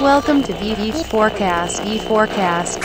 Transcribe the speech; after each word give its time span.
Welcome 0.00 0.42
to 0.44 0.54
VV 0.54 1.04
Forecast. 1.10 1.82
E 1.86 1.98
Forecast. 1.98 2.80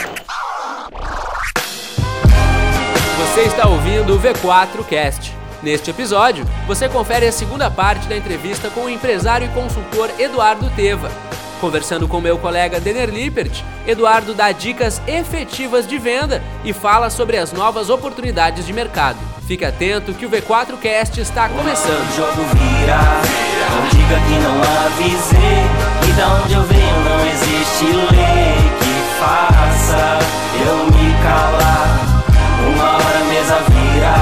Você 3.16 3.40
está 3.40 3.66
ouvindo 3.66 4.14
o 4.14 4.20
V4 4.20 4.84
Cast. 4.86 5.32
Neste 5.62 5.88
episódio, 5.88 6.44
você 6.66 6.90
confere 6.90 7.26
a 7.26 7.32
segunda 7.32 7.70
parte 7.70 8.06
da 8.06 8.18
entrevista 8.18 8.68
com 8.68 8.82
o 8.82 8.90
empresário 8.90 9.46
e 9.46 9.54
consultor 9.54 10.10
Eduardo 10.18 10.68
Teva. 10.76 11.10
Conversando 11.58 12.06
com 12.06 12.20
meu 12.20 12.36
colega 12.36 12.78
Denner 12.78 13.08
Lippert, 13.08 13.64
Eduardo 13.86 14.34
dá 14.34 14.52
dicas 14.52 15.00
efetivas 15.06 15.86
de 15.86 15.96
venda 15.96 16.42
e 16.66 16.74
fala 16.74 17.08
sobre 17.08 17.38
as 17.38 17.50
novas 17.50 17.88
oportunidades 17.88 18.66
de 18.66 18.74
mercado. 18.74 19.18
Fique 19.46 19.64
atento 19.64 20.12
que 20.12 20.26
o 20.26 20.30
V4 20.30 20.76
Cast 20.78 21.18
está 21.18 21.48
começando. 21.48 22.04
E 26.16 26.18
da 26.18 26.28
onde 26.42 26.54
eu 26.54 26.62
venho 26.62 27.00
não 27.04 27.26
existe 27.26 27.84
lei 27.84 28.72
que 28.80 29.20
faça 29.20 30.18
eu 30.66 30.86
me 30.86 31.12
calar. 31.22 32.00
Uma 32.74 32.94
hora 32.94 33.18
a 33.20 33.24
mesa 33.24 33.56
vira, 33.68 34.16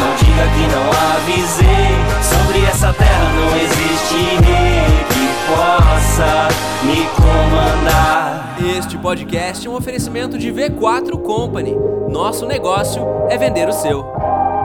não 0.00 0.10
diga 0.16 0.44
que 0.56 0.66
não 0.74 0.90
avisei. 1.14 1.94
Sobre 2.20 2.64
essa 2.66 2.92
terra 2.92 3.32
não 3.32 3.56
existe 3.56 4.16
rei 4.44 5.04
que 5.08 5.28
possa 5.46 6.48
me 6.82 7.06
comandar. 7.14 8.56
Este 8.76 8.98
podcast 8.98 9.64
é 9.64 9.70
um 9.70 9.76
oferecimento 9.76 10.36
de 10.36 10.52
V4 10.52 11.16
Company. 11.22 11.76
Nosso 12.08 12.44
negócio 12.44 13.06
é 13.28 13.38
vender 13.38 13.68
o 13.68 13.72
seu. 13.72 14.04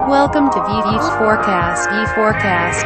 Welcome 0.10 0.50
to 0.50 0.60
VV 0.62 1.00
Forecast. 1.20 1.88
E 1.94 2.08
Forecast. 2.16 2.86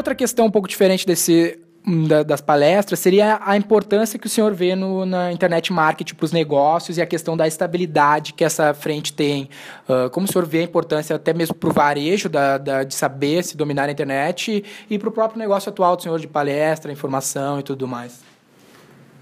Outra 0.00 0.14
questão 0.14 0.46
um 0.46 0.50
pouco 0.50 0.66
diferente 0.66 1.06
desse 1.06 1.60
hum, 1.86 2.08
da- 2.08 2.22
das 2.22 2.40
palestras 2.40 2.98
seria 3.00 3.38
a 3.44 3.54
importância 3.54 4.18
que 4.18 4.26
o 4.26 4.30
senhor 4.30 4.54
vê 4.54 4.74
no, 4.74 5.04
na 5.04 5.30
internet 5.30 5.70
marketing 5.74 6.14
para 6.14 6.24
os 6.24 6.32
negócios 6.32 6.96
e 6.96 7.02
a 7.02 7.06
questão 7.06 7.36
da 7.36 7.46
estabilidade 7.46 8.32
que 8.32 8.42
essa 8.42 8.72
frente 8.72 9.12
tem. 9.12 9.50
Ah, 9.86 10.08
como 10.10 10.26
o 10.26 10.32
senhor 10.32 10.46
vê 10.46 10.60
a 10.60 10.62
importância 10.62 11.14
até 11.14 11.34
mesmo 11.34 11.54
para 11.54 11.68
o 11.68 11.72
varejo 11.74 12.30
da, 12.30 12.56
da- 12.56 12.82
de 12.82 12.94
saber 12.94 13.44
se 13.44 13.58
dominar 13.58 13.90
a 13.90 13.92
internet 13.92 14.64
e 14.88 14.98
para 14.98 15.10
o 15.10 15.12
próprio 15.12 15.38
negócio 15.38 15.68
atual 15.68 15.96
do 15.96 16.02
senhor 16.02 16.18
de 16.18 16.26
palestra, 16.26 16.90
informação 16.90 17.60
e 17.60 17.62
tudo 17.62 17.86
mais? 17.86 18.20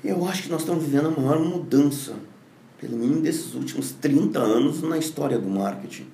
Eu 0.04 0.24
acho 0.28 0.44
que 0.44 0.48
nós 0.48 0.60
estamos 0.60 0.84
vivendo 0.84 1.08
a 1.08 1.20
maior 1.20 1.40
mudança, 1.40 2.14
pelo 2.80 2.96
menos 2.96 3.20
desses 3.20 3.52
últimos 3.52 3.90
30 3.90 4.38
anos, 4.38 4.80
na 4.80 4.96
história 4.96 5.40
do 5.40 5.48
marketing. 5.48 6.06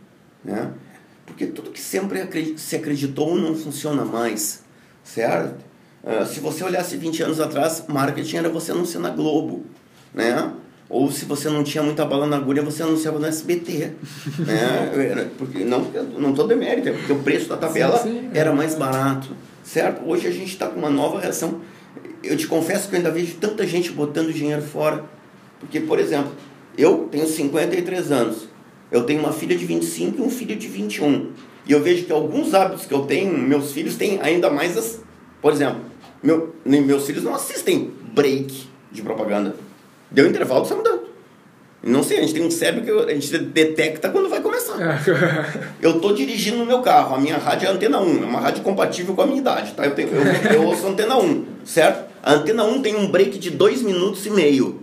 Né? 0.43 0.71
Porque 1.27 1.47
tudo 1.47 1.71
que 1.71 1.81
sempre 1.81 2.29
se 2.57 2.77
acreditou 2.77 3.37
não 3.37 3.55
funciona 3.55 4.05
mais, 4.05 4.63
certo? 5.03 5.65
Ah, 6.05 6.27
se 6.27 6.39
você 6.39 6.63
olhasse 6.63 6.97
20 6.97 7.23
anos 7.23 7.41
atrás, 7.41 7.85
marketing 7.89 8.37
era 8.37 8.49
você 8.51 8.73
anunciar 8.73 9.03
na 9.03 9.09
Globo, 9.11 9.65
né? 10.13 10.53
Ou 10.89 11.11
se 11.11 11.25
você 11.25 11.49
não 11.49 11.65
tinha 11.65 11.83
muita 11.83 12.05
bala 12.05 12.27
na 12.27 12.37
agulha, 12.37 12.63
você 12.63 12.83
anunciava 12.83 13.19
no 13.19 13.27
SBT, 13.27 13.93
né? 14.47 15.31
Porque, 15.39 15.65
não, 15.65 15.81
não 16.19 16.31
estou 16.31 16.47
demérito, 16.47 16.91
é 16.91 16.93
porque 16.93 17.13
o 17.13 17.21
preço 17.21 17.49
da 17.49 17.57
tabela 17.57 17.99
Sim, 17.99 18.21
sim. 18.21 18.31
era 18.35 18.53
mais 18.53 18.75
barato, 18.75 19.35
certo? 19.63 20.07
Hoje 20.07 20.29
a 20.29 20.31
gente 20.31 20.53
está 20.53 20.67
com 20.67 20.79
uma 20.79 20.91
nova 20.91 21.21
reação. 21.21 21.63
Eu 22.23 22.37
te 22.37 22.47
confesso 22.47 22.89
que 22.89 22.95
eu 22.95 22.99
ainda 22.99 23.11
vejo 23.11 23.37
tanta 23.37 23.67
gente 23.67 23.91
botando 23.91 24.33
dinheiro 24.33 24.63
fora. 24.63 25.05
Porque, 25.59 25.81
por 25.81 25.99
exemplo, 25.99 26.33
eu 26.77 27.09
tenho 27.11 27.27
53 27.27 28.13
anos. 28.13 28.49
Eu 28.95 29.03
tenho 29.03 29.19
uma 29.19 29.33
filha 29.33 29.57
de 29.57 29.67
25 29.67 30.21
e 30.21 30.25
um 30.25 30.31
filho 30.31 30.55
de 30.55 30.69
21. 30.69 31.33
E 31.67 31.73
eu 31.73 31.83
vejo 31.83 32.05
que 32.05 32.13
alguns 32.13 32.55
hábitos 32.55 32.87
que 32.87 32.95
eu 32.95 33.01
tenho, 33.01 33.37
meus 33.37 33.73
filhos 33.73 33.97
têm 33.97 34.21
ainda 34.23 34.49
mais 34.49 34.79
as. 34.79 35.01
Por 35.43 35.53
exemplo, 35.53 35.81
meu, 36.23 36.55
meus 36.65 37.05
filhos 37.05 37.25
não 37.25 37.35
assistem 37.35 37.93
break 38.15 38.69
de 38.93 39.03
propaganda. 39.03 39.57
Deu 40.13 40.29
intervalo, 40.29 40.65
sai 40.65 40.77
mudando. 40.77 41.09
Não 41.83 42.05
sei, 42.05 42.19
a 42.19 42.21
gente 42.21 42.35
tem 42.35 42.47
um 42.47 42.51
cérebro 42.53 42.85
que 42.85 43.11
a 43.11 43.15
gente 43.15 43.37
detecta 43.37 44.11
quando 44.11 44.29
vai 44.29 44.41
começar. 44.41 44.77
Eu 45.83 46.01
tô 46.01 46.13
dirigindo 46.13 46.59
no 46.59 46.65
meu 46.65 46.81
carro, 46.81 47.17
a 47.17 47.21
minha 47.21 47.37
rádio 47.37 47.67
é 47.67 47.73
antena 47.73 48.01
1, 48.01 48.23
é 48.23 48.27
uma 48.27 48.39
rádio 48.39 48.63
compatível 48.63 49.13
com 49.17 49.23
a 49.23 49.27
minha 49.27 49.41
idade, 49.41 49.73
tá? 49.73 49.85
Eu, 49.85 49.95
tenho, 49.97 50.11
eu, 50.11 50.53
eu 50.53 50.63
ouço 50.67 50.87
antena 50.87 51.19
1, 51.19 51.45
certo? 51.65 52.13
A 52.23 52.35
antena 52.35 52.63
1 52.63 52.81
tem 52.81 52.95
um 52.95 53.11
break 53.11 53.41
de 53.41 53.51
2 53.51 53.83
minutos 53.83 54.25
e 54.25 54.31
meio. 54.31 54.83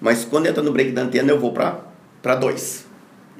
Mas 0.00 0.24
quando 0.24 0.46
entra 0.46 0.64
no 0.64 0.72
break 0.72 0.90
da 0.90 1.02
antena, 1.02 1.30
eu 1.30 1.38
vou 1.38 1.52
pra 1.52 2.34
2. 2.34 2.83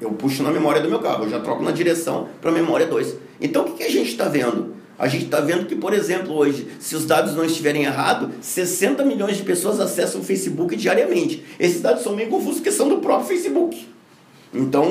Eu 0.05 0.11
puxo 0.11 0.43
na 0.43 0.51
memória 0.51 0.83
do 0.83 0.89
meu 0.89 0.99
carro, 0.99 1.25
eu 1.25 1.31
já 1.31 1.41
troco 1.41 1.63
na 1.63 1.71
direção 1.71 2.29
pra 2.43 2.53
memória 2.53 2.87
2. 2.87 3.17
Então 3.41 3.63
o 3.63 3.65
que, 3.65 3.79
que 3.79 3.83
a 3.85 3.91
gente 3.91 4.11
está 4.11 4.29
vendo? 4.29 4.75
A 4.99 5.09
gente 5.09 5.25
está 5.25 5.41
vendo 5.41 5.65
que, 5.65 5.75
por 5.75 5.95
exemplo, 5.95 6.35
hoje, 6.35 6.69
se 6.79 6.95
os 6.95 7.07
dados 7.07 7.35
não 7.35 7.45
estiverem 7.45 7.85
errados, 7.85 8.29
60 8.43 9.03
milhões 9.05 9.39
de 9.39 9.43
pessoas 9.43 9.81
acessam 9.81 10.21
o 10.21 10.25
Facebook 10.25 10.77
diariamente. 10.77 11.43
Esses 11.59 11.81
dados 11.81 12.03
são 12.03 12.15
meio 12.15 12.29
confusos 12.29 12.57
porque 12.57 12.71
são 12.71 12.87
do 12.89 12.99
próprio 12.99 13.27
Facebook. 13.27 13.89
Então, 14.53 14.87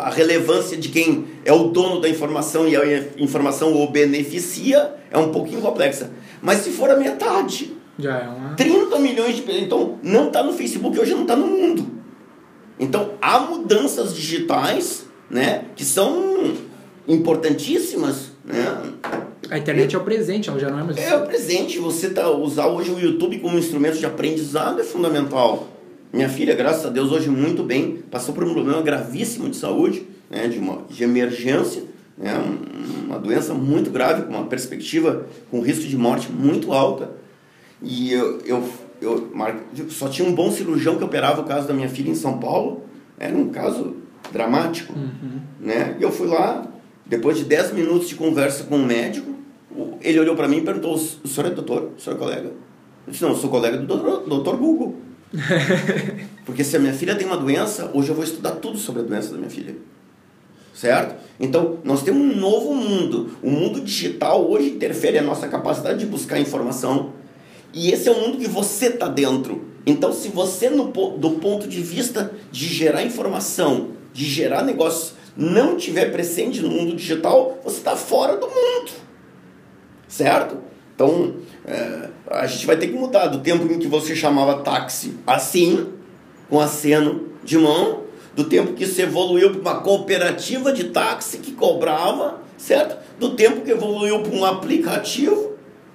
a 0.00 0.10
relevância 0.10 0.76
de 0.76 0.88
quem 0.88 1.24
é 1.44 1.52
o 1.52 1.68
dono 1.68 2.00
da 2.00 2.08
informação 2.08 2.68
e 2.68 2.76
a 2.76 3.04
informação 3.16 3.74
o 3.74 3.88
beneficia 3.88 4.92
é 5.10 5.16
um 5.16 5.30
pouquinho 5.30 5.62
complexa. 5.62 6.10
Mas 6.42 6.58
se 6.58 6.70
for 6.70 6.90
a 6.90 6.96
metade, 6.96 7.74
Já 7.98 8.18
é 8.18 8.28
uma. 8.28 8.54
30 8.54 8.98
milhões 8.98 9.36
de 9.36 9.42
pessoas, 9.42 9.64
então 9.64 9.98
não 10.02 10.26
está 10.26 10.42
no 10.42 10.52
Facebook, 10.52 10.98
hoje 10.98 11.14
não 11.14 11.22
está 11.22 11.34
no 11.34 11.46
mundo. 11.46 11.97
Então, 12.80 13.10
há 13.20 13.40
mudanças 13.40 14.14
digitais, 14.14 15.04
né, 15.30 15.64
que 15.74 15.84
são 15.84 16.54
importantíssimas, 17.06 18.30
né? 18.44 18.92
A 19.50 19.58
internet 19.58 19.94
é 19.94 19.98
o 19.98 20.02
presente, 20.02 20.48
ela 20.48 20.58
já 20.58 20.70
não 20.70 20.78
é 20.80 20.82
mais. 20.84 20.96
É 20.98 21.16
o 21.16 21.26
presente, 21.26 21.78
você 21.78 22.10
tá, 22.10 22.30
usar 22.30 22.66
hoje 22.66 22.90
o 22.90 22.98
YouTube 22.98 23.38
como 23.38 23.58
instrumento 23.58 23.98
de 23.98 24.06
aprendizado 24.06 24.80
é 24.80 24.84
fundamental. 24.84 25.68
Minha 26.12 26.28
filha, 26.28 26.54
graças 26.54 26.84
a 26.86 26.90
Deus, 26.90 27.10
hoje 27.10 27.28
muito 27.30 27.62
bem, 27.62 28.02
passou 28.10 28.34
por 28.34 28.44
um 28.44 28.52
problema 28.52 28.80
gravíssimo 28.82 29.48
de 29.48 29.56
saúde, 29.56 30.06
né, 30.30 30.46
de, 30.48 30.58
uma, 30.58 30.82
de 30.88 31.02
emergência, 31.02 31.82
né, 32.16 32.34
um- 32.38 33.06
uma 33.06 33.18
doença 33.18 33.54
muito 33.54 33.90
grave, 33.90 34.22
com 34.22 34.30
uma 34.34 34.44
perspectiva, 34.44 35.26
com 35.50 35.60
risco 35.60 35.84
de 35.86 35.96
morte 35.96 36.30
muito 36.30 36.72
alta. 36.72 37.10
E 37.82 38.12
eu, 38.12 38.40
eu, 38.44 38.68
eu 39.00 39.30
só 39.90 40.08
tinha 40.08 40.28
um 40.28 40.34
bom 40.34 40.50
cirurgião 40.50 40.96
que 40.96 41.04
operava 41.04 41.40
o 41.40 41.44
caso 41.44 41.66
da 41.68 41.74
minha 41.74 41.88
filha 41.88 42.10
em 42.10 42.14
São 42.14 42.38
Paulo, 42.38 42.82
era 43.18 43.36
um 43.36 43.48
caso 43.48 43.96
dramático. 44.32 44.92
Né? 45.60 45.96
E 45.98 46.02
eu 46.02 46.10
fui 46.10 46.26
lá, 46.28 46.66
depois 47.06 47.36
de 47.38 47.44
10 47.44 47.72
minutos 47.72 48.08
de 48.08 48.14
conversa 48.14 48.64
com 48.64 48.76
o 48.76 48.84
médico, 48.84 49.30
o- 49.70 49.96
ele 50.00 50.18
olhou 50.20 50.34
para 50.36 50.48
mim 50.48 50.58
e 50.58 50.62
perguntou: 50.62 50.94
O 50.94 50.98
senhor 51.28 51.46
é 51.46 51.50
doutor? 51.54 51.90
O 51.96 52.00
senhor 52.00 52.16
é 52.16 52.18
colega? 52.18 52.48
Eu 53.06 53.12
disse: 53.12 53.22
Não, 53.22 53.30
eu 53.30 53.36
sou 53.36 53.48
colega 53.50 53.76
do 53.78 53.86
doutor, 53.86 54.28
doutor 54.28 54.56
Google. 54.56 54.96
Porque 56.44 56.64
se 56.64 56.76
a 56.76 56.80
minha 56.80 56.92
filha 56.92 57.14
tem 57.14 57.26
uma 57.26 57.36
doença, 57.36 57.90
hoje 57.94 58.08
eu 58.08 58.14
vou 58.14 58.24
estudar 58.24 58.52
tudo 58.52 58.78
sobre 58.78 59.02
a 59.02 59.04
doença 59.04 59.30
da 59.32 59.36
minha 59.38 59.50
filha. 59.50 59.76
Certo? 60.74 61.16
Então, 61.40 61.78
nós 61.82 62.02
temos 62.02 62.22
um 62.22 62.38
novo 62.38 62.72
mundo. 62.74 63.30
O 63.42 63.50
mundo 63.50 63.80
digital 63.80 64.48
hoje 64.48 64.70
interfere 64.70 65.18
a 65.18 65.22
nossa 65.22 65.48
capacidade 65.48 65.98
de 65.98 66.06
buscar 66.06 66.38
informação. 66.38 67.12
E 67.72 67.90
esse 67.90 68.08
é 68.08 68.12
o 68.12 68.20
mundo 68.20 68.38
que 68.38 68.48
você 68.48 68.86
está 68.86 69.08
dentro. 69.08 69.68
Então, 69.86 70.12
se 70.12 70.28
você, 70.28 70.68
no, 70.68 70.86
do 70.86 71.30
ponto 71.32 71.66
de 71.66 71.80
vista 71.80 72.32
de 72.50 72.66
gerar 72.66 73.02
informação, 73.02 73.90
de 74.12 74.24
gerar 74.24 74.62
negócios, 74.62 75.14
não 75.36 75.76
tiver 75.76 76.10
presente 76.10 76.60
no 76.60 76.68
mundo 76.68 76.96
digital, 76.96 77.58
você 77.62 77.78
está 77.78 77.94
fora 77.94 78.36
do 78.36 78.46
mundo. 78.46 78.90
Certo? 80.08 80.58
Então, 80.94 81.36
é, 81.64 82.08
a 82.28 82.46
gente 82.46 82.66
vai 82.66 82.76
ter 82.76 82.88
que 82.88 82.94
mudar 82.94 83.28
do 83.28 83.38
tempo 83.38 83.72
em 83.72 83.78
que 83.78 83.86
você 83.86 84.16
chamava 84.16 84.62
táxi 84.62 85.14
assim, 85.26 85.86
com 86.50 86.58
aceno 86.58 87.28
de 87.44 87.56
mão, 87.56 88.02
do 88.34 88.44
tempo 88.44 88.72
que 88.72 88.84
isso 88.84 89.00
evoluiu 89.00 89.50
para 89.50 89.60
uma 89.60 89.80
cooperativa 89.80 90.72
de 90.72 90.84
táxi 90.84 91.38
que 91.38 91.52
cobrava, 91.52 92.40
certo? 92.56 92.96
Do 93.18 93.30
tempo 93.30 93.60
que 93.60 93.70
evoluiu 93.70 94.22
para 94.22 94.32
um 94.32 94.44
aplicativo, 94.44 95.52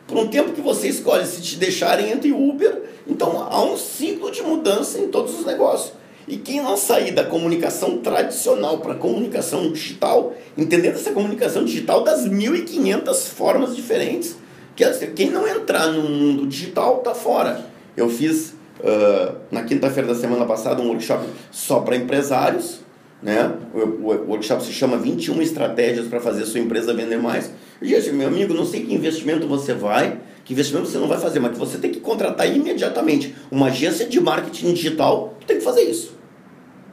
para 0.07 0.19
um 0.19 0.27
tempo 0.27 0.51
que 0.53 0.61
você 0.61 0.87
escolhe 0.87 1.25
se 1.25 1.41
te 1.41 1.57
deixarem 1.57 2.11
entre 2.11 2.31
Uber. 2.31 2.83
Então, 3.07 3.47
há 3.49 3.63
um 3.63 3.77
ciclo 3.77 4.31
de 4.31 4.41
mudança 4.41 4.99
em 4.99 5.07
todos 5.07 5.39
os 5.39 5.45
negócios. 5.45 5.93
E 6.27 6.37
quem 6.37 6.61
não 6.61 6.77
sair 6.77 7.11
da 7.11 7.23
comunicação 7.25 7.97
tradicional 7.97 8.77
para 8.77 8.93
a 8.93 8.97
comunicação 8.97 9.71
digital, 9.71 10.33
entendendo 10.57 10.95
essa 10.95 11.11
comunicação 11.11 11.65
digital 11.65 12.01
das 12.03 12.25
1.500 12.27 13.27
formas 13.27 13.75
diferentes, 13.75 14.37
que 14.75 14.83
assim, 14.83 15.07
quem 15.13 15.29
não 15.29 15.47
entrar 15.47 15.87
no 15.87 16.01
mundo 16.09 16.47
digital 16.47 16.99
está 16.99 17.13
fora. 17.13 17.65
Eu 17.95 18.09
fiz 18.09 18.53
ah, 18.83 19.35
na 19.51 19.63
quinta-feira 19.63 20.07
da 20.07 20.15
semana 20.15 20.45
passada 20.45 20.81
um 20.81 20.87
workshop 20.87 21.25
só 21.51 21.81
para 21.81 21.95
empresários, 21.97 22.79
né? 23.21 23.51
O, 23.73 23.77
o- 23.79 24.23
o 24.25 24.29
workshop 24.29 24.63
se 24.63 24.71
chama 24.73 24.97
21 24.97 25.41
estratégias 25.41 26.07
para 26.07 26.19
fazer 26.21 26.45
sua 26.45 26.59
empresa 26.61 26.93
vender 26.93 27.17
mais. 27.17 27.51
Disse, 27.83 28.11
meu 28.11 28.27
amigo, 28.27 28.53
não 28.53 28.65
sei 28.65 28.83
que 28.83 28.93
investimento 28.93 29.47
você 29.47 29.73
vai, 29.73 30.19
que 30.45 30.53
investimento 30.53 30.87
você 30.87 30.97
não 30.97 31.07
vai 31.07 31.19
fazer, 31.19 31.39
mas 31.39 31.51
que 31.51 31.59
você 31.59 31.77
tem 31.77 31.91
que 31.91 31.99
contratar 31.99 32.47
imediatamente 32.47 33.35
uma 33.51 33.67
agência 33.67 34.05
de 34.07 34.19
marketing 34.19 34.73
digital, 34.73 35.37
tem 35.45 35.57
que 35.57 35.63
fazer 35.63 35.81
isso, 35.81 36.17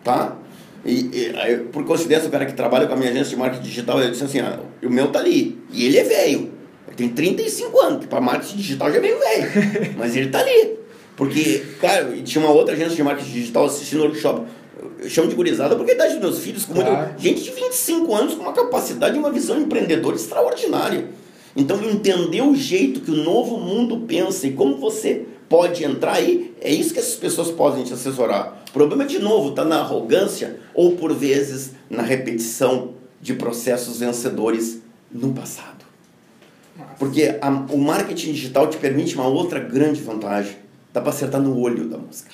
tá? 0.02 0.36
E, 0.84 1.10
e 1.12 1.36
aí, 1.36 1.56
por 1.58 1.84
coincidência, 1.84 2.28
o 2.28 2.30
cara 2.30 2.46
que 2.46 2.54
trabalha 2.54 2.86
com 2.86 2.94
a 2.94 2.96
minha 2.96 3.10
agência 3.10 3.30
de 3.30 3.36
marketing 3.36 3.62
digital, 3.62 4.00
ele 4.00 4.10
disse 4.10 4.24
assim, 4.24 4.40
ah, 4.40 4.58
o 4.82 4.90
meu 4.90 5.08
tá 5.08 5.18
ali. 5.18 5.58
E 5.72 5.86
ele 5.86 5.98
é 5.98 6.04
velho. 6.04 6.50
Ele 6.86 6.96
tem 6.96 7.08
35 7.08 7.80
anos, 7.80 8.00
que 8.00 8.06
para 8.06 8.20
marketing 8.20 8.56
digital 8.56 8.90
já 8.90 8.96
é 8.96 9.00
meio 9.00 9.18
velho. 9.18 9.94
mas 9.98 10.16
ele 10.16 10.30
tá 10.30 10.40
ali. 10.40 10.78
Porque, 11.16 11.62
cara, 11.80 12.16
e 12.16 12.22
tinha 12.22 12.42
uma 12.42 12.52
outra 12.52 12.74
agência 12.74 12.96
de 12.96 13.02
marketing 13.02 13.30
digital 13.30 13.66
assistindo 13.66 14.00
o 14.00 14.04
workshop. 14.04 14.46
Eu 15.02 15.08
chamo 15.08 15.28
de 15.28 15.34
gurizada 15.34 15.76
porque 15.76 15.92
a 15.92 15.94
idade 15.94 16.14
dos 16.14 16.20
meus 16.22 16.38
filhos, 16.40 16.64
com 16.64 16.74
Claro. 16.74 17.14
gente 17.18 17.42
de 17.42 17.50
25 17.50 18.14
anos 18.14 18.34
com 18.34 18.42
uma 18.42 18.52
capacidade 18.52 19.16
e 19.16 19.18
uma 19.18 19.30
visão 19.30 19.58
empreendedora 19.60 20.14
extraordinária. 20.16 21.08
Então, 21.56 21.82
entender 21.82 22.42
o 22.42 22.54
jeito 22.54 23.00
que 23.00 23.10
o 23.10 23.16
novo 23.24 23.58
mundo 23.58 24.00
pensa 24.06 24.46
e 24.46 24.52
como 24.52 24.76
você 24.76 25.26
pode 25.48 25.82
entrar 25.84 26.12
aí, 26.14 26.54
é 26.60 26.70
isso 26.72 26.92
que 26.92 27.00
essas 27.00 27.16
pessoas 27.16 27.50
podem 27.50 27.82
te 27.82 27.92
assessorar. 27.92 28.62
O 28.68 28.72
problema, 28.72 29.04
de 29.04 29.18
novo, 29.18 29.50
está 29.50 29.64
na 29.64 29.80
arrogância 29.80 30.60
ou, 30.74 30.92
por 30.92 31.12
vezes, 31.12 31.72
na 31.88 32.02
repetição 32.02 32.90
de 33.20 33.34
processos 33.34 33.98
vencedores 33.98 34.80
no 35.10 35.32
passado. 35.32 35.84
Porque 36.98 37.36
a- 37.40 37.66
o 37.70 37.78
marketing 37.78 38.32
digital 38.32 38.68
te 38.68 38.76
permite 38.76 39.14
uma 39.16 39.26
outra 39.26 39.58
grande 39.58 40.00
vantagem. 40.00 40.56
Dá 40.92 41.00
para 41.00 41.10
acertar 41.10 41.40
no 41.40 41.58
olho 41.58 41.88
da 41.88 41.98
música. 41.98 42.30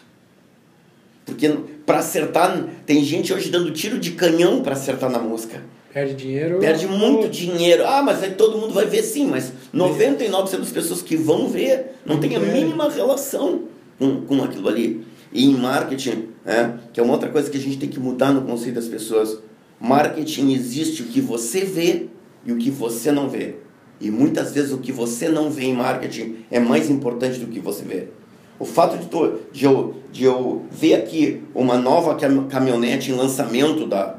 Porque 1.26 1.50
para 1.84 1.98
acertar, 1.98 2.66
tem 2.86 3.04
gente 3.04 3.34
hoje 3.34 3.50
dando 3.50 3.72
tiro 3.72 3.98
de 3.98 4.12
canhão 4.12 4.62
para 4.62 4.72
acertar 4.72 5.10
na 5.10 5.18
música. 5.18 5.60
Perde 5.92 6.14
dinheiro. 6.14 6.58
Perde 6.58 6.86
muito 6.86 7.28
dinheiro. 7.28 7.84
Ah, 7.86 8.02
mas 8.02 8.22
aí 8.22 8.30
todo 8.32 8.58
mundo 8.58 8.72
vai 8.72 8.86
ver 8.86 9.02
sim, 9.02 9.26
mas 9.26 9.52
99% 9.74 10.58
das 10.58 10.70
pessoas 10.70 11.02
que 11.02 11.16
vão 11.16 11.48
ver 11.48 11.96
não 12.04 12.20
tem 12.20 12.36
a 12.36 12.38
mínima 12.40 12.88
relação 12.88 13.62
com, 13.98 14.20
com 14.22 14.44
aquilo 14.44 14.68
ali. 14.68 15.04
E 15.32 15.46
em 15.46 15.54
marketing, 15.54 16.28
é, 16.44 16.70
que 16.92 17.00
é 17.00 17.02
uma 17.02 17.14
outra 17.14 17.28
coisa 17.28 17.50
que 17.50 17.56
a 17.56 17.60
gente 17.60 17.78
tem 17.78 17.88
que 17.88 17.98
mudar 17.98 18.30
no 18.30 18.42
conceito 18.42 18.76
das 18.76 18.86
pessoas. 18.86 19.38
Marketing 19.80 20.52
existe 20.52 21.02
o 21.02 21.06
que 21.06 21.20
você 21.20 21.64
vê 21.64 22.06
e 22.44 22.52
o 22.52 22.56
que 22.56 22.70
você 22.70 23.10
não 23.10 23.28
vê. 23.28 23.56
E 24.00 24.10
muitas 24.10 24.52
vezes 24.52 24.72
o 24.72 24.78
que 24.78 24.92
você 24.92 25.28
não 25.28 25.50
vê 25.50 25.64
em 25.64 25.74
marketing 25.74 26.36
é 26.50 26.60
mais 26.60 26.88
importante 26.90 27.38
do 27.38 27.46
que 27.46 27.58
você 27.58 27.82
vê. 27.82 28.08
O 28.58 28.64
fato 28.64 28.96
de, 28.96 29.06
de, 29.52 29.64
eu, 29.66 29.94
de 30.10 30.24
eu 30.24 30.64
ver 30.70 30.94
aqui 30.94 31.42
uma 31.54 31.76
nova 31.76 32.14
cam- 32.14 32.44
caminhonete 32.48 33.10
em 33.10 33.14
lançamento 33.14 33.86
da, 33.86 34.14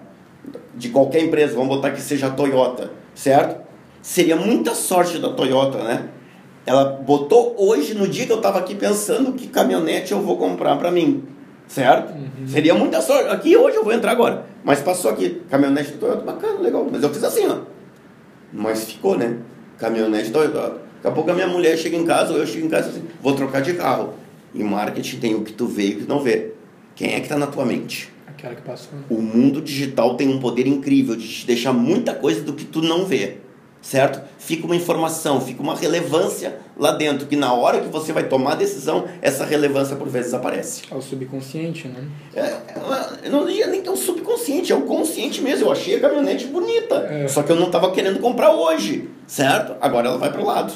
de 0.75 0.89
qualquer 0.89 1.23
empresa, 1.23 1.55
vamos 1.55 1.69
botar 1.75 1.91
que 1.91 2.01
seja 2.01 2.27
a 2.27 2.29
Toyota, 2.29 2.91
certo? 3.15 3.65
Seria 4.01 4.35
muita 4.35 4.75
sorte 4.75 5.17
da 5.17 5.29
Toyota, 5.29 5.79
né? 5.83 6.09
Ela 6.65 6.83
botou 6.83 7.55
hoje, 7.57 7.93
no 7.95 8.07
dia 8.07 8.25
que 8.25 8.31
eu 8.31 8.37
estava 8.37 8.59
aqui 8.59 8.75
pensando 8.75 9.31
que 9.33 9.47
caminhonete 9.47 10.11
eu 10.11 10.21
vou 10.21 10.37
comprar 10.37 10.75
para 10.77 10.91
mim, 10.91 11.23
certo? 11.67 12.13
Seria 12.45 12.75
muita 12.75 13.01
sorte. 13.01 13.29
Aqui 13.29 13.57
hoje 13.57 13.77
eu 13.77 13.83
vou 13.83 13.93
entrar 13.93 14.11
agora, 14.11 14.45
mas 14.63 14.81
passou 14.81 15.09
aqui, 15.09 15.41
caminhonete 15.49 15.93
da 15.93 15.97
Toyota, 15.97 16.21
bacana, 16.21 16.59
legal. 16.59 16.85
Mas 16.91 17.01
eu 17.01 17.09
fiz 17.09 17.23
assim, 17.23 17.47
ó. 17.47 17.59
Mas 18.53 18.83
ficou, 18.83 19.17
né? 19.17 19.37
Caminhonete 19.77 20.29
Toyota. 20.29 20.59
Daqui 20.97 21.07
a 21.07 21.11
pouco 21.11 21.31
a 21.31 21.33
minha 21.33 21.47
mulher 21.47 21.77
chega 21.77 21.95
em 21.97 22.05
casa, 22.05 22.33
ou 22.33 22.39
eu 22.39 22.45
chego 22.45 22.65
em 22.65 22.69
casa 22.69 22.89
assim, 22.89 23.03
vou 23.21 23.33
trocar 23.33 23.61
de 23.61 23.73
carro. 23.73 24.13
Em 24.55 24.63
marketing 24.63 25.17
tem 25.19 25.35
o 25.35 25.41
que 25.43 25.53
tu 25.53 25.67
vê 25.67 25.89
e 25.89 25.95
o 25.95 25.97
que 25.99 26.07
não 26.07 26.19
vê. 26.19 26.53
Quem 26.95 27.13
é 27.13 27.15
que 27.17 27.23
está 27.25 27.37
na 27.37 27.47
tua 27.47 27.65
mente? 27.65 28.09
Aquela 28.27 28.55
que 28.55 28.61
passou. 28.61 28.93
O 29.09 29.21
mundo 29.21 29.61
digital 29.61 30.15
tem 30.15 30.27
um 30.29 30.39
poder 30.39 30.65
incrível 30.67 31.15
de 31.15 31.27
te 31.27 31.45
deixar 31.45 31.73
muita 31.73 32.13
coisa 32.13 32.41
do 32.41 32.53
que 32.53 32.65
tu 32.65 32.81
não 32.81 33.05
vê, 33.05 33.37
certo? 33.81 34.21
Fica 34.37 34.65
uma 34.65 34.75
informação, 34.75 35.41
fica 35.41 35.61
uma 35.61 35.75
relevância 35.75 36.59
lá 36.77 36.91
dentro, 36.91 37.25
que 37.27 37.35
na 37.35 37.51
hora 37.53 37.81
que 37.81 37.87
você 37.89 38.13
vai 38.13 38.27
tomar 38.27 38.53
a 38.53 38.55
decisão, 38.55 39.05
essa 39.21 39.43
relevância 39.45 39.95
por 39.95 40.07
vezes 40.07 40.33
aparece. 40.33 40.83
É 40.91 40.95
o 40.95 41.01
subconsciente, 41.01 41.87
né? 41.87 42.07
É, 42.35 42.41
é, 42.41 42.63
eu 43.25 43.31
não 43.31 43.45
diria 43.45 43.67
nem 43.67 43.81
que 43.81 43.89
é 43.89 43.91
o 43.91 43.97
subconsciente, 43.97 44.71
é 44.71 44.75
o 44.75 44.81
consciente 44.83 45.41
mesmo. 45.41 45.65
Eu 45.65 45.71
achei 45.71 45.95
a 45.95 45.99
caminhonete 45.99 46.45
bonita, 46.47 46.95
É. 47.09 47.27
só 47.27 47.41
que 47.43 47.51
eu 47.51 47.55
não 47.55 47.67
estava 47.67 47.91
querendo 47.91 48.19
comprar 48.19 48.51
hoje, 48.55 49.09
certo? 49.25 49.75
Agora 49.81 50.07
ela 50.09 50.17
vai 50.17 50.31
para 50.31 50.41
o 50.41 50.45
lado. 50.45 50.73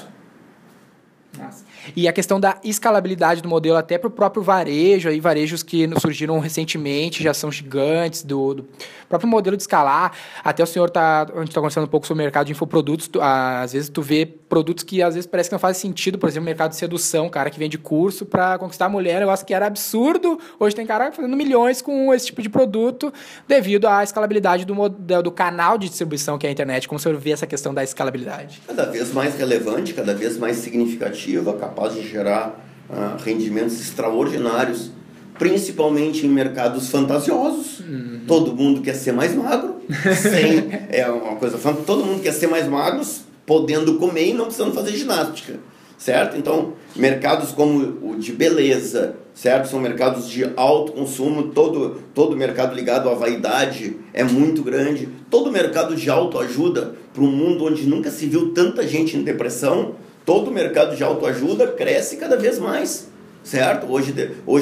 Massa. 1.38 1.64
E 1.95 2.07
a 2.07 2.13
questão 2.13 2.39
da 2.39 2.57
escalabilidade 2.63 3.42
do 3.42 3.50
modelo 3.50 3.78
até 3.78 3.98
para 3.98 4.07
o 4.07 4.12
próprio 4.12 4.44
varejo, 4.44 5.10
aí 5.10 5.19
varejos 5.19 5.63
que 5.63 5.89
surgiram 6.00 6.39
recentemente, 6.39 7.24
já 7.24 7.33
são 7.33 7.51
gigantes, 7.51 8.24
do, 8.24 8.54
do 8.54 8.66
próprio 9.10 9.30
modelo 9.30 9.56
de 9.57 9.63
escalar. 9.63 10.12
Até 10.44 10.63
o 10.63 10.68
senhor 10.68 10.89
tá, 10.89 11.24
a 11.24 11.39
gente 11.39 11.50
está 11.50 11.60
conversando 11.62 11.86
um 11.86 11.88
pouco 11.89 12.06
sobre 12.07 12.22
o 12.22 12.25
mercado 12.25 12.45
de 12.48 12.51
infoprodutos, 12.51 13.07
tu- 13.07 13.19
às 13.22 13.74
vezes 13.74 13.89
tu 13.89 14.01
vê 14.01 14.25
produtos 14.25 14.83
que 14.83 15.01
às 15.01 15.16
vezes 15.16 15.25
parece 15.28 15.50
que 15.50 15.54
não 15.54 15.60
fazem 15.60 15.81
sentido, 15.81 16.18
por 16.18 16.28
exemplo, 16.30 16.44
o 16.44 16.45
mercado 16.45 16.72
de 16.72 16.75
sedução, 16.78 17.30
cara 17.30 17.50
que 17.50 17.57
vende 17.60 17.78
curso 17.78 18.25
para 18.25 18.57
conquistar 18.57 18.86
a 18.86 18.89
mulher, 18.89 19.18
um 19.18 19.19
negócio 19.22 19.45
que 19.45 19.54
era 19.54 19.66
absurdo, 19.68 20.39
hoje 20.60 20.75
tem 20.75 20.86
cara 20.86 21.12
fazendo 21.12 21.36
milhões 21.36 21.81
com 21.81 22.13
esse 22.13 22.27
tipo 22.27 22.42
de 22.42 22.50
produto, 22.50 23.12
devido 23.48 23.88
à 23.88 24.04
escalabilidade 24.04 24.66
do, 24.66 24.75
mod- 24.75 24.95
do 25.24 25.31
canal 25.31 25.77
de 25.77 25.88
distribuição 25.89 26.38
que 26.38 26.45
é 26.45 26.50
a 26.50 26.51
internet. 26.51 26.88
Como 26.88 26.98
o 26.98 27.01
senhor 27.01 27.18
vê 27.18 27.31
essa 27.31 27.48
questão 27.48 27.74
da 27.74 27.84
escalabilidade? 27.84 28.62
cada 28.68 28.86
vez 28.86 29.12
mais 29.13 29.36
relevante, 29.36 29.94
cada 29.94 30.13
vez 30.13 30.38
mais 30.38 30.57
significativa, 30.57 31.54
capaz 31.72 31.96
de 31.96 32.08
gerar 32.08 32.60
ah, 32.90 33.18
rendimentos 33.24 33.80
extraordinários, 33.80 34.92
principalmente 35.40 36.26
em 36.26 36.30
mercados 36.30 36.90
fantasiosos. 36.90 37.82
Todo 38.28 38.54
mundo 38.54 38.82
quer 38.82 38.94
ser 38.94 39.14
mais 39.14 39.34
magro, 39.34 39.78
sem, 40.16 40.70
é 40.92 41.10
uma 41.10 41.36
coisa 41.38 41.58
todo 41.86 42.06
mundo 42.06 42.22
quer 42.22 42.34
ser 42.34 42.48
mais 42.48 42.68
magro, 42.68 43.02
podendo 43.46 43.96
comer 43.96 44.28
e 44.28 44.34
não 44.34 44.46
precisando 44.46 44.74
fazer 44.74 44.92
ginástica, 44.92 45.60
certo? 45.98 46.38
Então, 46.38 46.74
mercados 46.96 47.52
como 47.52 48.12
o 48.12 48.16
de 48.18 48.32
beleza, 48.34 49.16
certo? 49.34 49.68
São 49.70 49.80
mercados 49.80 50.30
de 50.30 50.50
alto 50.56 50.92
consumo, 50.92 51.50
todo 51.50 52.02
todo 52.14 52.38
mercado 52.38 52.76
ligado 52.76 53.10
à 53.10 53.14
vaidade 53.14 53.98
é 54.14 54.24
muito 54.24 54.62
grande. 54.62 55.10
Todo 55.30 55.52
mercado 55.52 55.96
de 55.96 56.10
autoajuda 56.10 56.96
para 57.14 57.24
um 57.24 57.32
mundo 57.32 57.66
onde 57.66 57.88
nunca 57.88 58.12
se 58.12 58.28
viu 58.28 58.54
tanta 58.54 58.88
gente 58.88 59.18
em 59.18 59.24
depressão, 59.24 59.96
todo 60.26 60.50
o 60.50 60.54
mercado 60.54 60.96
de 60.96 61.04
autoajuda 61.04 61.68
cresce 61.68 62.18
cada 62.18 62.38
vez 62.38 62.60
mais, 62.60 63.08
certo? 63.44 63.88
Hoje 63.92 64.14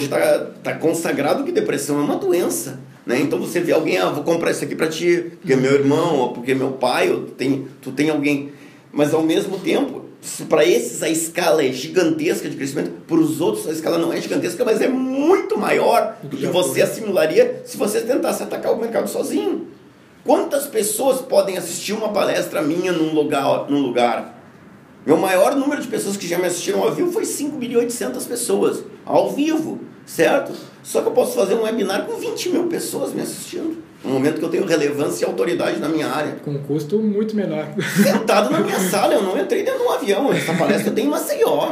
está 0.06 0.48
tá 0.64 0.74
consagrado 0.76 1.44
que 1.44 1.52
depressão 1.52 2.00
é 2.00 2.04
uma 2.04 2.16
doença, 2.16 2.80
né? 3.06 3.20
Então 3.20 3.40
você 3.40 3.60
vê 3.60 3.72
alguém, 3.72 3.98
ah, 3.98 4.10
vou 4.10 4.24
comprar 4.24 4.52
isso 4.52 4.64
aqui 4.64 4.76
para 4.76 4.88
ti, 4.88 5.32
porque 5.40 5.54
é 5.54 5.56
meu 5.56 5.74
irmão, 5.74 6.18
ou 6.18 6.34
porque 6.34 6.52
é 6.52 6.56
meu 6.56 6.72
pai, 6.72 7.12
ou 7.12 7.24
tu 7.24 7.32
tem, 7.32 7.68
tu 7.82 7.92
tem 7.92 8.10
alguém. 8.10 8.52
Mas 8.92 9.14
ao 9.14 9.22
mesmo 9.22 9.60
tempo, 9.60 10.06
para 10.48 10.66
esses 10.66 11.02
a 11.02 11.10
escala 11.10 11.64
é 11.64 11.72
gigantesca 11.72 12.50
de 12.50 12.56
crescimento, 12.56 12.92
para 13.08 13.18
os 13.18 13.40
outros 13.40 13.68
a 13.68 13.72
escala 13.72 13.98
não 13.98 14.12
é 14.12 14.20
gigantesca, 14.20 14.66
mas 14.66 14.82
é 14.82 14.88
muito 14.88 15.58
maior 15.58 16.18
do 16.24 16.36
que 16.36 16.48
você 16.48 16.82
assimilaria 16.82 17.62
se 17.66 17.78
você 17.78 18.02
tentasse 18.02 18.44
atacar 18.44 18.74
o 18.74 18.78
mercado 18.78 19.10
sozinho. 19.10 19.68
Quantas 20.26 20.68
pessoas 20.68 21.22
podem 21.22 21.58
assistir 21.58 21.94
uma 21.94 22.10
palestra 22.10 22.62
minha 22.62 22.92
num 22.92 23.14
lugar, 23.14 23.70
num 23.70 23.80
lugar? 23.80 24.39
Meu 25.06 25.18
maior 25.18 25.56
número 25.56 25.82
de 25.82 25.88
pessoas 25.88 26.18
que 26.18 26.28
já 26.28 26.38
me 26.38 26.46
assistiram 26.46 26.84
ao 26.84 26.94
vivo 26.94 27.12
foi 27.12 27.24
5.800 27.24 28.28
pessoas, 28.28 28.84
ao 29.06 29.32
vivo, 29.32 29.80
certo? 30.06 30.52
Só 30.84 31.02
que 31.02 31.08
eu 31.08 31.12
posso 31.12 31.36
fazer 31.36 31.56
um 31.56 31.64
webinar 31.64 32.06
com 32.06 32.16
20 32.18 32.50
mil 32.50 32.68
pessoas 32.68 33.14
me 33.14 33.22
assistindo, 33.22 33.82
no 34.04 34.12
momento 34.12 34.40
que 34.40 34.46
eu 34.46 34.50
tenho 34.50 34.66
relevância 34.66 35.26
e 35.26 35.28
autoridade 35.28 35.80
na 35.80 35.88
minha 35.88 36.08
área. 36.08 36.34
Com 36.44 36.52
um 36.52 36.64
custo 36.64 37.00
muito 37.00 37.36
menor. 37.36 37.66
Sentado 38.04 38.50
na 38.50 38.60
minha 38.60 38.80
sala, 38.80 39.14
eu 39.14 39.24
não 39.24 39.40
entrei 39.40 39.64
dentro 39.64 39.80
de 39.80 39.86
um 39.86 39.92
avião, 39.92 40.34
essa 40.34 40.54
palestra 40.54 40.90
eu 40.90 40.96
tenho 40.96 41.08
em 41.08 41.12
Maceió. 41.12 41.72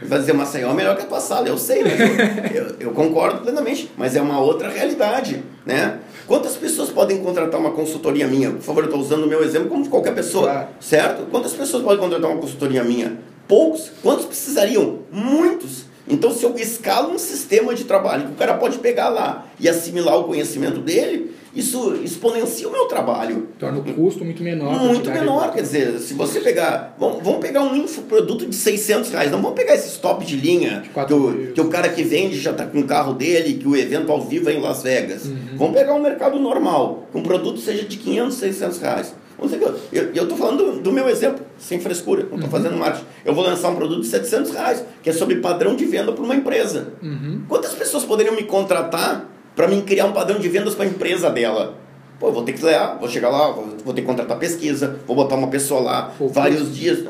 Vai 0.00 0.20
dizer, 0.20 0.32
Maceió 0.32 0.70
é 0.70 0.74
melhor 0.74 0.96
que 0.96 1.02
a 1.02 1.06
tua 1.06 1.20
sala, 1.20 1.48
eu 1.48 1.58
sei, 1.58 1.82
mas 1.82 1.98
eu, 1.98 2.62
eu, 2.62 2.76
eu 2.78 2.90
concordo 2.92 3.40
plenamente, 3.40 3.90
mas 3.96 4.14
é 4.14 4.22
uma 4.22 4.38
outra 4.38 4.68
realidade, 4.68 5.42
né? 5.66 5.98
Quantas 6.28 6.56
pessoas 6.56 6.90
podem 6.90 7.22
contratar 7.22 7.58
uma 7.58 7.70
consultoria 7.70 8.28
minha? 8.28 8.50
Por 8.50 8.60
favor, 8.60 8.82
eu 8.84 8.90
estou 8.90 9.00
usando 9.00 9.24
o 9.24 9.26
meu 9.26 9.42
exemplo 9.42 9.70
como 9.70 9.82
de 9.82 9.88
qualquer 9.88 10.14
pessoa, 10.14 10.44
Claro. 10.44 10.68
certo? 10.78 11.22
Quantas 11.30 11.54
pessoas 11.54 11.82
podem 11.82 11.98
contratar 11.98 12.30
uma 12.30 12.38
consultoria 12.38 12.84
minha? 12.84 13.18
Poucos. 13.48 13.90
Quantos 14.02 14.26
precisariam? 14.26 14.98
Muitos. 15.10 15.84
Então, 16.06 16.30
se 16.30 16.44
eu 16.44 16.54
escalo 16.56 17.14
um 17.14 17.18
sistema 17.18 17.74
de 17.74 17.84
trabalho 17.84 18.26
que 18.26 18.32
o 18.32 18.36
cara 18.36 18.54
pode 18.54 18.76
pegar 18.78 19.08
lá 19.08 19.46
e 19.58 19.66
assimilar 19.70 20.18
o 20.18 20.24
conhecimento 20.24 20.80
dele, 20.80 21.34
isso 21.58 21.94
exponencia 22.04 22.68
o 22.68 22.72
meu 22.72 22.86
trabalho. 22.86 23.48
Torna 23.58 23.78
o 23.78 23.82
custo 23.94 24.24
muito 24.24 24.42
menor. 24.42 24.78
Muito 24.84 25.10
menor, 25.10 25.52
quer 25.52 25.62
dizer, 25.62 25.98
se 25.98 26.14
você 26.14 26.40
pegar. 26.40 26.94
Vamos, 26.98 27.22
vamos 27.22 27.40
pegar 27.40 27.62
um 27.62 27.74
infoproduto 27.76 28.46
de 28.46 28.54
600 28.54 29.10
reais, 29.10 29.30
não 29.30 29.42
vamos 29.42 29.56
pegar 29.56 29.74
esse 29.74 29.98
top 29.98 30.24
de 30.24 30.36
linha 30.36 30.80
que 30.82 30.88
quatro 30.90 31.16
o, 31.16 31.52
que 31.52 31.60
o 31.60 31.68
cara 31.68 31.88
que 31.88 32.02
vende 32.02 32.38
já 32.38 32.52
está 32.52 32.64
com 32.66 32.78
o 32.80 32.84
carro 32.84 33.12
dele, 33.12 33.54
que 33.54 33.66
o 33.68 33.76
evento 33.76 34.10
ao 34.12 34.22
vivo 34.22 34.48
é 34.48 34.54
em 34.54 34.60
Las 34.60 34.82
Vegas. 34.82 35.24
Uhum. 35.26 35.36
Vamos 35.56 35.76
pegar 35.76 35.94
um 35.94 36.00
mercado 36.02 36.38
normal, 36.38 37.06
que 37.10 37.18
um 37.18 37.22
produto 37.22 37.58
seja 37.60 37.84
de 37.84 37.96
500, 37.96 38.36
600 38.36 38.78
reais. 38.78 39.14
Vamos 39.36 39.52
dizer 39.52 39.64
que 39.90 39.96
eu- 39.96 40.10
eu 40.14 40.22
estou 40.24 40.36
falando 40.36 40.64
do, 40.72 40.80
do 40.80 40.92
meu 40.92 41.08
exemplo, 41.08 41.44
sem 41.58 41.78
frescura, 41.80 42.22
não 42.24 42.30
Uhum. 42.30 42.36
estou 42.36 42.50
fazendo 42.50 42.76
marketing. 42.76 43.04
Eu 43.24 43.34
vou 43.34 43.44
lançar 43.44 43.68
um 43.70 43.76
produto 43.76 44.00
de 44.00 44.08
700 44.08 44.50
reais, 44.50 44.84
que 45.02 45.10
é 45.10 45.12
sobre 45.12 45.36
padrão 45.36 45.76
de 45.76 45.84
venda 45.84 46.10
para 46.12 46.24
uma 46.24 46.34
empresa. 46.34 46.88
Uhum. 47.02 47.42
Quantas 47.48 47.72
pessoas 47.72 48.04
poderiam 48.04 48.34
me 48.34 48.42
contratar 48.42 49.28
para 49.58 49.66
mim 49.66 49.80
criar 49.82 50.06
um 50.06 50.12
padrão 50.12 50.38
de 50.38 50.48
vendas 50.48 50.74
para 50.76 50.84
a 50.84 50.88
empresa 50.88 51.28
dela? 51.30 51.74
Pô, 52.20 52.28
eu 52.28 52.32
vou 52.32 52.44
ter 52.44 52.52
que 52.52 52.64
lá, 52.64 52.94
vou 52.94 53.08
chegar 53.08 53.28
lá, 53.28 53.50
vou, 53.50 53.74
vou 53.84 53.92
ter 53.92 54.02
que 54.02 54.06
contratar 54.06 54.38
pesquisa, 54.38 55.00
vou 55.04 55.16
botar 55.16 55.34
uma 55.34 55.48
pessoa 55.48 55.80
lá, 55.80 56.12
Pô, 56.16 56.28
vários 56.28 56.74
dias. 56.76 57.04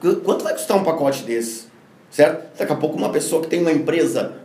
Qu- 0.00 0.16
Quanto 0.24 0.44
vai 0.44 0.52
custar 0.52 0.76
um 0.76 0.84
pacote 0.84 1.24
desse? 1.24 1.64
Certo? 2.10 2.56
Daqui 2.56 2.72
a 2.72 2.76
pouco 2.76 2.96
uma 2.96 3.08
pessoa 3.10 3.42
que 3.42 3.48
tem 3.48 3.60
uma 3.60 3.72
empresa 3.72 4.36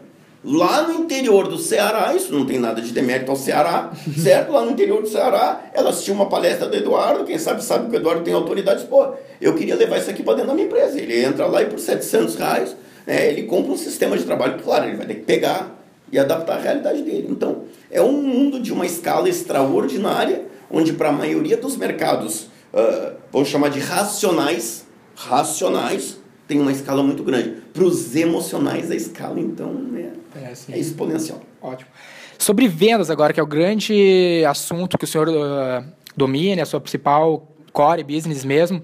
Lá 0.44 0.84
no 0.88 0.94
interior 0.94 1.50
do 1.50 1.58
Ceará, 1.58 2.14
isso 2.16 2.34
não 2.34 2.46
tem 2.46 2.58
nada 2.58 2.82
de 2.82 2.94
demérito 2.94 3.30
ao 3.30 3.36
Ceará, 3.36 3.92
certo? 4.18 4.54
Lá 4.54 4.64
no 4.64 4.72
interior 4.72 5.02
do 5.02 5.08
Ceará, 5.10 5.66
ela 5.74 5.90
assistiu 5.90 6.14
uma 6.14 6.28
palestra 6.30 6.66
do 6.68 6.76
Eduardo, 6.78 7.26
quem 7.26 7.38
sabe 7.38 7.62
sabe 7.62 7.90
que 7.90 7.96
o 7.98 8.00
Eduardo 8.00 8.24
tem 8.24 8.34
autoridade, 8.34 8.86
pô, 8.86 9.06
eu 9.42 9.54
queria 9.54 9.76
levar 9.76 9.98
isso 9.98 10.10
aqui 10.10 10.24
para 10.24 10.36
dentro 10.36 10.48
da 10.48 10.54
minha 10.56 10.66
empresa. 10.66 10.98
Ele 10.98 11.24
entra 11.26 11.46
lá 11.46 11.62
e 11.62 11.66
por 11.66 11.78
700 11.78 12.36
reais, 12.36 12.76
né, 13.06 13.28
ele 13.30 13.44
compra 13.44 13.74
um 13.74 13.78
sistema 13.78 14.18
de 14.18 14.24
trabalho, 14.24 14.58
claro, 14.64 14.86
ele 14.88 14.96
vai 14.96 15.06
ter 15.08 15.16
que 15.16 15.22
pegar 15.24 15.78
e 16.12 16.20
adaptar 16.20 16.58
à 16.58 16.62
realidade 16.62 17.02
dele. 17.02 17.28
Então, 17.30 17.64
é 17.92 18.02
um 18.02 18.22
mundo 18.22 18.60
de 18.60 18.72
uma 18.72 18.86
escala 18.86 19.30
extraordinária, 19.30 20.46
onde 20.70 20.94
para 20.94 21.10
a 21.10 21.12
maioria 21.12 21.58
dos 21.58 21.76
mercados, 21.76 22.44
uh, 22.74 23.16
vamos 23.32 23.50
chamar 23.50 23.70
de 23.70 23.80
racionais, 23.80 24.86
racionais, 25.16 26.18
tem 26.48 26.60
uma 26.60 26.72
escala 26.72 27.04
muito 27.04 27.24
grande. 27.24 27.56
Para 27.74 27.84
os 27.84 28.16
emocionais, 28.16 28.90
a 28.90 28.96
escala, 28.96 29.40
então, 29.40 29.86
é, 29.96 30.50
É, 30.52 30.56
sim. 30.56 30.74
é 30.74 30.78
exponencial. 30.80 31.42
Ótimo. 31.62 31.90
Sobre 32.38 32.68
vendas 32.68 33.10
agora, 33.10 33.34
que 33.34 33.40
é 33.40 33.44
o 33.44 33.48
grande 33.48 34.44
assunto 34.48 34.98
que 34.98 35.04
o 35.04 35.08
senhor 35.08 35.28
uh, 35.28 35.84
domina, 36.16 36.64
a 36.64 36.66
sua 36.66 36.80
principal 36.80 37.48
core 37.80 38.04
business 38.04 38.44
mesmo. 38.44 38.82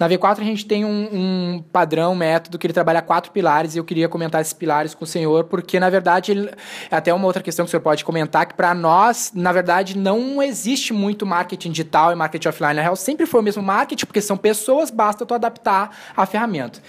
Na 0.00 0.08
V4 0.08 0.40
a 0.40 0.44
gente 0.44 0.64
tem 0.64 0.82
um, 0.82 1.08
um 1.12 1.64
padrão, 1.70 2.14
método, 2.14 2.58
que 2.58 2.66
ele 2.66 2.72
trabalha 2.72 3.02
quatro 3.02 3.30
pilares 3.30 3.74
e 3.74 3.78
eu 3.78 3.84
queria 3.84 4.08
comentar 4.08 4.40
esses 4.40 4.54
pilares 4.54 4.94
com 4.94 5.04
o 5.04 5.06
senhor, 5.06 5.44
porque 5.44 5.78
na 5.78 5.90
verdade, 5.90 6.32
ele, 6.32 6.50
até 6.90 7.12
uma 7.12 7.26
outra 7.26 7.42
questão 7.42 7.66
que 7.66 7.68
o 7.68 7.70
senhor 7.70 7.82
pode 7.82 8.02
comentar, 8.06 8.46
que 8.46 8.54
para 8.54 8.72
nós, 8.72 9.32
na 9.34 9.52
verdade, 9.52 9.98
não 9.98 10.42
existe 10.42 10.94
muito 10.94 11.26
marketing 11.26 11.72
digital 11.72 12.10
e 12.10 12.14
marketing 12.14 12.48
offline. 12.48 12.72
Na 12.72 12.80
real, 12.80 12.96
sempre 12.96 13.26
foi 13.26 13.40
o 13.40 13.42
mesmo 13.42 13.62
marketing, 13.62 14.06
porque 14.06 14.22
são 14.22 14.38
pessoas, 14.38 14.90
basta 14.90 15.26
tu 15.26 15.34
adaptar 15.34 15.94
a 16.16 16.24
ferramenta. 16.24 16.80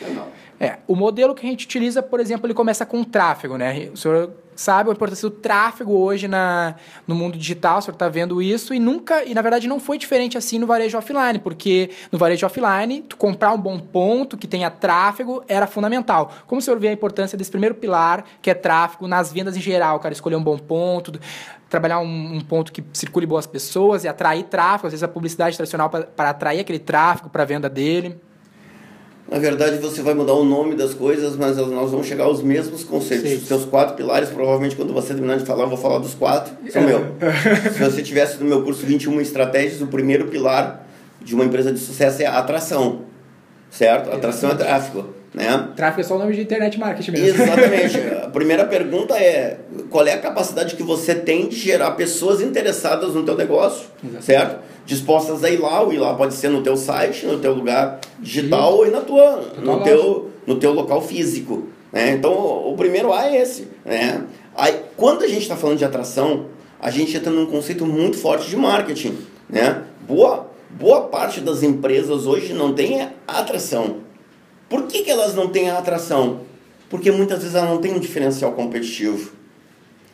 É, 0.58 0.78
o 0.88 0.96
modelo 0.96 1.36
que 1.36 1.46
a 1.46 1.50
gente 1.50 1.66
utiliza, 1.66 2.02
por 2.02 2.22
exemplo, 2.22 2.48
ele 2.48 2.54
começa 2.54 2.86
com 2.86 3.04
tráfego, 3.04 3.58
né? 3.58 3.90
O 3.94 3.98
senhor 3.98 4.32
sabe 4.60 4.90
a 4.90 4.94
importância 4.94 5.30
do 5.30 5.34
tráfego 5.34 5.94
hoje 5.94 6.28
na, 6.28 6.76
no 7.08 7.16
mundo 7.16 7.38
digital, 7.38 7.78
o 7.80 7.82
senhor 7.82 7.94
está 7.94 8.10
vendo 8.10 8.42
isso, 8.42 8.74
e 8.74 8.80
nunca, 8.80 9.24
e 9.24 9.34
na 9.34 9.42
verdade 9.42 9.70
não 9.70 9.80
foi 9.80 9.98
diferente 9.98 10.38
assim 10.38 10.60
no 10.60 10.68
varejo 10.68 10.98
offline, 10.98 11.40
porque 11.40 11.92
no 12.12 12.20
varejo 12.20 12.46
offline, 12.46 13.02
tu 13.04 13.16
comprar 13.16 13.54
um 13.54 13.58
bom 13.58 13.80
ponto 13.80 14.38
que 14.38 14.48
tenha 14.48 14.70
tráfego 14.70 15.42
era 15.48 15.66
fundamental. 15.66 16.34
Como 16.46 16.60
o 16.60 16.62
senhor 16.62 16.78
vê 16.78 16.90
a 16.90 16.92
importância 16.92 17.38
desse 17.38 17.50
primeiro 17.50 17.74
pilar, 17.74 18.26
que 18.42 18.50
é 18.50 18.54
tráfego, 18.54 19.08
nas 19.08 19.32
vendas 19.32 19.56
em 19.56 19.62
geral, 19.62 19.98
cara, 20.02 20.12
escolher 20.12 20.36
um 20.36 20.44
bom 20.44 20.58
ponto, 20.58 21.18
trabalhar 21.70 22.00
um, 22.00 22.36
um 22.36 22.42
ponto 22.42 22.74
que 22.74 22.84
circule 22.92 23.26
boas 23.26 23.48
pessoas 23.48 24.04
e 24.04 24.10
atrair 24.10 24.44
tráfego, 24.44 24.88
às 24.88 24.92
vezes 24.92 25.04
a 25.04 25.08
publicidade 25.08 25.56
tradicional 25.56 25.90
para 25.90 26.32
atrair 26.32 26.60
aquele 26.60 26.80
tráfego 26.80 27.30
para 27.30 27.44
a 27.44 27.46
venda 27.46 27.70
dele. 27.70 28.20
Na 29.30 29.38
verdade, 29.38 29.78
você 29.78 30.02
vai 30.02 30.16
mudar 30.16 30.34
o 30.34 30.44
nome 30.44 30.76
das 30.76 30.94
coisas, 30.94 31.36
mas 31.36 31.58
nós 31.58 31.92
vamos 31.92 32.08
chegar 32.08 32.24
aos 32.24 32.42
mesmos 32.42 32.84
conceitos. 32.84 33.30
Sim. 33.30 33.40
Seus 33.40 33.64
quatro 33.64 33.96
pilares, 33.96 34.30
provavelmente, 34.30 34.76
quando 34.76 34.92
você 34.92 35.14
terminar 35.14 35.38
de 35.38 35.46
falar, 35.46 35.66
eu 35.66 35.70
vou 35.70 35.78
falar 35.78 36.00
dos 36.00 36.16
quatro. 36.16 36.52
São 36.72 36.82
meu. 36.82 37.16
Se 37.72 37.80
você 37.80 38.02
tivesse 38.02 38.38
no 38.38 38.46
meu 38.46 38.64
curso 38.64 38.86
21 38.86 39.22
estratégias, 39.22 39.82
o 39.82 39.88
primeiro 39.88 40.28
pilar 40.28 40.88
de 41.22 41.36
uma 41.36 41.46
empresa 41.46 41.72
de 41.72 41.80
sucesso 41.80 42.24
é 42.24 42.26
a 42.26 42.40
atração. 42.40 43.02
Certo? 43.70 44.12
Atração 44.12 44.50
é 44.50 44.56
tráfego. 44.56 45.19
Né? 45.34 45.70
Tráfego 45.76 46.02
é 46.02 46.04
só 46.04 46.16
o 46.16 46.20
nome 46.20 46.34
de 46.34 46.42
internet 46.42 46.80
marketing 46.80 47.12
mesmo. 47.12 47.44
Exatamente. 47.44 47.98
A 48.26 48.30
primeira 48.30 48.66
pergunta 48.66 49.16
é 49.16 49.60
qual 49.90 50.06
é 50.06 50.14
a 50.14 50.20
capacidade 50.20 50.76
que 50.76 50.84
você 50.84 51.14
tem 51.16 51.48
de 51.48 51.56
gerar 51.56 51.92
pessoas 51.92 52.42
interessadas 52.42 53.14
no 53.14 53.24
teu 53.24 53.36
negócio, 53.36 53.88
Exato. 54.04 54.24
certo? 54.24 54.60
Dispostas 54.86 55.44
a 55.44 55.50
ir 55.50 55.58
lá, 55.58 55.86
o 55.86 55.94
ir 55.94 55.98
lá 55.98 56.14
pode 56.16 56.34
ser 56.34 56.50
no 56.50 56.62
teu 56.62 56.76
site, 56.76 57.26
no 57.26 57.40
teu 57.40 57.54
lugar 57.54 58.00
digital 58.20 58.76
ou 58.76 58.90
na 58.90 59.02
tua, 59.02 59.44
no 59.62 59.74
loja. 59.74 59.84
teu, 59.84 60.32
no 60.48 60.56
teu 60.56 60.74
local 60.74 61.02
físico. 61.02 61.68
Né? 61.92 62.12
Então, 62.12 62.34
o 62.34 62.76
primeiro 62.76 63.14
A 63.14 63.28
é 63.28 63.42
esse. 63.42 63.68
Né? 63.86 64.24
Aí, 64.56 64.82
quando 64.98 65.24
a 65.24 65.28
gente 65.28 65.42
está 65.42 65.56
falando 65.56 65.78
de 65.78 65.86
atração, 65.86 66.46
a 66.80 66.90
gente 66.90 67.16
entra 67.16 67.32
num 67.32 67.46
conceito 67.46 67.86
muito 67.86 68.18
forte 68.18 68.50
de 68.50 68.56
marketing. 68.56 69.18
Né? 69.48 69.84
Boa, 70.08 70.48
boa 70.72 71.02
parte 71.02 71.40
das 71.42 71.62
empresas 71.62 72.26
hoje 72.26 72.54
não 72.54 72.74
tem 72.74 73.10
atração. 73.28 74.09
Por 74.70 74.84
que, 74.84 75.02
que 75.02 75.10
elas 75.10 75.34
não 75.34 75.50
têm 75.50 75.70
a 75.70 75.80
atração? 75.80 76.42
Porque 76.90 77.12
muitas 77.12 77.40
vezes 77.40 77.56
elas 77.56 77.70
não 77.70 77.82
têm 77.82 77.94
um 77.94 78.00
diferencial 78.00 78.54
competitivo. 78.54 79.32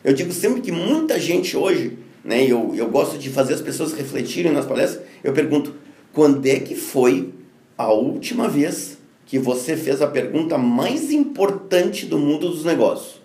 Eu 0.02 0.12
digo 0.12 0.32
sempre 0.32 0.60
que 0.62 0.72
muita 0.72 1.20
gente 1.20 1.56
hoje, 1.56 1.98
né, 2.24 2.44
eu, 2.44 2.72
eu 2.74 2.88
gosto 2.88 3.18
de 3.18 3.28
fazer 3.28 3.54
as 3.54 3.60
pessoas 3.60 3.92
refletirem 3.92 4.52
nas 4.52 4.64
palestras, 4.64 5.04
eu 5.22 5.32
pergunto, 5.32 5.74
quando 6.12 6.46
é 6.46 6.58
que 6.60 6.74
foi 6.74 7.34
a 7.76 7.92
última 7.92 8.48
vez 8.48 8.98
que 9.26 9.38
você 9.38 9.76
fez 9.76 10.00
a 10.00 10.06
pergunta 10.06 10.56
mais 10.56 11.10
importante 11.10 12.06
do 12.06 12.18
mundo 12.18 12.48
dos 12.48 12.64
negócios? 12.64 13.20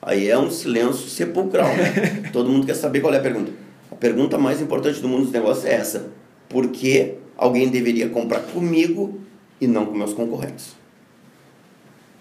Aí 0.00 0.28
é 0.28 0.36
um 0.36 0.50
silêncio 0.50 1.08
sepulcral, 1.08 1.68
né? 1.68 2.30
Todo 2.32 2.50
mundo 2.50 2.66
quer 2.66 2.74
saber 2.74 3.00
qual 3.00 3.14
é 3.14 3.18
a 3.18 3.22
pergunta. 3.22 3.52
A 3.90 3.94
pergunta 3.94 4.36
mais 4.36 4.60
importante 4.60 5.00
do 5.00 5.08
mundo 5.08 5.24
dos 5.24 5.32
negócios 5.32 5.64
é 5.64 5.74
essa. 5.74 6.10
Por 6.48 6.68
que 6.68 7.14
alguém 7.36 7.68
deveria 7.68 8.08
comprar 8.08 8.40
comigo 8.40 9.20
e 9.62 9.66
não 9.68 9.86
com 9.86 9.94
meus 9.94 10.12
concorrentes? 10.12 10.74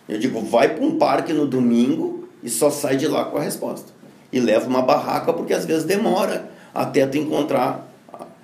Eu 0.07 0.19
digo, 0.19 0.41
vai 0.41 0.75
para 0.75 0.83
um 0.83 0.97
parque 0.97 1.33
no 1.33 1.47
domingo 1.47 2.29
e 2.43 2.49
só 2.49 2.69
sai 2.69 2.95
de 2.97 3.07
lá 3.07 3.25
com 3.25 3.37
a 3.37 3.41
resposta. 3.41 3.91
E 4.31 4.39
leva 4.39 4.67
uma 4.67 4.81
barraca 4.83 5.33
porque 5.33 5.53
às 5.53 5.65
vezes 5.65 5.83
demora 5.83 6.51
até 6.73 7.05
tu 7.07 7.17
encontrar 7.17 7.91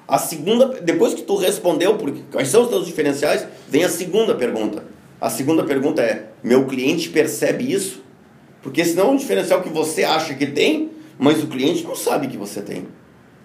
a 0.08 0.18
segunda, 0.18 0.68
depois 0.82 1.14
que 1.14 1.22
tu 1.22 1.36
respondeu 1.36 1.96
porque 1.96 2.22
quais 2.32 2.48
são 2.48 2.64
os 2.64 2.70
teus 2.70 2.86
diferenciais, 2.86 3.46
vem 3.70 3.84
a 3.84 3.90
segunda 3.90 4.34
pergunta. 4.34 4.84
A 5.20 5.30
segunda 5.30 5.64
pergunta 5.64 6.02
é: 6.02 6.30
meu 6.42 6.66
cliente 6.66 7.10
percebe 7.10 7.72
isso? 7.72 8.02
Porque 8.64 8.84
senão 8.84 9.08
é 9.08 9.12
um 9.12 9.18
diferencial 9.18 9.62
que 9.62 9.70
você 9.70 10.04
acha 10.04 10.34
que 10.34 10.48
tem, 10.48 10.92
mas 11.20 11.44
o 11.44 11.48
cliente 11.48 11.84
não 11.84 11.96
sabe 11.96 12.28
que 12.28 12.38
você 12.38 12.62
tem. 12.62 12.88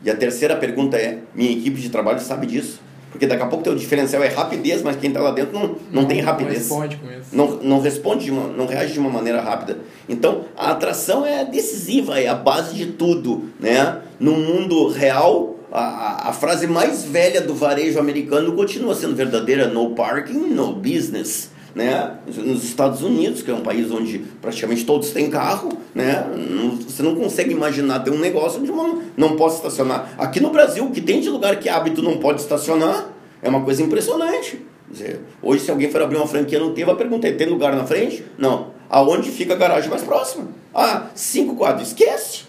E 0.05 0.11
a 0.11 0.17
terceira 0.17 0.57
pergunta 0.57 0.97
é: 0.97 1.19
minha 1.35 1.51
equipe 1.51 1.81
de 1.81 1.91
trabalho 1.91 2.21
sabe 2.21 2.47
disso? 2.47 2.81
Porque 3.13 3.27
daqui 3.27 3.43
a 3.43 3.47
pouco 3.47 3.63
teu 3.63 3.75
diferencial 3.75 4.23
é 4.23 4.29
rapidez, 4.29 4.83
mas 4.83 4.97
quem 4.97 5.11
está 5.11 5.21
lá 5.21 5.31
dentro 5.31 5.53
não, 5.53 5.77
não, 5.93 6.05
tem 6.07 6.21
rapidez. 6.21 6.69
Não 6.69 6.81
responde 6.81 6.97
com 6.97 7.07
isso. 7.07 7.29
Não, 7.31 7.47
não 7.63 7.81
responde, 7.81 8.25
de 8.25 8.31
uma, 8.31 8.49
não 8.49 8.67
reage 8.67 8.95
de 8.95 8.99
uma 8.99 9.11
maneira 9.11 9.41
rápida. 9.43 9.79
Então, 10.09 10.47
a 10.57 10.71
atração 10.71 11.25
é 11.25 11.45
decisiva, 11.45 12.19
é 12.19 12.27
a 12.27 12.35
base 12.35 12.75
de 12.75 12.87
tudo. 12.87 13.51
Né? 13.61 13.99
No 14.19 14.33
mundo 14.33 14.89
real, 14.89 15.57
a, 15.71 16.31
a 16.31 16.33
frase 16.33 16.67
mais 16.67 17.05
velha 17.05 17.43
do 17.43 17.55
varejo 17.55 17.99
americano 17.99 18.53
continua 18.53 18.95
sendo 18.95 19.15
verdadeira: 19.15 19.69
no 19.69 19.91
parking, 19.91 20.49
no 20.49 20.73
business. 20.73 21.51
Né? 21.75 22.19
Nos 22.27 22.65
Estados 22.65 23.03
Unidos, 23.03 23.41
que 23.41 23.51
é 23.51 23.55
um 23.55 23.63
país 23.63 23.91
onde 23.91 24.19
praticamente 24.43 24.85
todos 24.85 25.11
têm 25.11 25.31
carro, 25.31 25.71
né? 25.95 26.27
Não- 26.51 26.77
você 26.77 27.03
não 27.03 27.15
consegue 27.15 27.53
imaginar 27.53 28.01
ter 28.01 28.11
um 28.11 28.19
negócio 28.19 28.61
onde 28.61 28.71
uma 28.71 28.99
não 29.17 29.37
possa 29.37 29.57
estacionar. 29.57 30.15
Aqui 30.19 30.39
no 30.39 30.51
Brasil, 30.51 30.85
o 30.85 30.91
que 30.91 31.01
tem 31.01 31.21
de 31.21 31.31
lugar 31.31 31.59
que 31.59 31.71
tu 31.95 32.03
não 32.03 32.19
pode 32.19 32.43
estacionar 32.43 33.09
é 33.41 33.49
uma 33.49 33.63
coisa 33.63 33.83
impressionante. 33.83 34.61
Dizer, 34.91 35.21
hoje, 35.43 35.65
se 35.65 35.71
alguém 35.71 35.91
for 35.91 36.03
abrir 36.03 36.17
uma 36.19 36.27
franquia 36.27 36.59
no 36.59 36.73
Teva, 36.75 36.95
perguntei: 36.95 37.33
tem 37.33 37.49
lugar 37.49 37.75
na 37.75 37.87
frente? 37.87 38.23
Não. 38.37 38.67
Aonde 38.91 39.31
fica 39.31 39.55
a 39.55 39.57
garagem 39.57 39.89
mais 39.89 40.03
próxima? 40.03 40.49
Ah, 40.75 41.07
cinco 41.15 41.57
quadros. 41.57 41.89
Esquece. 41.89 42.43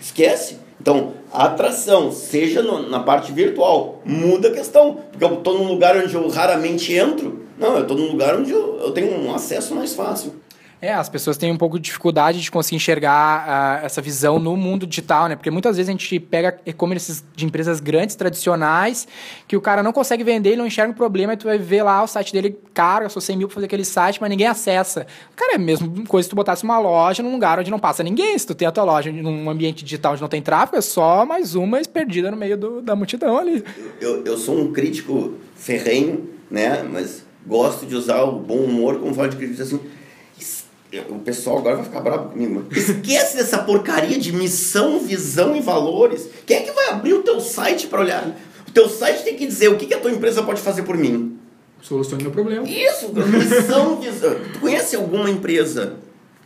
Esquece. 0.00 0.56
Então, 0.80 1.12
a 1.32 1.44
atração, 1.44 2.10
seja 2.10 2.60
no- 2.62 2.88
na 2.90 2.98
parte 2.98 3.30
virtual, 3.30 4.02
muda 4.04 4.48
a 4.48 4.52
questão. 4.52 4.98
Porque 5.12 5.24
eu 5.24 5.34
estou 5.34 5.56
num 5.56 5.68
lugar 5.68 5.96
onde 5.96 6.12
eu 6.12 6.28
raramente 6.28 6.92
entro. 6.92 7.42
Não, 7.62 7.76
eu 7.76 7.82
estou 7.82 7.96
num 7.96 8.10
lugar 8.10 8.34
onde 8.36 8.50
eu, 8.50 8.78
eu 8.80 8.90
tenho 8.90 9.16
um 9.20 9.32
acesso 9.34 9.74
mais 9.74 9.94
fácil. 9.94 10.34
É, 10.84 10.92
as 10.92 11.08
pessoas 11.08 11.36
têm 11.36 11.52
um 11.52 11.56
pouco 11.56 11.78
de 11.78 11.84
dificuldade 11.84 12.40
de 12.40 12.50
conseguir 12.50 12.74
enxergar 12.74 13.44
ah, 13.46 13.80
essa 13.86 14.02
visão 14.02 14.40
no 14.40 14.56
mundo 14.56 14.84
digital, 14.84 15.28
né? 15.28 15.36
Porque 15.36 15.48
muitas 15.48 15.76
vezes 15.76 15.88
a 15.88 15.92
gente 15.92 16.18
pega 16.18 16.58
e-commerces 16.66 17.22
de 17.36 17.46
empresas 17.46 17.78
grandes, 17.78 18.16
tradicionais, 18.16 19.06
que 19.46 19.56
o 19.56 19.60
cara 19.60 19.80
não 19.80 19.92
consegue 19.92 20.24
vender, 20.24 20.48
ele 20.48 20.56
não 20.56 20.66
enxerga 20.66 20.90
o 20.92 20.96
problema, 20.96 21.34
e 21.34 21.36
tu 21.36 21.44
vai 21.44 21.56
ver 21.56 21.84
lá 21.84 22.02
o 22.02 22.08
site 22.08 22.32
dele 22.32 22.58
caro, 22.74 23.04
gastou 23.04 23.22
100 23.22 23.36
mil 23.36 23.46
pra 23.46 23.54
fazer 23.54 23.66
aquele 23.66 23.84
site, 23.84 24.18
mas 24.20 24.28
ninguém 24.28 24.48
acessa. 24.48 25.06
Cara, 25.36 25.52
é 25.52 25.54
a 25.54 25.58
mesma 25.60 25.88
coisa 26.08 26.24
se 26.24 26.30
tu 26.30 26.34
botasse 26.34 26.64
uma 26.64 26.80
loja 26.80 27.22
num 27.22 27.30
lugar 27.30 27.60
onde 27.60 27.70
não 27.70 27.78
passa 27.78 28.02
ninguém. 28.02 28.36
Se 28.36 28.44
tu 28.44 28.52
tem 28.52 28.66
a 28.66 28.72
tua 28.72 28.82
loja 28.82 29.12
num 29.12 29.48
ambiente 29.48 29.84
digital 29.84 30.14
onde 30.14 30.20
não 30.22 30.28
tem 30.28 30.42
tráfego, 30.42 30.78
é 30.78 30.80
só 30.82 31.24
mais 31.24 31.54
uma 31.54 31.80
perdida 31.82 32.28
no 32.28 32.36
meio 32.36 32.58
do- 32.58 32.82
da 32.82 32.96
multidão 32.96 33.38
ali. 33.38 33.64
Eu, 34.00 34.24
eu 34.24 34.36
sou 34.36 34.58
um 34.58 34.72
crítico 34.72 35.34
ferrenho, 35.54 36.28
né? 36.50 36.82
Mas 36.82 37.24
gosto 37.46 37.86
de 37.86 37.94
usar 37.94 38.22
o 38.22 38.32
bom 38.32 38.58
humor 38.58 38.98
como 38.98 39.14
forma 39.14 39.30
de 39.30 39.36
crítica 39.36 39.62
assim. 39.62 39.80
O 41.08 41.20
pessoal 41.20 41.58
agora 41.58 41.76
vai 41.76 41.84
ficar 41.86 42.00
bravo 42.00 42.30
comigo. 42.30 42.64
Esquece 42.70 43.36
dessa 43.36 43.58
porcaria 43.58 44.18
de 44.18 44.30
missão, 44.30 44.98
visão 44.98 45.56
e 45.56 45.60
valores. 45.60 46.28
Quem 46.44 46.58
é 46.58 46.60
que 46.60 46.70
vai 46.70 46.90
abrir 46.90 47.14
o 47.14 47.22
teu 47.22 47.40
site 47.40 47.86
para 47.86 48.00
olhar? 48.02 48.36
O 48.68 48.70
teu 48.72 48.88
site 48.90 49.24
tem 49.24 49.34
que 49.34 49.46
dizer 49.46 49.68
o 49.68 49.76
que, 49.78 49.86
que 49.86 49.94
a 49.94 50.00
tua 50.00 50.10
empresa 50.10 50.42
pode 50.42 50.60
fazer 50.60 50.82
por 50.82 50.96
mim. 50.96 51.38
Solucione 51.80 52.22
meu 52.22 52.32
problema. 52.32 52.68
Isso, 52.68 53.10
missão, 53.12 53.96
visão. 54.00 54.36
Tu 54.52 54.60
conhece 54.60 54.94
alguma 54.94 55.30
empresa 55.30 55.96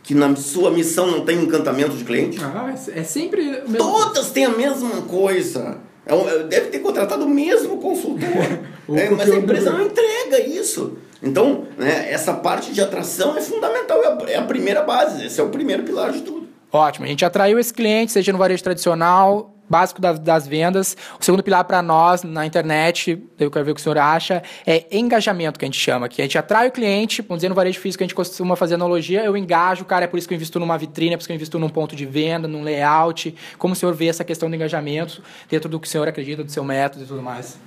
que 0.01 0.15
na 0.15 0.33
sua 0.37 0.71
missão 0.71 1.11
não 1.11 1.25
tem 1.25 1.43
encantamento 1.43 1.95
de 1.95 2.05
cliente? 2.05 2.39
Ah, 2.41 2.73
é 2.73 3.01
é 3.01 3.03
sempre 3.03 3.43
mesmo. 3.43 3.77
Todas 3.77 4.31
têm 4.31 4.45
a 4.45 4.49
mesma 4.49 5.01
coisa. 5.01 5.77
É 6.07 6.13
um- 6.13 6.47
deve 6.47 6.67
ter 6.69 6.79
contratado 6.79 7.25
o 7.25 7.29
mesmo 7.29 7.77
consultor. 7.77 8.27
É, 8.89 9.09
mas 9.09 9.29
a 9.29 9.35
empresa 9.35 9.69
não 9.71 9.81
entrega 9.85 10.39
isso. 10.39 10.97
Então, 11.21 11.65
né, 11.77 12.07
essa 12.09 12.33
parte 12.33 12.71
de 12.71 12.79
atração 12.79 13.37
é 13.37 13.41
fundamental, 13.41 14.01
é 14.01 14.07
a, 14.07 14.17
é 14.31 14.35
a 14.37 14.43
primeira 14.43 14.81
base, 14.81 15.25
esse 15.25 15.41
é 15.41 15.43
o 15.43 15.49
primeiro 15.49 15.83
pilar 15.83 16.13
de 16.13 16.21
tudo. 16.21 16.47
Ótimo. 16.71 17.05
A 17.05 17.09
gente 17.09 17.25
atraiu 17.25 17.59
esse 17.59 17.73
cliente, 17.73 18.13
seja 18.13 18.31
no 18.31 18.37
varejo 18.37 18.63
tradicional, 18.63 19.53
básico 19.69 20.01
das, 20.01 20.19
das 20.19 20.47
vendas. 20.47 20.95
O 21.19 21.23
segundo 21.23 21.43
pilar 21.43 21.63
para 21.63 21.81
nós 21.81 22.23
na 22.23 22.45
internet, 22.45 23.21
eu 23.39 23.51
quero 23.51 23.65
ver 23.65 23.71
o 23.71 23.75
que 23.75 23.81
o 23.81 23.83
senhor 23.83 23.97
acha, 23.97 24.41
é 24.65 24.85
engajamento, 24.91 25.59
que 25.59 25.65
a 25.65 25.67
gente 25.67 25.79
chama. 25.79 26.07
Que 26.07 26.21
a 26.21 26.25
gente 26.25 26.37
atrai 26.37 26.67
o 26.67 26.71
cliente, 26.71 27.21
vamos 27.21 27.37
dizer, 27.37 27.49
no 27.49 27.55
varejo 27.55 27.79
físico, 27.79 28.03
a 28.03 28.05
gente 28.05 28.15
costuma 28.15 28.55
fazer 28.55 28.75
analogia, 28.75 29.23
eu 29.23 29.35
engajo 29.35 29.83
o 29.83 29.85
cara, 29.85 30.05
é 30.05 30.07
por 30.07 30.17
isso 30.17 30.27
que 30.27 30.33
eu 30.33 30.35
invisto 30.35 30.59
numa 30.59 30.77
vitrine, 30.77 31.13
é 31.13 31.17
por 31.17 31.21
isso 31.21 31.27
que 31.27 31.33
eu 31.33 31.35
invisto 31.35 31.59
num 31.59 31.69
ponto 31.69 31.95
de 31.95 32.05
venda, 32.05 32.47
num 32.47 32.63
layout. 32.63 33.35
Como 33.57 33.73
o 33.73 33.75
senhor 33.75 33.93
vê 33.93 34.07
essa 34.07 34.23
questão 34.23 34.49
do 34.49 34.55
engajamento 34.55 35.21
dentro 35.49 35.69
do 35.69 35.79
que 35.79 35.87
o 35.87 35.89
senhor 35.89 36.07
acredita, 36.07 36.43
do 36.43 36.51
seu 36.51 36.63
método 36.63 37.03
e 37.03 37.07
tudo 37.07 37.21
mais? 37.21 37.57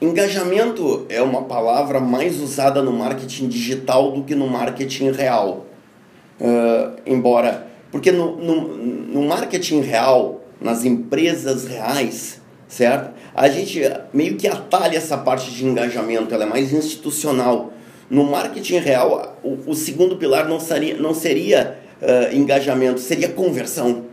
Engajamento 0.00 1.06
é 1.08 1.22
uma 1.22 1.42
palavra 1.42 2.00
mais 2.00 2.40
usada 2.40 2.82
no 2.82 2.92
marketing 2.92 3.48
digital 3.48 4.12
do 4.12 4.24
que 4.24 4.34
no 4.34 4.46
marketing 4.48 5.12
real. 5.12 5.66
Ah, 6.40 6.96
embora. 7.06 7.66
Porque 7.90 8.10
no, 8.10 8.36
no, 8.36 8.76
no 8.76 9.22
marketing 9.22 9.80
real, 9.80 10.40
nas 10.64 10.84
empresas 10.84 11.66
reais, 11.66 12.40
certo? 12.66 13.12
A 13.34 13.48
gente 13.48 13.80
meio 14.12 14.36
que 14.36 14.48
atalha 14.48 14.96
essa 14.96 15.16
parte 15.16 15.52
de 15.52 15.64
engajamento, 15.64 16.34
ela 16.34 16.44
é 16.44 16.48
mais 16.48 16.72
institucional. 16.72 17.72
No 18.10 18.24
marketing 18.24 18.78
real, 18.78 19.38
o, 19.44 19.70
o 19.70 19.74
segundo 19.74 20.16
pilar 20.16 20.48
não 20.48 20.58
seria, 20.58 20.96
não 20.96 21.14
seria 21.14 21.78
ah, 22.02 22.34
engajamento, 22.34 23.00
seria 23.00 23.28
conversão. 23.28 24.04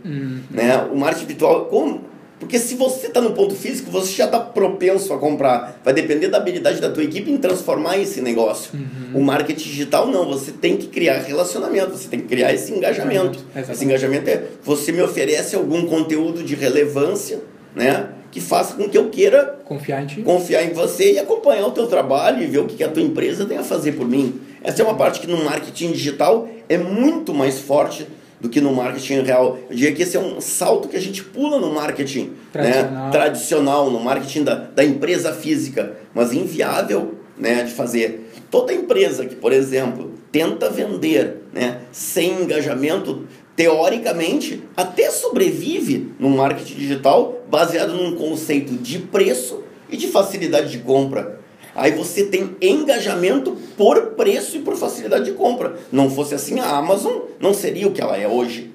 Né? 0.49 0.77
O 0.91 0.97
marketing 0.97 1.27
virtual, 1.27 1.65
como, 1.65 2.01
porque 2.41 2.57
se 2.57 2.73
você 2.73 3.05
está 3.05 3.21
no 3.21 3.33
ponto 3.33 3.53
físico, 3.53 3.91
você 3.91 4.13
já 4.13 4.25
está 4.25 4.39
propenso 4.39 5.13
a 5.13 5.19
comprar. 5.19 5.79
Vai 5.85 5.93
depender 5.93 6.27
da 6.27 6.37
habilidade 6.37 6.81
da 6.81 6.89
tua 6.89 7.03
equipe 7.03 7.29
em 7.29 7.37
transformar 7.37 7.99
esse 7.99 8.19
negócio. 8.19 8.71
O 9.13 9.21
marketing 9.21 9.63
digital 9.69 10.07
não, 10.07 10.27
você 10.27 10.51
tem 10.51 10.75
que 10.75 10.87
criar 10.87 11.19
relacionamento, 11.19 11.91
você 11.91 12.09
tem 12.09 12.19
que 12.19 12.27
criar 12.27 12.51
esse 12.51 12.73
engajamento. 12.73 13.37
Exatamente. 13.37 13.71
Esse 13.71 13.85
engajamento 13.85 14.27
é 14.27 14.43
você 14.63 14.91
me 14.91 15.03
oferece 15.03 15.55
algum 15.55 15.85
conteúdo 15.85 16.41
de 16.41 16.55
relevância, 16.55 17.41
né? 17.75 18.09
Que 18.31 18.41
faça 18.41 18.73
com 18.73 18.89
que 18.89 18.97
eu 18.97 19.09
queira 19.09 19.59
Confiar 19.63 20.01
em 20.01 20.07
ti? 20.07 20.21
confiar 20.23 20.63
em 20.63 20.73
você 20.73 21.13
e 21.13 21.19
acompanhar 21.19 21.67
o 21.67 21.71
teu 21.71 21.85
trabalho 21.85 22.41
e 22.41 22.47
ver 22.47 22.57
o 22.57 22.65
que 22.65 22.75
que 22.75 22.83
a 22.83 22.89
tua 22.89 23.03
empresa 23.03 23.45
tem 23.45 23.59
a 23.59 23.63
fazer 23.63 23.91
por 23.91 24.07
mim. 24.07 24.41
Essa 24.63 24.81
é 24.81 24.85
uma 24.85 24.95
parte 24.95 25.19
que 25.19 25.27
no 25.27 25.43
marketing 25.43 25.91
digital 25.91 26.49
é 26.67 26.77
muito 26.77 27.35
mais 27.35 27.59
forte 27.59 28.07
do 28.41 28.49
que 28.49 28.59
no 28.59 28.73
marketing 28.73 29.21
real. 29.21 29.59
Eu 29.69 29.75
diria 29.75 29.93
que 29.93 30.01
esse 30.01 30.17
é 30.17 30.19
um 30.19 30.41
salto 30.41 30.89
que 30.89 30.97
a 30.97 31.01
gente 31.01 31.23
pula 31.23 31.59
no 31.59 31.71
marketing 31.71 32.33
Tradicional. 32.51 33.05
Né? 33.05 33.11
tradicional, 33.11 33.91
no 33.91 33.99
marketing 33.99 34.43
da, 34.43 34.55
da 34.55 34.83
empresa 34.83 35.31
física, 35.31 35.95
mas 36.13 36.33
inviável 36.33 37.15
né, 37.37 37.63
de 37.63 37.71
fazer. 37.71 38.31
Toda 38.49 38.73
empresa 38.73 39.25
que, 39.25 39.35
por 39.35 39.53
exemplo, 39.53 40.11
tenta 40.31 40.69
vender 40.69 41.43
né, 41.53 41.81
sem 41.91 42.41
engajamento, 42.41 43.27
teoricamente, 43.55 44.63
até 44.75 45.11
sobrevive 45.11 46.11
no 46.19 46.29
marketing 46.29 46.75
digital 46.75 47.41
baseado 47.49 47.93
num 47.93 48.15
conceito 48.15 48.73
de 48.73 48.99
preço 48.99 49.63
e 49.89 49.95
de 49.95 50.07
facilidade 50.07 50.71
de 50.71 50.79
compra. 50.79 51.40
Aí 51.75 51.91
você 51.91 52.25
tem 52.25 52.55
engajamento 52.61 53.57
por 53.77 54.07
preço 54.11 54.57
e 54.57 54.59
por 54.59 54.75
facilidade 54.75 55.25
de 55.25 55.31
compra. 55.31 55.75
Não 55.91 56.09
fosse 56.09 56.35
assim, 56.35 56.59
a 56.59 56.77
Amazon 56.77 57.13
não 57.39 57.53
seria 57.53 57.87
o 57.87 57.91
que 57.91 58.01
ela 58.01 58.17
é 58.17 58.27
hoje. 58.27 58.71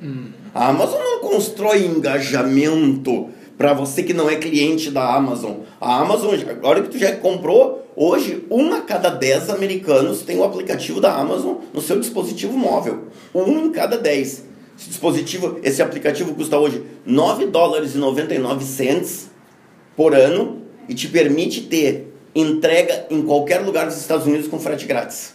A 0.55 0.69
Amazon 0.69 0.99
não 0.99 1.21
constrói 1.21 1.85
engajamento 1.85 3.29
para 3.59 3.73
você 3.73 4.03
que 4.03 4.13
não 4.13 4.29
é 4.29 4.37
cliente 4.37 4.91
da 4.91 5.15
Amazon. 5.15 5.57
A 5.81 6.01
Amazon, 6.01 6.35
agora 6.49 6.83
que 6.83 6.89
tu 6.89 6.99
já 6.99 7.15
comprou, 7.17 7.87
hoje 7.95 8.45
um 8.51 8.73
a 8.75 8.81
cada 8.81 9.11
10 9.11 9.51
americanos 9.51 10.23
tem 10.23 10.39
o 10.39 10.45
aplicativo 10.45 11.01
da 11.01 11.15
Amazon 11.15 11.57
no 11.73 11.81
seu 11.81 11.99
dispositivo 11.99 12.57
móvel. 12.57 13.05
Um 13.35 13.67
em 13.67 13.71
cada 13.71 13.97
10. 13.99 14.45
Esse 14.79 14.89
dispositivo, 14.89 15.59
esse 15.63 15.81
aplicativo 15.83 16.35
custa 16.35 16.59
hoje 16.59 16.83
9 17.05 17.47
dólares 17.47 17.95
e 17.95 17.99
99 17.99 18.65
cents 18.65 19.31
por 19.97 20.15
ano 20.15 20.63
e 20.87 20.95
te 20.95 21.09
permite 21.09 21.63
ter 21.63 22.16
entrega 22.41 23.07
em 23.11 23.23
qualquer 23.23 23.61
lugar 23.63 23.87
dos 23.87 23.97
Estados 23.97 24.27
Unidos 24.27 24.47
com 24.47 24.59
frete 24.59 24.87
grátis. 24.87 25.35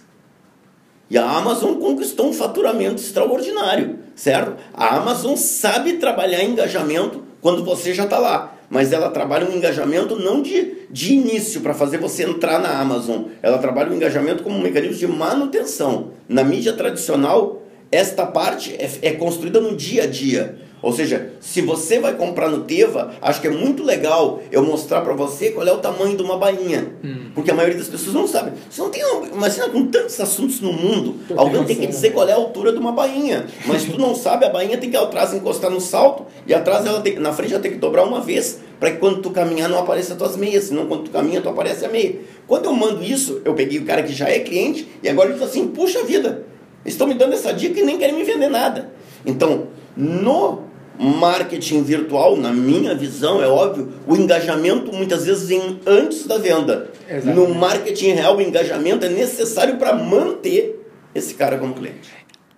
E 1.09 1.17
a 1.17 1.29
Amazon 1.29 1.73
conquistou 1.75 2.29
um 2.29 2.33
faturamento 2.33 3.01
extraordinário, 3.01 3.99
certo? 4.15 4.55
A 4.73 4.95
Amazon 4.95 5.35
sabe 5.35 5.93
trabalhar 5.93 6.43
engajamento 6.43 7.23
quando 7.41 7.65
você 7.65 7.93
já 7.93 8.05
está 8.05 8.17
lá, 8.17 8.55
mas 8.69 8.93
ela 8.93 9.09
trabalha 9.09 9.45
um 9.45 9.53
engajamento 9.53 10.15
não 10.15 10.41
de, 10.41 10.87
de 10.89 11.13
início 11.13 11.59
para 11.59 11.73
fazer 11.73 11.97
você 11.97 12.23
entrar 12.23 12.59
na 12.59 12.79
Amazon, 12.79 13.23
ela 13.41 13.57
trabalha 13.57 13.91
um 13.91 13.95
engajamento 13.95 14.43
como 14.43 14.55
um 14.55 14.61
mecanismo 14.61 14.95
de 14.95 15.07
manutenção. 15.07 16.11
Na 16.29 16.43
mídia 16.43 16.71
tradicional, 16.71 17.61
esta 17.91 18.25
parte 18.25 18.73
é, 18.79 18.89
é 19.01 19.11
construída 19.11 19.59
no 19.59 19.75
dia 19.75 20.03
a 20.03 20.07
dia. 20.07 20.59
Ou 20.81 20.91
seja, 20.91 21.33
se 21.39 21.61
você 21.61 21.99
vai 21.99 22.15
comprar 22.15 22.49
no 22.49 22.61
Teva, 22.63 23.13
acho 23.21 23.39
que 23.39 23.47
é 23.47 23.51
muito 23.51 23.83
legal 23.83 24.41
eu 24.51 24.63
mostrar 24.63 25.01
para 25.01 25.13
você 25.13 25.51
qual 25.51 25.67
é 25.67 25.71
o 25.71 25.77
tamanho 25.77 26.17
de 26.17 26.23
uma 26.23 26.37
bainha. 26.37 26.93
Porque 27.35 27.51
a 27.51 27.53
maioria 27.53 27.77
das 27.77 27.87
pessoas 27.87 28.15
não 28.15 28.27
sabe. 28.27 28.53
Você 28.69 28.81
não 28.81 28.89
tem. 28.89 29.03
uma- 29.05 29.27
Imagina 29.27 29.69
com 29.69 29.85
tantos 29.87 30.19
assuntos 30.19 30.59
no 30.59 30.73
mundo, 30.73 31.15
tem 31.27 31.37
alguém 31.37 31.63
tem 31.65 31.75
que 31.77 31.87
dizer 31.87 32.11
qual 32.11 32.27
é 32.27 32.31
a 32.31 32.35
altura 32.35 32.71
de 32.71 32.79
uma 32.79 32.91
bainha. 32.91 33.45
Mas 33.65 33.83
se 33.83 33.91
tu 33.91 33.99
não 33.99 34.15
sabe, 34.15 34.45
a 34.45 34.49
bainha 34.49 34.77
tem 34.77 34.89
que 34.89 34.97
atrás 34.97 35.33
encostar 35.33 35.69
no 35.69 35.79
salto 35.79 36.25
e 36.47 36.53
atrás 36.53 36.85
ela 36.85 36.99
tem, 37.01 37.15
na 37.19 37.31
frente 37.31 37.53
ela 37.53 37.61
tem 37.61 37.71
que 37.71 37.77
dobrar 37.77 38.03
uma 38.03 38.19
vez 38.19 38.59
para 38.79 38.89
que 38.91 38.97
quando 38.97 39.21
tu 39.21 39.29
caminhar 39.29 39.69
não 39.69 39.77
apareça 39.77 40.13
as 40.13 40.17
tuas 40.17 40.35
meias, 40.35 40.63
senão 40.65 40.87
quando 40.87 41.03
tu 41.03 41.11
caminha 41.11 41.39
tu 41.41 41.47
aparece 41.49 41.85
a 41.85 41.89
meia. 41.89 42.15
Quando 42.47 42.65
eu 42.65 42.73
mando 42.73 43.03
isso, 43.03 43.39
eu 43.45 43.53
peguei 43.53 43.77
o 43.79 43.85
cara 43.85 44.01
que 44.01 44.13
já 44.13 44.27
é 44.27 44.39
cliente 44.39 44.87
e 45.03 45.07
agora 45.07 45.29
ele 45.29 45.37
diz 45.37 45.47
assim: 45.47 45.67
puxa 45.67 46.03
vida, 46.03 46.43
estão 46.83 47.05
me 47.07 47.13
dando 47.13 47.33
essa 47.33 47.53
dica 47.53 47.79
e 47.79 47.83
nem 47.83 47.97
querem 47.99 48.15
me 48.15 48.23
vender 48.23 48.49
nada. 48.49 48.89
Então, 49.25 49.67
no 49.95 50.59
marketing 51.01 51.83
virtual, 51.83 52.37
na 52.37 52.53
minha 52.53 52.93
visão, 52.93 53.41
é 53.41 53.47
óbvio, 53.47 53.91
o 54.07 54.15
engajamento 54.15 54.93
muitas 54.93 55.25
vezes 55.25 55.47
vem 55.47 55.79
antes 55.85 56.27
da 56.27 56.37
venda. 56.37 56.89
Exatamente. 57.09 57.35
No 57.35 57.55
marketing 57.55 58.11
real, 58.11 58.37
o 58.37 58.41
engajamento 58.41 59.05
é 59.05 59.09
necessário 59.09 59.77
para 59.77 59.93
manter 59.93 60.79
esse 61.13 61.33
cara 61.33 61.57
como 61.57 61.73
cliente. 61.73 62.09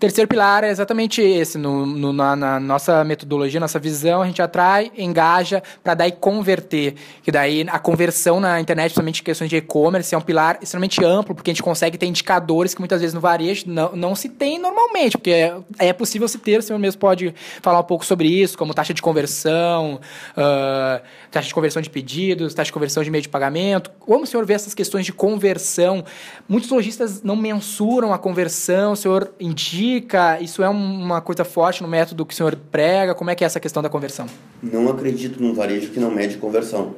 Terceiro 0.04 0.28
pilar 0.28 0.66
é 0.66 0.70
exatamente 0.70 1.22
esse. 1.22 1.58
No, 1.58 1.86
no- 1.86 2.12
na, 2.12 2.36
na 2.36 2.60
nossa 2.60 3.06
metodologia, 3.06 3.58
nossa 3.58 3.80
visão, 3.80 4.22
a 4.22 4.26
gente 4.26 4.42
atrai, 4.42 4.92
engaja, 4.98 5.64
para 5.82 5.94
daí 5.94 6.12
converter. 6.12 6.96
Que 7.22 7.32
daí 7.32 7.66
a 7.70 7.80
conversão 7.80 8.38
na 8.38 8.60
internet, 8.60 8.88
principalmente 8.90 9.22
em 9.22 9.24
questões 9.24 9.50
de 9.50 9.56
e-commerce, 9.56 10.14
é 10.14 10.18
um 10.18 10.22
pilar 10.22 10.60
extremamente 10.62 11.02
amplo, 11.06 11.34
porque 11.34 11.52
a 11.52 11.54
gente 11.54 11.64
consegue 11.64 11.98
ter 11.98 12.06
indicadores 12.06 12.74
que 12.74 12.82
muitas 12.82 13.00
vezes 13.00 13.14
no 13.14 13.22
varejo 13.22 13.64
não, 13.66 13.96
não 13.96 14.14
se 14.14 14.28
tem 14.28 14.60
normalmente, 14.60 15.18
porque 15.18 15.30
é, 15.32 15.56
é 15.80 15.94
possível 15.94 16.28
se 16.28 16.38
ter, 16.38 16.60
o 16.60 16.62
senhor 16.62 16.80
mesmo 16.80 17.00
pode 17.00 17.34
falar 17.62 17.80
um 17.80 17.84
pouco 17.84 18.06
sobre 18.06 18.28
isso, 18.28 18.58
como 18.58 18.74
taxa 18.74 18.94
de 18.94 19.02
conversão, 19.02 20.02
ah, 20.36 21.02
taxa 21.32 21.48
de 21.48 21.54
conversão 21.54 21.82
de 21.82 21.90
pedidos, 21.90 22.54
taxa 22.54 22.66
de 22.66 22.74
conversão 22.74 23.04
de 23.04 23.10
meio 23.10 23.22
de 23.22 23.30
pagamento. 23.30 23.90
Como 24.02 24.26
o 24.26 24.28
senhor 24.28 24.46
vê 24.46 24.54
essas 24.54 24.74
questões 24.74 25.06
de 25.06 25.14
conversão? 25.14 26.04
Muitos 26.46 26.70
lojistas 26.70 27.24
não 27.24 27.38
mensuram 27.38 28.12
a 28.14 28.20
conversão, 28.20 28.92
o 28.92 28.96
senhor 28.98 29.34
indica, 29.40 29.93
isso 30.42 30.64
é 30.64 30.70
um- 30.70 31.02
uma 31.04 31.22
coisa 31.22 31.44
forte 31.44 31.82
no 31.82 31.88
método 31.88 32.26
que 32.26 32.34
o 32.34 32.38
senhor 32.38 32.56
prega, 32.72 33.14
como 33.14 33.30
é 33.30 33.36
que 33.36 33.44
é 33.44 33.48
essa 33.48 33.60
questão 33.60 33.84
da 33.84 33.90
conversão? 33.90 34.26
Não 34.62 34.90
acredito 34.90 35.42
num 35.42 35.54
varejo 35.54 35.92
que 35.92 36.00
não 36.00 36.10
mede 36.12 36.38
conversão. 36.38 36.96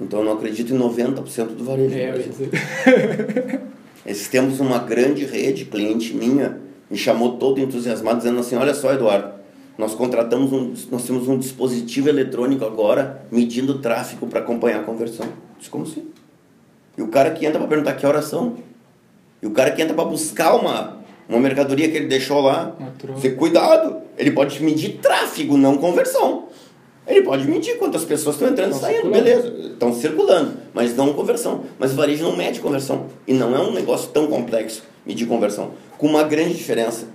Então 0.00 0.20
eu 0.20 0.24
não 0.24 0.32
acredito 0.32 0.72
em 0.72 0.78
90% 0.78 1.54
do 1.56 1.64
varejo. 1.64 1.94
É, 1.96 2.12
Brasil. 2.12 2.50
Esses 4.06 4.28
tempos 4.28 4.60
uma 4.60 4.78
grande 4.78 5.24
rede, 5.24 5.64
cliente 5.64 6.14
minha, 6.14 6.58
me 6.90 6.96
chamou 6.96 7.36
todo 7.36 7.60
entusiasmado, 7.60 8.18
dizendo 8.18 8.40
assim, 8.40 8.56
olha 8.56 8.72
só, 8.74 8.92
Eduardo, 8.94 9.32
nós 9.76 9.94
contratamos 9.94 10.52
um, 10.52 10.72
nós 10.90 11.04
temos 11.04 11.28
um 11.28 11.38
dispositivo 11.38 12.08
eletrônico 12.08 12.64
agora 12.64 13.22
medindo 13.30 13.74
o 13.74 13.78
tráfego 13.80 14.26
para 14.26 14.40
acompanhar 14.40 14.80
a 14.80 14.84
conversão. 14.84 15.26
Eu 15.26 15.32
Disse, 15.58 15.70
como 15.70 15.84
assim? 15.84 16.08
E 16.96 17.02
o 17.02 17.08
cara 17.08 17.30
que 17.32 17.44
entra 17.44 17.58
para 17.58 17.68
perguntar 17.68 17.94
que 17.94 18.06
horas 18.06 18.24
são. 18.24 18.56
E 19.40 19.46
o 19.46 19.50
cara 19.52 19.70
que 19.70 19.80
entra 19.82 19.94
para 19.94 20.04
buscar 20.04 20.54
uma, 20.56 20.97
uma 21.28 21.38
mercadoria 21.40 21.88
que 21.90 21.96
ele 21.96 22.06
deixou 22.06 22.40
lá. 22.40 22.74
Você, 23.14 23.30
cuidado, 23.30 23.98
ele 24.16 24.30
pode 24.30 24.62
medir 24.62 24.98
tráfego, 25.02 25.56
não 25.56 25.76
conversão. 25.76 26.44
Ele 27.06 27.22
pode 27.22 27.48
medir 27.48 27.78
quantas 27.78 28.04
pessoas 28.04 28.36
estão 28.36 28.48
entrando 28.48 28.72
e 28.72 28.78
saindo, 28.78 28.94
circulando. 29.02 29.24
beleza. 29.24 29.72
Estão 29.72 29.94
circulando, 29.94 30.56
mas 30.74 30.94
não 30.94 31.12
conversão. 31.14 31.62
Mas 31.78 31.92
o 31.92 31.96
varejo 31.96 32.22
não 32.24 32.36
mede 32.36 32.60
conversão. 32.60 33.06
E 33.26 33.32
não 33.32 33.54
é 33.56 33.60
um 33.60 33.72
negócio 33.72 34.10
tão 34.10 34.26
complexo 34.26 34.82
medir 35.06 35.26
conversão. 35.26 35.70
Com 35.96 36.06
uma 36.06 36.22
grande 36.22 36.54
diferença. 36.54 37.06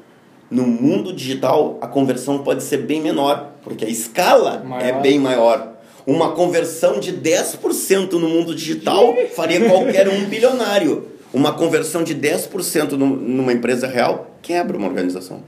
No 0.50 0.64
mundo 0.68 1.14
digital, 1.14 1.78
a 1.82 1.88
conversão 1.88 2.40
pode 2.44 2.64
ser 2.64 2.78
bem 2.78 3.02
menor, 3.02 3.54
porque 3.64 3.86
a 3.86 3.90
escala 3.90 4.64
Maior. 4.64 4.88
é 4.88 5.02
bem 5.02 5.20
maior. 5.20 5.74
Uma 6.06 6.32
conversão 6.34 7.00
de 7.00 7.14
10% 7.14 8.12
no 8.14 8.28
mundo 8.28 8.54
digital 8.54 9.16
faria 9.36 9.68
qualquer 9.68 10.08
um 10.10 10.26
bilionário. 10.26 11.08
Uma 11.34 11.54
conversão 11.54 12.04
de 12.04 12.14
10% 12.16 12.92
num- 12.96 13.16
numa 13.16 13.52
empresa 13.52 13.88
real 13.88 14.38
quebra 14.42 14.78
uma 14.78 14.88
organização. 14.88 15.42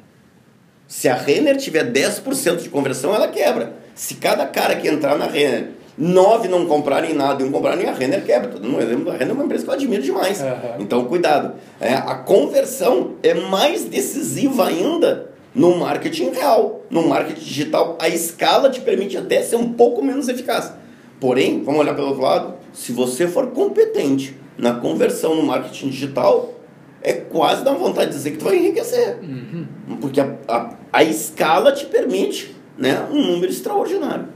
Se 0.88 1.08
a 1.08 1.16
Renner 1.16 1.58
tiver 1.58 1.84
10% 1.92 2.62
de 2.64 2.70
conversão, 2.70 3.14
ela 3.14 3.28
quebra. 3.28 3.74
Se 3.94 4.16
cada 4.16 4.46
cara 4.46 4.76
que 4.76 4.88
entrar 4.88 5.18
na 5.18 5.26
Renner 5.28 5.70
nove 5.98 6.48
não 6.50 6.66
comprarem 6.66 7.14
nada 7.14 7.42
e 7.42 7.46
um 7.48 7.52
comprarem 7.52 7.88
a 7.88 7.94
Renner 7.94 8.24
quebra. 8.26 8.50
Todo 8.50 8.68
mundo 8.68 8.84
lembra 8.86 9.12
da 9.14 9.18
Renner 9.18 9.30
é 9.30 9.34
uma 9.34 9.46
empresa 9.46 9.64
que 9.64 9.70
eu 9.70 9.74
admiro 9.76 10.02
demais. 10.04 10.42
Uhum. 10.42 10.48
Então, 10.80 11.06
cuidado. 11.06 11.54
É, 11.80 11.94
a 11.94 12.16
conversão 12.16 13.14
é 13.24 13.34
mais 13.34 13.86
decisiva 13.86 14.68
ainda 14.68 15.30
no 15.54 15.78
marketing 15.78 16.32
real. 16.32 16.82
No 16.90 17.08
marketing 17.08 17.40
digital, 17.40 17.98
a 18.00 18.10
escala 18.10 18.70
te 18.70 18.82
permite 18.82 19.18
até 19.18 19.42
ser 19.42 19.56
um 19.56 19.72
pouco 19.74 20.04
menos 20.04 20.28
eficaz. 20.28 20.74
Porém, 21.20 21.64
vamos 21.64 21.80
olhar 21.80 21.94
pelo 21.96 22.08
outro 22.08 22.24
lado, 22.24 22.56
se 22.74 22.92
você 22.92 23.26
for 23.28 23.48
competente 23.52 24.36
na 24.58 24.76
conversão 24.76 25.36
no 25.36 25.44
marketing 25.44 25.90
digital, 25.90 26.54
é 27.02 27.14
quase 27.14 27.64
dá 27.64 27.72
vontade 27.74 28.12
de 28.12 28.18
dizer 28.18 28.32
que 28.32 28.38
tu 28.38 28.46
vai 28.46 28.58
enriquecer. 28.58 29.20
Uhum. 29.22 29.68
Porque 30.02 30.20
a, 30.20 30.36
a, 30.48 30.74
a 30.92 31.04
escala 31.04 31.72
te 31.72 31.86
permite 31.86 32.56
né, 32.78 33.08
um 33.12 33.22
número 33.22 33.52
extraordinário. 33.52 34.28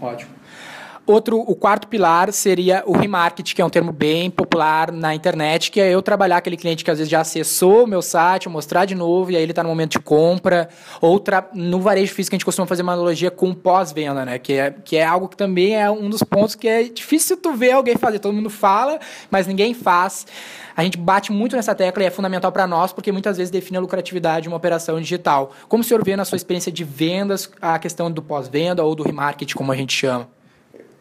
Ótimo. 0.00 0.37
Outro, 1.08 1.40
o 1.40 1.56
quarto 1.56 1.88
pilar 1.88 2.30
seria 2.34 2.82
o 2.84 2.92
remarketing, 2.92 3.54
que 3.54 3.62
é 3.62 3.64
um 3.64 3.70
termo 3.70 3.92
bem 3.92 4.30
popular 4.30 4.92
na 4.92 5.14
internet, 5.14 5.70
que 5.70 5.80
é 5.80 5.90
eu 5.90 6.02
trabalhar 6.02 6.36
aquele 6.36 6.54
cliente 6.54 6.84
que 6.84 6.90
às 6.90 6.98
vezes 6.98 7.10
já 7.10 7.22
acessou 7.22 7.84
o 7.84 7.86
meu 7.86 8.02
site, 8.02 8.46
mostrar 8.46 8.84
de 8.84 8.94
novo, 8.94 9.30
e 9.30 9.36
aí 9.36 9.42
ele 9.42 9.52
está 9.52 9.62
no 9.62 9.70
momento 9.70 9.92
de 9.92 10.00
compra. 10.00 10.68
Outra, 11.00 11.48
no 11.54 11.80
varejo 11.80 12.12
físico, 12.12 12.34
a 12.34 12.36
gente 12.36 12.44
costuma 12.44 12.66
fazer 12.66 12.82
uma 12.82 12.92
analogia 12.92 13.30
com 13.30 13.54
pós-venda, 13.54 14.22
né? 14.26 14.38
Que 14.38 14.52
é, 14.52 14.70
que 14.84 14.98
é 14.98 15.06
algo 15.06 15.28
que 15.28 15.36
também 15.38 15.76
é 15.76 15.90
um 15.90 16.10
dos 16.10 16.22
pontos 16.22 16.54
que 16.54 16.68
é 16.68 16.82
difícil 16.82 17.38
tu 17.38 17.54
ver 17.54 17.72
alguém 17.72 17.96
fazer. 17.96 18.18
Todo 18.18 18.34
mundo 18.34 18.50
fala, 18.50 18.98
mas 19.30 19.46
ninguém 19.46 19.72
faz. 19.72 20.26
A 20.76 20.84
gente 20.84 20.98
bate 20.98 21.32
muito 21.32 21.56
nessa 21.56 21.74
tecla 21.74 22.02
e 22.02 22.06
é 22.06 22.10
fundamental 22.10 22.52
para 22.52 22.66
nós, 22.66 22.92
porque 22.92 23.10
muitas 23.10 23.38
vezes 23.38 23.50
define 23.50 23.78
a 23.78 23.80
lucratividade 23.80 24.42
de 24.42 24.48
uma 24.48 24.58
operação 24.58 25.00
digital. 25.00 25.52
Como 25.70 25.80
o 25.80 25.84
senhor 25.84 26.04
vê 26.04 26.16
na 26.16 26.26
sua 26.26 26.36
experiência 26.36 26.70
de 26.70 26.84
vendas 26.84 27.50
a 27.62 27.78
questão 27.78 28.10
do 28.10 28.20
pós-venda 28.20 28.84
ou 28.84 28.94
do 28.94 29.02
remarketing, 29.02 29.54
como 29.54 29.72
a 29.72 29.74
gente 29.74 29.94
chama? 29.94 30.36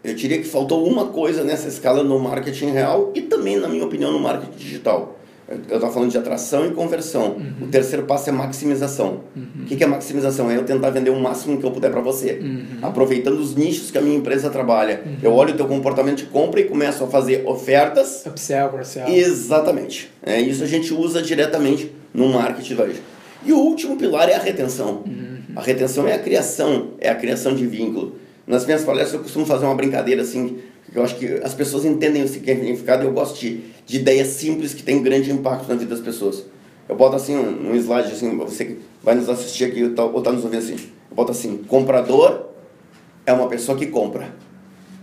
Eu 0.07 0.13
diria 0.13 0.37
que 0.37 0.45
faltou 0.45 0.87
uma 0.87 1.07
coisa 1.07 1.43
nessa 1.43 1.67
escala 1.67 2.01
no 2.01 2.17
marketing 2.17 2.71
real 2.71 3.11
e 3.13 3.21
também, 3.21 3.57
na 3.59 3.67
minha 3.67 3.83
opinião, 3.83 4.09
no 4.09 4.19
marketing 4.19 4.57
digital. 4.57 5.19
Eu 5.49 5.57
estava 5.57 5.91
falando 5.91 6.11
de 6.11 6.17
atração 6.17 6.65
e 6.65 6.71
conversão. 6.71 7.35
Uhum. 7.35 7.65
O 7.65 7.67
terceiro 7.67 8.05
passo 8.05 8.29
é 8.29 8.31
maximização. 8.31 9.21
Uhum. 9.35 9.63
O 9.63 9.65
que, 9.65 9.83
é 9.83 9.87
maximização? 9.87 10.49
É 10.49 10.55
eu 10.55 10.63
tentar 10.63 10.91
vender 10.91 11.09
o 11.09 11.19
máximo 11.19 11.57
que 11.57 11.65
eu 11.65 11.71
puder 11.71 11.91
para 11.91 11.99
você. 11.99 12.39
Uhum. 12.41 12.79
Aproveitando 12.81 13.37
os 13.37 13.53
nichos 13.53 13.91
que 13.91 13.97
a 13.97 14.01
minha 14.01 14.15
empresa 14.15 14.49
trabalha. 14.49 15.01
Eu 15.21 15.33
olho 15.33 15.53
o 15.53 15.57
teu 15.57 15.67
comportamento 15.67 16.19
de 16.19 16.25
compra 16.25 16.61
e 16.61 16.63
começo 16.63 17.03
a 17.03 17.07
fazer 17.07 17.45
ofertas. 17.45 18.25
Upsell, 18.25 18.69
cross-sell. 18.69 19.09
Exatamente. 19.09 20.09
É, 20.25 20.39
isso 20.39 20.63
a 20.63 20.67
gente 20.67 20.93
usa 20.93 21.21
diretamente 21.21 21.91
no 22.13 22.29
marketing 22.29 22.75
varejo. 22.75 23.01
E 23.45 23.51
o 23.51 23.57
último 23.57 23.97
pilar 23.97 24.29
é 24.29 24.35
a 24.35 24.39
retenção. 24.39 25.03
A 25.53 25.61
retenção 25.61 26.07
é 26.07 26.13
a 26.13 26.19
criação, 26.19 26.91
é 26.97 27.09
a 27.09 27.15
criação 27.15 27.53
de 27.53 27.65
vínculo. 27.65 28.15
Nas 28.47 28.65
minhas 28.65 28.83
palestras 28.85 29.15
eu 29.15 29.19
costumo 29.19 29.45
fazer 29.45 29.65
uma 29.65 29.75
brincadeira 29.75 30.21
assim, 30.21 30.59
eu 30.95 31.03
acho 31.03 31.17
que 31.17 31.25
as 31.43 31.53
pessoas 31.53 31.83
entendem 31.83 32.23
o 32.23 32.27
significado 32.29 33.03
e 33.03 33.05
eu 33.05 33.11
gosto 33.11 33.37
de, 33.37 33.61
de 33.85 33.97
ideias 33.97 34.29
simples 34.29 34.73
que 34.73 34.81
têm 34.81 35.03
grande 35.03 35.29
impacto 35.29 35.67
na 35.67 35.75
vida 35.75 35.93
das 35.93 36.03
pessoas. 36.03 36.45
Eu 36.87 36.95
boto 36.95 37.17
assim 37.17 37.35
um, 37.35 37.71
um 37.71 37.75
slide 37.75 38.09
assim, 38.09 38.37
você 38.37 38.63
que 38.63 38.79
vai 39.03 39.15
nos 39.15 39.27
assistir 39.27 39.65
aqui 39.65 39.83
ou 39.83 39.93
tá, 39.93 40.07
tá 40.21 40.31
nos 40.31 40.45
ouvindo 40.45 40.59
assim. 40.59 40.75
Eu 41.09 41.15
boto 41.15 41.33
assim, 41.33 41.57
comprador 41.67 42.47
é 43.25 43.33
uma 43.33 43.49
pessoa 43.49 43.77
que 43.77 43.87
compra. 43.87 44.33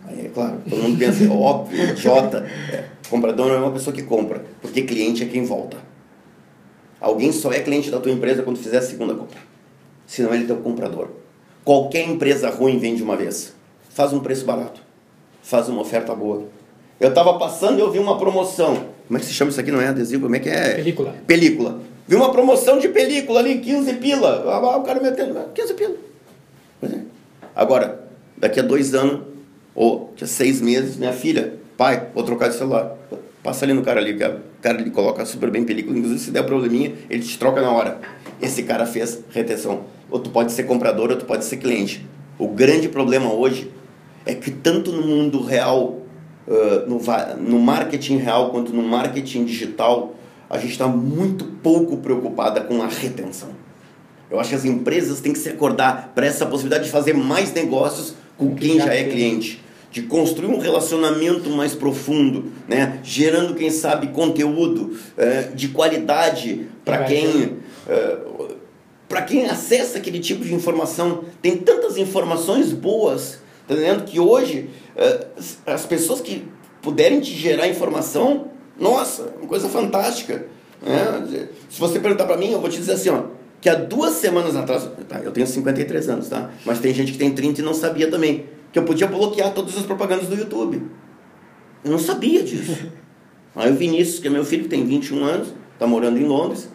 Aí 0.07 0.27
é 0.27 0.31
claro, 0.31 0.63
todo 0.69 0.83
mundo 0.83 0.99
pensa, 0.99 1.31
óbvio, 1.31 1.95
J. 1.95 2.39
É, 2.73 2.85
comprador 3.11 3.49
não 3.49 3.55
é 3.55 3.59
uma 3.59 3.73
pessoa 3.73 3.95
que 3.95 4.03
compra, 4.03 4.43
porque 4.63 4.83
cliente 4.83 5.23
é 5.23 5.27
quem 5.27 5.45
volta. 5.45 5.77
Alguém 6.99 7.31
só 7.31 7.53
é 7.53 7.61
cliente 7.61 7.91
da 7.91 8.01
tua 8.01 8.11
empresa 8.11 8.43
quando 8.43 8.57
fizer 8.57 8.79
a 8.79 8.83
segunda 8.83 9.15
compra. 9.15 9.39
Senão 10.07 10.33
ele 10.33 10.45
é 10.45 10.47
teu 10.47 10.57
comprador. 10.57 11.24
Qualquer 11.65 12.07
empresa 12.09 12.51
ruim 12.51 12.79
vende 12.79 13.03
uma 13.03 13.17
vez. 13.17 13.55
Faz 13.91 14.13
um 14.13 14.21
preço 14.21 14.45
barato. 14.45 14.81
Faz 15.43 15.69
uma 15.69 15.81
oferta 15.81 16.15
boa. 16.15 16.45
Eu 17.01 17.09
estava 17.09 17.39
passando 17.39 17.79
e 17.79 17.81
eu 17.81 17.91
vi 17.91 17.99
uma 17.99 18.19
promoção. 18.19 18.87
Como 19.07 19.17
é 19.17 19.21
que 19.21 19.27
se 19.27 19.33
chama 19.33 19.51
isso 19.51 19.61
aqui? 19.61 19.71
Não 19.71 19.81
é 19.81 19.89
adesivo? 19.89 20.23
Como 20.25 20.37
é 20.37 20.39
que 20.39 20.49
é? 20.49 20.75
Película. 20.75 21.15
Película. 21.27 21.81
Vi 22.07 22.17
uma 22.17 22.31
promoção 22.31 22.79
de 22.79 22.89
película 22.89 23.41
ali, 23.41 23.59
15 23.59 23.95
pila. 23.95 24.45
Ah, 24.47 24.77
O 24.77 24.83
cara 24.83 25.01
metendo, 25.01 25.39
15 25.55 25.75
pila. 25.75 25.95
Pois 26.81 26.93
é. 26.93 26.99
Agora, 27.57 28.05
daqui 28.37 28.61
a 28.61 28.63
dois 28.63 28.95
anos, 28.95 29.23
ou 29.75 30.11
daqui 30.11 30.25
a 30.25 30.27
seis 30.27 30.61
meses, 30.61 30.97
minha 30.97 31.13
filha, 31.13 31.55
pai, 31.79 32.09
vou 32.15 32.25
trocar 32.25 32.49
de 32.49 32.57
celular. 32.57 32.97
Passa 33.43 33.65
ali 33.65 33.73
no 33.75 33.83
cara 33.83 34.01
ali, 34.01 34.13
o 34.15 34.41
cara 34.63 34.81
ele 34.81 34.91
coloca 34.91 35.25
super 35.27 35.51
bem 35.51 35.65
película, 35.65 35.97
inclusive 35.97 36.21
se 36.21 36.31
der 36.31 36.45
probleminha, 36.45 36.95
ele 37.11 37.23
te 37.23 37.39
troca 37.39 37.61
na 37.61 37.71
hora. 37.71 37.99
Esse 38.41 38.63
cara 38.63 38.87
fez 38.87 39.21
retenção. 39.31 39.85
Ou 40.15 40.21
tu 40.21 40.31
pode 40.31 40.53
ser 40.53 40.63
comprador, 40.63 41.11
ou 41.11 41.17
tu 41.17 41.25
pode 41.25 41.45
ser 41.45 41.57
cliente. 41.57 42.07
O 42.39 42.47
grande 42.47 42.89
problema 42.89 43.33
hoje 43.33 43.69
é 44.25 44.33
que 44.33 44.49
tanto 44.49 44.93
no 44.93 45.03
mundo 45.03 45.43
real, 45.43 46.03
uh, 46.47 46.89
no, 46.89 47.01
no 47.51 47.59
marketing 47.59 48.19
real, 48.19 48.51
quanto 48.51 48.73
no 48.73 48.81
marketing 48.81 49.45
digital, 49.45 50.15
a 50.49 50.57
gente 50.57 50.71
está 50.71 50.87
muito 50.87 51.45
pouco 51.45 51.97
preocupada 51.97 52.61
com 52.61 52.81
a 52.81 52.87
retenção. 52.87 53.49
Eu 54.31 54.39
acho 54.39 54.51
que 54.51 54.55
as 54.55 54.65
empresas 54.65 55.19
têm 55.19 55.33
que 55.33 55.39
se 55.41 55.49
acordar 55.49 56.13
para 56.15 56.25
essa 56.27 56.47
possibilidade 56.47 56.85
de 56.85 56.91
fazer 56.93 57.13
mais 57.13 57.53
negócios 57.53 58.15
com 58.39 58.55
quem 58.55 58.79
já 58.79 58.95
é 58.95 59.03
cliente 59.03 59.65
de 59.95 60.03
construir 60.03 60.49
um 60.49 60.59
relacionamento 60.59 61.49
mais 61.51 61.73
profundo, 61.73 62.53
né? 62.67 62.99
gerando, 63.05 63.55
quem 63.55 63.71
sabe, 63.71 64.09
conteúdo 64.09 64.99
é, 65.17 65.43
de 65.55 65.69
qualidade 65.69 66.67
para 66.85 67.05
quem, 67.05 67.59
é, 67.89 68.19
para 69.15 69.23
quem 69.23 69.47
acessa 69.47 69.99
aquele 69.99 70.19
tipo 70.19 70.45
de 70.45 70.53
informação. 70.53 71.23
Tem 71.41 71.57
tantas 71.57 71.97
informações 71.97 72.73
boas, 72.73 73.39
tá 73.65 73.75
entendendo? 73.75 74.05
Que 74.05 74.19
hoje 74.19 74.71
é, 74.97 75.27
as 75.65 75.87
pessoas 75.87 76.21
que 76.21 76.49
puderem 76.83 77.21
te 77.21 77.31
gerar 77.31 77.69
informação, 77.69 78.49
nossa, 78.77 79.33
uma 79.39 79.47
coisa 79.47 79.69
fantástica. 79.69 80.47
Né? 80.83 81.47
Se 81.71 81.79
você 81.79 82.01
perguntar 82.01 82.25
para 82.25 82.37
mim, 82.37 82.51
eu 82.51 82.61
vou 82.61 82.69
te 82.69 82.77
dizer 82.77 82.95
assim, 82.95 83.11
ó, 83.11 83.23
que 83.61 83.69
há 83.69 83.77
duas 83.77 84.15
semanas 84.15 84.57
atrás, 84.57 84.91
tá, 85.09 85.21
eu 85.21 85.31
tenho 85.31 85.47
53 85.47 86.09
anos, 86.09 86.29
tá? 86.29 86.51
Mas 86.67 86.81
tem 86.81 86.93
gente 86.93 87.13
que 87.13 87.19
tem 87.19 87.33
30 87.33 87.61
e 87.61 87.65
não 87.65 87.73
sabia 87.73 88.11
também 88.11 88.47
que 88.73 88.79
eu 88.81 88.83
podia 88.83 89.07
bloquear 89.07 89.55
todas 89.55 89.77
as 89.77 89.87
propagandas 89.87 90.27
do 90.27 90.35
YouTube. 90.35 90.83
Eu 91.85 91.93
não 91.93 92.01
sabia 92.01 92.43
disso. 92.43 92.89
Aí 93.55 93.71
o 93.71 93.77
Vinícius, 93.77 94.19
que 94.19 94.27
é 94.27 94.31
meu 94.31 94.45
filho, 94.45 94.65
que 94.65 94.71
tem 94.71 94.85
21 94.85 95.23
anos, 95.23 95.55
tá 95.79 95.87
morando 95.87 96.19
em 96.19 96.25
Londres. 96.25 96.69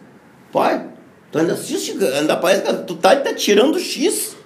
Pai, 0.50 0.88
tu 1.30 1.38
ainda 1.38 1.52
assiste, 1.52 1.96
ainda 2.04 2.36
parece 2.36 2.62
que 2.62 2.72
tu 2.84 2.96
tá, 2.96 3.14
tá 3.16 3.34
tirando 3.34 3.76
o 3.76 3.80
X. 3.80 4.36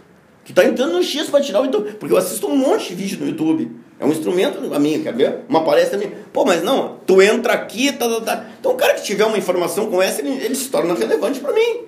Tu 0.45 0.53
tá 0.53 0.65
entrando 0.65 0.93
no 0.93 1.03
X 1.03 1.29
para 1.31 1.41
tirar 1.41 1.63
o 1.63 1.65
YouTube. 1.65 1.93
Porque 1.93 2.13
eu 2.13 2.19
assisto 2.19 2.47
um 2.47 2.57
monte 2.57 2.89
de 2.89 2.95
vídeo 2.95 3.21
no 3.21 3.27
YouTube. 3.27 3.71
É 3.99 4.05
um 4.05 4.11
instrumento 4.11 4.59
a 4.75 4.79
minha, 4.79 5.01
quer 5.01 5.15
ver? 5.15 5.41
Uma 5.49 5.65
palestra 5.65 5.97
minha. 5.97 6.13
Pô, 6.33 6.45
mas 6.45 6.63
não, 6.63 6.99
tu 7.07 7.23
entra 7.23 7.55
aqui, 7.55 7.93
tá, 7.93 8.09
tá, 8.09 8.21
tá. 8.21 8.47
Então 8.61 8.73
o 8.73 8.75
cara 8.75 8.95
que 8.95 9.03
tiver 9.03 9.25
uma 9.25 9.39
informação 9.39 9.91
com 9.91 10.03
essa, 10.03 10.21
ele, 10.21 10.45
ele 10.45 10.55
se 10.55 10.69
torna 10.69 10.95
relevante 10.95 11.41
para 11.41 11.53
mim. 11.53 11.85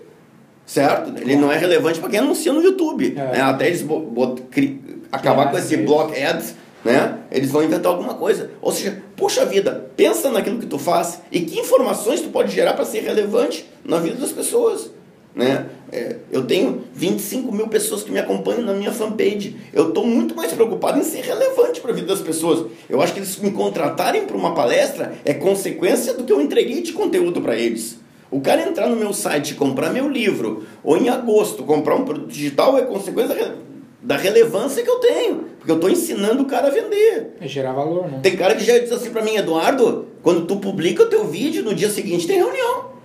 Certo? 0.64 1.12
Ele 1.20 1.36
não 1.36 1.52
é 1.52 1.58
relevante 1.58 2.00
para 2.00 2.08
quem 2.08 2.20
anuncia 2.20 2.52
no 2.52 2.62
YouTube. 2.62 3.14
É. 3.16 3.32
Né? 3.32 3.40
Até 3.40 3.68
eles 3.68 3.82
bot, 3.82 4.42
cri, 4.50 4.80
acabar 5.12 5.50
com 5.50 5.58
esse 5.58 5.76
block 5.76 6.20
ads, 6.20 6.54
né? 6.84 7.18
Eles 7.30 7.50
vão 7.50 7.62
inventar 7.62 7.92
alguma 7.92 8.14
coisa. 8.14 8.50
Ou 8.62 8.72
seja, 8.72 9.02
puxa 9.16 9.44
vida, 9.44 9.90
pensa 9.96 10.30
naquilo 10.30 10.58
que 10.58 10.66
tu 10.66 10.78
faz 10.78 11.20
e 11.30 11.40
que 11.40 11.58
informações 11.58 12.20
tu 12.20 12.28
pode 12.28 12.52
gerar 12.52 12.74
para 12.74 12.84
ser 12.84 13.00
relevante 13.00 13.66
na 13.86 13.98
vida 13.98 14.16
das 14.16 14.32
pessoas. 14.32 14.90
Né? 15.34 15.66
É, 15.92 16.16
eu 16.32 16.46
tenho 16.46 16.84
25 16.94 17.52
mil 17.52 17.68
pessoas 17.68 18.02
que 18.02 18.10
me 18.10 18.18
acompanham 18.18 18.62
na 18.62 18.72
minha 18.72 18.90
fanpage. 18.90 19.54
Eu 19.72 19.88
estou 19.88 20.06
muito 20.06 20.34
mais 20.34 20.50
preocupado 20.52 20.98
em 20.98 21.02
ser 21.02 21.20
relevante 21.20 21.80
para 21.80 21.90
a 21.90 21.94
vida 21.94 22.06
das 22.06 22.20
pessoas. 22.20 22.70
Eu 22.88 23.02
acho 23.02 23.12
que 23.12 23.18
eles 23.18 23.36
me 23.38 23.50
contratarem 23.50 24.24
para 24.24 24.36
uma 24.36 24.54
palestra 24.54 25.14
é 25.26 25.34
consequência 25.34 26.14
do 26.14 26.24
que 26.24 26.32
eu 26.32 26.40
entreguei 26.40 26.80
de 26.80 26.94
conteúdo 26.94 27.42
para 27.42 27.54
eles. 27.54 27.98
O 28.30 28.40
cara 28.40 28.66
entrar 28.66 28.88
no 28.88 28.96
meu 28.96 29.12
site 29.12 29.50
e 29.50 29.54
comprar 29.54 29.92
meu 29.92 30.08
livro, 30.08 30.64
ou 30.82 30.96
em 30.96 31.08
agosto 31.08 31.62
comprar 31.62 31.94
um 31.94 32.04
produto 32.04 32.28
digital, 32.28 32.76
é 32.76 32.82
consequência 32.82 33.56
da 34.02 34.16
relevância 34.16 34.82
que 34.82 34.90
eu 34.90 34.96
tenho. 34.96 35.44
Porque 35.58 35.70
eu 35.70 35.76
estou 35.76 35.90
ensinando 35.90 36.42
o 36.42 36.46
cara 36.46 36.68
a 36.68 36.70
vender. 36.70 37.36
É 37.40 37.46
gerar 37.46 37.72
valor, 37.72 38.10
né? 38.10 38.20
Tem 38.22 38.36
cara 38.36 38.54
que 38.54 38.64
já 38.64 38.78
diz 38.78 38.90
assim 38.90 39.10
para 39.10 39.22
mim, 39.22 39.36
Eduardo, 39.36 40.06
quando 40.22 40.46
tu 40.46 40.56
publica 40.56 41.04
o 41.04 41.06
teu 41.06 41.26
vídeo, 41.26 41.62
no 41.62 41.74
dia 41.74 41.90
seguinte 41.90 42.26
tem 42.26 42.38
reunião. 42.38 42.95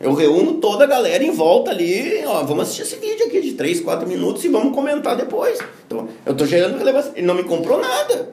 Eu 0.00 0.14
reúno 0.14 0.54
toda 0.54 0.84
a 0.84 0.86
galera 0.86 1.24
em 1.24 1.32
volta 1.32 1.70
ali, 1.70 2.22
ó, 2.24 2.44
vamos 2.44 2.64
assistir 2.64 2.82
esse 2.82 2.96
vídeo 2.96 3.26
aqui 3.26 3.40
de 3.40 3.52
3, 3.54 3.80
4 3.80 4.06
minutos 4.08 4.44
e 4.44 4.48
vamos 4.48 4.74
comentar 4.74 5.16
depois. 5.16 5.58
Então, 5.86 6.08
eu 6.24 6.32
estou 6.32 6.46
gerando 6.46 6.78
relevância. 6.78 7.12
Ele 7.16 7.26
não 7.26 7.34
me 7.34 7.44
comprou 7.44 7.80
nada. 7.80 8.32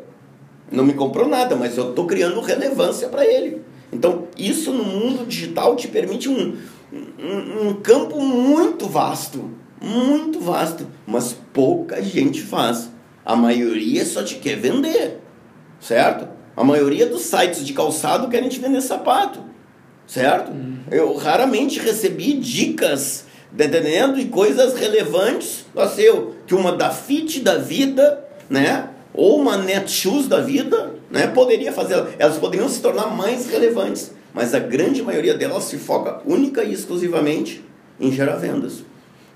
Não 0.71 0.83
me 0.83 0.93
comprou 0.93 1.27
nada, 1.27 1.55
mas 1.55 1.77
eu 1.77 1.89
estou 1.89 2.05
criando 2.05 2.39
relevância 2.39 3.07
para 3.07 3.25
ele. 3.25 3.61
Então, 3.91 4.27
isso 4.37 4.71
no 4.71 4.83
mundo 4.83 5.25
digital 5.25 5.75
te 5.75 5.87
permite 5.87 6.29
um, 6.29 6.55
um, 6.93 7.69
um 7.69 7.73
campo 7.73 8.19
muito 8.19 8.87
vasto 8.87 9.49
muito 9.85 10.39
vasto, 10.39 10.87
mas 11.05 11.35
pouca 11.53 12.01
gente 12.01 12.41
faz. 12.41 12.89
A 13.23 13.35
maioria 13.35 14.05
só 14.05 14.23
te 14.23 14.35
quer 14.35 14.55
vender, 14.55 15.19
certo? 15.79 16.27
A 16.55 16.63
maioria 16.63 17.05
dos 17.05 17.21
sites 17.21 17.65
de 17.65 17.73
calçado 17.73 18.27
querem 18.29 18.49
te 18.49 18.59
vender 18.59 18.81
sapato, 18.81 19.39
certo? 20.07 20.51
Uhum. 20.51 20.77
Eu 20.91 21.15
raramente 21.15 21.79
recebi 21.79 22.33
dicas, 22.33 23.25
tá 23.57 23.65
entendendo? 23.65 24.19
E 24.19 24.25
coisas 24.25 24.73
relevantes. 24.73 25.65
Nasceu 25.73 26.35
que 26.45 26.53
uma 26.53 26.71
da 26.71 26.89
Fit 26.89 27.41
da 27.41 27.57
vida, 27.57 28.23
né? 28.49 28.89
ou 29.15 29.39
uma 29.39 29.57
Netshoes 29.57 30.27
da 30.27 30.41
vida, 30.41 30.91
né, 31.09 31.27
poderia 31.27 31.71
fazer, 31.71 32.03
elas 32.19 32.37
poderiam 32.37 32.67
se 32.67 32.81
tornar 32.81 33.07
mais 33.07 33.47
relevantes, 33.49 34.11
mas 34.33 34.53
a 34.53 34.59
grande 34.59 35.01
maioria 35.01 35.33
delas 35.33 35.63
se 35.63 35.77
foca 35.77 36.21
única 36.25 36.63
e 36.63 36.73
exclusivamente 36.73 37.63
em 37.99 38.11
gerar 38.11 38.35
vendas. 38.35 38.83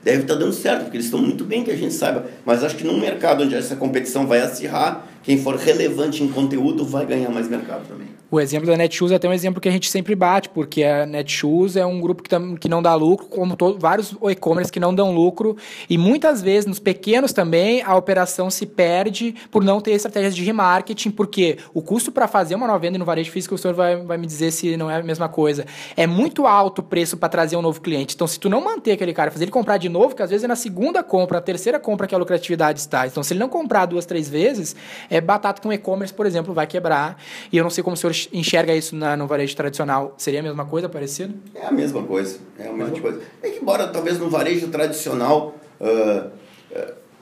Deve 0.04 0.22
estar 0.22 0.36
dando 0.36 0.54
certo, 0.54 0.84
porque 0.84 0.98
eles 0.98 1.06
estão 1.06 1.22
muito 1.22 1.44
bem 1.44 1.64
que 1.64 1.72
a 1.72 1.76
gente 1.76 1.94
saiba, 1.94 2.26
mas 2.46 2.64
acho 2.64 2.76
que 2.76 2.86
num 2.86 3.00
mercado 3.00 3.44
onde 3.44 3.56
essa 3.56 3.76
competição 3.76 4.28
vai 4.28 4.42
acirrar, 4.42 5.08
quem 5.24 5.42
for 5.42 5.56
relevante 5.56 6.24
em 6.24 6.28
conteúdo 6.30 6.86
vai 6.86 7.06
ganhar 7.06 7.30
mais 7.30 7.50
mercado 7.50 7.88
também. 7.88 8.08
O 8.32 8.40
exemplo 8.40 8.68
da 8.68 8.78
Netshoes 8.78 9.12
é 9.12 9.16
até 9.16 9.28
um 9.28 9.34
exemplo 9.34 9.60
que 9.60 9.68
a 9.68 9.72
gente 9.72 9.90
sempre 9.90 10.14
bate, 10.14 10.50
porque 10.50 10.84
a 10.84 11.04
Netshoes 11.04 11.76
é 11.76 11.84
um 11.84 12.00
grupo 12.00 12.22
que, 12.22 12.30
tam, 12.30 12.56
que 12.56 12.70
não 12.70 12.80
dá 12.80 12.94
lucro, 12.94 13.26
como 13.26 13.56
todo, 13.56 13.80
vários 13.80 14.16
e-commerce 14.30 14.72
que 14.72 14.80
não 14.80 14.94
dão 14.94 15.12
lucro, 15.12 15.58
e 15.90 15.98
muitas 15.98 16.40
vezes, 16.40 16.68
nos 16.68 16.78
pequenos 16.78 17.34
também, 17.34 17.82
a 17.82 17.96
operação 17.96 18.52
se 18.52 18.68
perde 18.68 19.34
por 19.50 19.64
não 19.64 19.82
ter 19.82 19.94
estratégias 19.94 20.36
de 20.36 20.44
remarketing, 20.44 21.10
porque 21.10 21.58
o 21.74 21.82
custo 21.82 22.12
para 22.12 22.28
fazer 22.28 22.54
uma 22.54 22.68
nova 22.68 22.78
venda 22.78 23.00
no 23.00 23.06
varejo 23.06 23.32
físico, 23.32 23.56
o 23.56 23.58
senhor 23.58 23.74
vai, 23.74 23.96
vai 23.96 24.18
me 24.18 24.28
dizer 24.28 24.52
se 24.52 24.78
não 24.78 24.92
é 24.92 24.98
a 24.98 25.04
mesma 25.04 25.28
coisa, 25.28 25.66
é 25.98 26.06
muito 26.06 26.46
alto 26.46 26.80
o 26.80 26.84
preço 26.84 27.18
para 27.18 27.30
trazer 27.30 27.56
um 27.56 27.64
novo 27.64 27.82
cliente. 27.82 28.14
Então, 28.14 28.28
se 28.28 28.40
tu 28.40 28.48
não 28.48 28.64
manter 28.64 28.92
aquele 28.92 29.12
cara, 29.12 29.32
fazer 29.32 29.46
ele 29.46 29.52
comprar 29.52 29.78
de 29.78 29.90
novo, 29.90 30.16
que 30.16 30.22
às 30.22 30.30
vezes 30.30 30.44
é 30.44 30.48
na 30.48 30.56
segunda 30.56 31.02
compra, 31.02 31.38
na 31.38 31.42
terceira 31.42 31.80
compra 31.80 32.06
que 32.06 32.14
a 32.14 32.18
lucratividade 32.18 32.80
está. 32.80 33.08
Então, 33.08 33.24
se 33.24 33.34
ele 33.34 33.40
não 33.40 33.50
comprar 33.50 33.88
duas, 33.88 34.06
três 34.06 34.30
vezes, 34.30 34.76
é 35.10 35.20
batata 35.20 35.62
com 35.64 35.74
e-commerce, 35.74 36.14
por 36.14 36.28
exemplo, 36.28 36.54
vai 36.54 36.68
quebrar. 36.68 37.18
E 37.52 37.58
eu 37.58 37.64
não 37.64 37.72
sei 37.72 37.84
como 37.84 37.96
o 37.96 37.98
senhor 37.98 38.19
enxerga 38.34 38.76
isso 38.76 38.96
na, 38.96 39.16
no 39.16 39.28
varejo 39.28 39.56
tradicional. 39.56 40.16
Seria 40.18 40.40
a 40.40 40.44
mesma 40.44 40.66
coisa, 40.66 40.90
parecido? 40.90 41.36
É 41.54 41.66
a 41.66 41.72
mesma 41.72 42.04
coisa. 42.04 42.40
É 42.58 42.68
a 42.68 42.74
mesma 42.74 43.00
coisa. 43.00 43.22
É 43.42 43.50
que, 43.50 43.60
embora 43.60 43.88
talvez 43.88 44.18
no 44.18 44.30
varejo 44.30 44.68
tradicional. 44.70 45.56
Uh, 45.80 46.28
uh, 46.28 46.39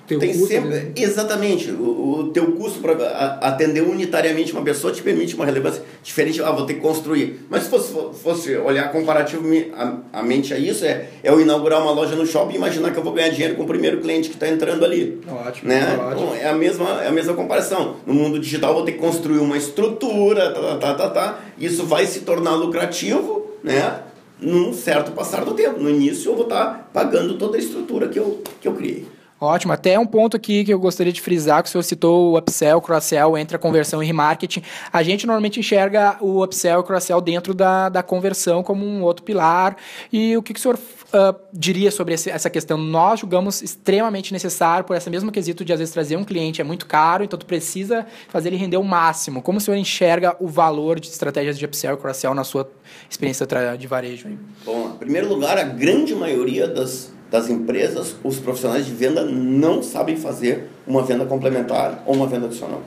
Teu 0.07 0.19
tem 0.19 0.31
custo, 0.31 0.47
sempre. 0.47 0.69
né? 0.69 0.91
Exatamente. 0.95 1.69
O, 1.71 2.19
o 2.19 2.29
teu 2.31 2.53
custo 2.53 2.79
para 2.79 2.93
atender 3.41 3.81
unitariamente 3.81 4.53
uma 4.53 4.61
pessoa 4.63 4.93
te 4.93 5.01
permite 5.03 5.35
uma 5.35 5.45
relevância 5.45 5.83
diferente. 6.01 6.41
Ah, 6.41 6.51
vou 6.51 6.65
ter 6.65 6.75
que 6.75 6.79
construir. 6.79 7.41
Mas 7.49 7.63
se 7.63 7.69
fosse, 7.69 7.93
fosse 8.23 8.55
olhar 8.55 8.89
comparativamente 8.91 10.53
a 10.53 10.57
isso, 10.57 10.85
é, 10.85 11.07
é 11.23 11.29
eu 11.29 11.39
inaugurar 11.41 11.81
uma 11.81 11.91
loja 11.91 12.15
no 12.15 12.25
shopping 12.25 12.53
e 12.53 12.57
imaginar 12.57 12.91
que 12.91 12.97
eu 12.97 13.03
vou 13.03 13.13
ganhar 13.13 13.29
dinheiro 13.29 13.55
com 13.55 13.63
o 13.63 13.67
primeiro 13.67 13.99
cliente 13.99 14.29
que 14.29 14.35
está 14.35 14.47
entrando 14.47 14.83
ali. 14.85 15.19
Ótimo, 15.27 15.69
Né? 15.69 15.97
ótimo. 15.99 16.27
Então, 16.27 16.35
é 16.35 16.47
a 16.47 16.53
mesma 16.53 17.03
é 17.03 17.07
a 17.07 17.11
mesma 17.11 17.33
comparação. 17.33 17.97
No 18.05 18.13
mundo 18.13 18.39
digital 18.39 18.73
vou 18.73 18.83
ter 18.83 18.93
que 18.93 18.99
construir 18.99 19.39
uma 19.39 19.57
estrutura, 19.57 20.51
tá, 20.51 20.61
tá, 20.61 20.77
tá, 20.77 20.93
tá, 20.93 21.09
tá. 21.09 21.39
Isso 21.59 21.85
vai 21.85 22.05
se 22.05 22.21
tornar 22.21 22.55
lucrativo, 22.55 23.51
né? 23.63 23.99
Num 24.39 24.71
certo 24.71 25.11
passar 25.11 25.43
do 25.43 25.53
tempo. 25.53 25.79
No 25.79 25.89
início 25.89 26.29
eu 26.31 26.35
vou 26.35 26.43
estar 26.43 26.89
pagando 26.93 27.37
toda 27.37 27.57
a 27.57 27.59
estrutura 27.59 28.07
que 28.07 28.19
eu, 28.19 28.41
que 28.61 28.67
eu 28.67 28.73
criei. 28.73 29.05
Ótimo. 29.39 29.71
Até 29.71 29.99
um 29.99 30.05
ponto 30.05 30.35
aqui 30.35 30.63
que 30.65 30.73
eu 30.73 30.79
gostaria 30.79 31.13
de 31.13 31.21
frisar, 31.21 31.61
que 31.61 31.69
o 31.69 31.71
senhor 31.71 31.83
citou 31.83 32.31
o 32.33 32.37
upsell, 32.37 32.81
cross-sell, 32.81 33.37
entre 33.37 33.55
a 33.55 33.59
conversão 33.59 34.01
e 34.01 34.05
remarketing. 34.05 34.63
A 34.91 35.03
gente 35.03 35.27
normalmente 35.27 35.59
enxerga 35.59 36.17
o 36.19 36.43
upsell 36.43 36.79
e 36.79 36.83
cross-sell 36.83 37.21
dentro 37.21 37.53
da, 37.53 37.87
da 37.89 38.01
conversão 38.01 38.63
como 38.63 38.83
um 38.83 39.03
outro 39.03 39.23
pilar. 39.23 39.77
E 40.11 40.35
o 40.35 40.41
que, 40.41 40.53
que 40.53 40.59
o 40.59 40.61
senhor 40.61 40.79
ah, 41.13 41.35
diria 41.53 41.91
sobre 41.91 42.15
esse- 42.15 42.31
essa 42.31 42.49
questão? 42.49 42.79
Nós 42.79 43.19
julgamos 43.19 43.61
extremamente 43.61 44.33
necessário, 44.33 44.83
por 44.83 44.95
esse 44.95 45.09
mesmo 45.09 45.31
quesito 45.31 45.63
de 45.63 45.71
às 45.71 45.77
vezes 45.79 45.93
trazer 45.93 46.15
um 46.17 46.23
cliente 46.23 46.59
é 46.59 46.63
muito 46.63 46.87
caro, 46.87 47.23
então 47.23 47.37
tu 47.37 47.45
precisa 47.45 48.07
fazer 48.29 48.49
ele 48.49 48.57
render 48.57 48.77
o 48.77 48.83
máximo. 48.83 49.41
Como 49.43 49.59
o 49.59 49.61
senhor 49.61 49.77
enxerga 49.77 50.35
o 50.39 50.47
valor 50.47 50.99
de 50.99 51.09
estratégias 51.09 51.59
de 51.59 51.65
upsell 51.65 51.93
e 51.93 51.97
cross-sell 51.97 52.33
na 52.33 52.43
sua 52.43 52.67
experiência 53.07 53.45
de 53.77 53.85
varejo? 53.87 54.29
Bom, 54.65 54.93
em 54.95 54.97
primeiro 54.97 55.27
lugar, 55.29 55.59
a 55.59 55.63
grande 55.63 56.15
maioria 56.15 56.67
das, 56.67 57.13
das 57.29 57.49
empresas, 57.49 58.15
os 58.23 58.39
profissionais 58.39 58.85
de 58.85 58.93
venda 58.93 59.23
não 59.23 59.83
sabem 59.83 60.15
fazer 60.15 60.69
uma 60.85 61.03
venda 61.03 61.25
complementar 61.25 62.03
ou 62.05 62.15
uma 62.15 62.27
venda 62.27 62.45
adicional. 62.45 62.81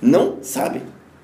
Não 0.00 0.38
sabem. 0.42 0.82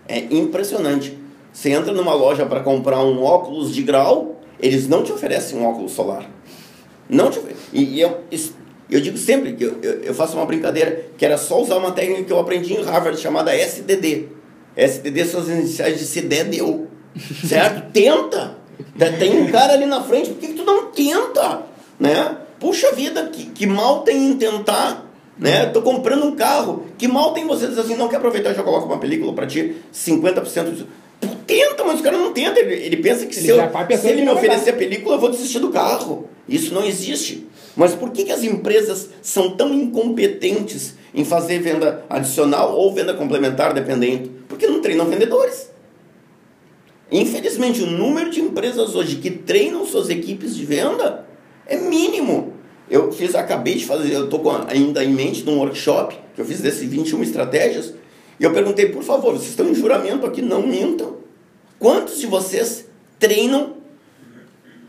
É 0.08 0.18
impressionante. 0.18 1.16
Você 1.52 1.70
entra 1.70 1.92
numa 1.92 2.14
loja 2.14 2.46
para 2.46 2.60
comprar 2.60 3.02
um 3.04 3.22
óculos 3.22 3.72
de 3.74 3.82
grau, 3.82 4.40
eles 4.60 4.88
não 4.88 5.02
te 5.02 5.12
oferecem 5.12 5.58
um 5.58 5.66
óculos 5.66 5.92
solar. 5.92 6.28
Não 7.08 7.30
te 7.30 7.38
oferecem. 7.38 7.62
E, 7.72 8.00
eu, 8.00 8.20
eu 8.90 9.00
digo 9.00 9.16
sempre 9.16 9.52
que 9.52 9.64
eu, 9.64 9.78
eu, 10.02 10.14
faço 10.14 10.36
uma 10.36 10.46
brincadeira 10.46 11.06
que 11.16 11.24
era 11.24 11.38
só 11.38 11.60
usar 11.60 11.76
uma 11.76 11.92
técnica 11.92 12.24
que 12.24 12.32
eu 12.32 12.38
aprendi 12.38 12.74
em 12.74 12.82
Harvard 12.82 13.20
chamada 13.20 13.54
SDD. 13.54 14.28
SDD 14.76 15.24
são 15.24 15.40
as 15.40 15.48
iniciais 15.48 15.98
de 15.98 16.04
se 16.04 16.20
deu. 16.22 16.88
Certo? 17.46 17.92
Tenta. 17.92 18.56
Tem- 18.98 19.12
Tem 19.18 19.40
um 19.42 19.50
cara 19.50 19.72
ali 19.74 19.86
na 19.86 20.02
frente, 20.02 20.30
por 20.30 20.38
que, 20.38 20.48
que 20.48 20.54
tu 20.54 20.64
não 20.64 20.86
tenta? 20.86 21.62
Né? 21.98 22.36
Puxa 22.60 22.92
vida, 22.92 23.24
que, 23.32 23.46
que 23.46 23.66
mal 23.66 24.02
tem 24.02 24.28
em 24.28 24.36
tentar. 24.36 25.10
Né? 25.38 25.64
Tô 25.66 25.80
comprando 25.80 26.24
um 26.26 26.36
carro, 26.36 26.84
que 26.98 27.08
mal 27.08 27.32
tem 27.32 27.46
você 27.46 27.66
dizer 27.66 27.80
assim, 27.80 27.96
não 27.96 28.08
quer 28.08 28.16
aproveitar 28.16 28.50
e 28.50 28.54
já 28.54 28.62
coloca 28.62 28.84
uma 28.84 28.98
película 28.98 29.32
para 29.32 29.46
ti, 29.46 29.76
50% 29.92 30.74
de... 30.74 30.84
Pô, 31.18 31.28
Tenta, 31.46 31.82
mas 31.82 32.00
o 32.00 32.02
cara 32.02 32.18
não 32.18 32.32
tenta. 32.32 32.60
Ele, 32.60 32.74
ele 32.74 32.96
pensa 32.98 33.24
que 33.26 33.34
Ele 33.34 33.46
se, 33.46 33.48
eu- 33.48 33.66
pensando 33.68 34.00
se 34.02 34.08
ele 34.08 34.20
me 34.20 34.26
vai 34.26 34.34
oferecer 34.36 34.70
a 34.70 34.74
película, 34.74 35.16
eu 35.16 35.20
vou 35.20 35.30
desistir 35.30 35.58
do 35.58 35.70
carro. 35.70 36.28
Isso 36.46 36.72
não 36.74 36.84
existe. 36.84 37.46
Mas 37.74 37.94
por 37.94 38.10
que, 38.10 38.24
que 38.24 38.32
as 38.32 38.42
empresas 38.44 39.08
são 39.22 39.56
tão 39.56 39.72
incompetentes 39.72 40.94
em 41.14 41.24
fazer 41.24 41.58
venda 41.60 42.04
adicional 42.08 42.76
ou 42.76 42.92
venda 42.92 43.14
complementar, 43.14 43.72
dependendo? 43.72 44.30
Porque 44.48 44.66
não 44.66 44.80
treinam 44.80 45.06
vendedores. 45.06 45.70
Infelizmente, 47.10 47.82
o 47.82 47.86
número 47.86 48.30
de 48.30 48.40
empresas 48.40 48.94
hoje 48.94 49.16
que 49.16 49.30
treinam 49.30 49.84
suas 49.86 50.10
equipes 50.10 50.54
de 50.54 50.64
venda 50.64 51.26
é 51.70 51.76
mínimo. 51.76 52.52
Eu 52.90 53.12
fiz, 53.12 53.34
acabei 53.36 53.76
de 53.76 53.86
fazer, 53.86 54.12
eu 54.12 54.24
estou 54.24 54.42
ainda 54.66 55.02
em 55.02 55.14
mente 55.14 55.42
de 55.42 55.48
um 55.48 55.58
workshop 55.58 56.18
que 56.34 56.40
eu 56.40 56.44
fiz 56.44 56.60
desse 56.60 56.84
21 56.84 57.22
estratégias, 57.22 57.94
e 58.38 58.44
eu 58.44 58.52
perguntei, 58.52 58.86
por 58.88 59.02
favor, 59.02 59.32
vocês 59.32 59.50
estão 59.50 59.68
em 59.68 59.74
juramento 59.74 60.26
aqui, 60.26 60.42
não 60.42 60.66
mintam. 60.66 61.16
Quantos 61.78 62.18
de 62.18 62.26
vocês 62.26 62.86
treinam 63.18 63.74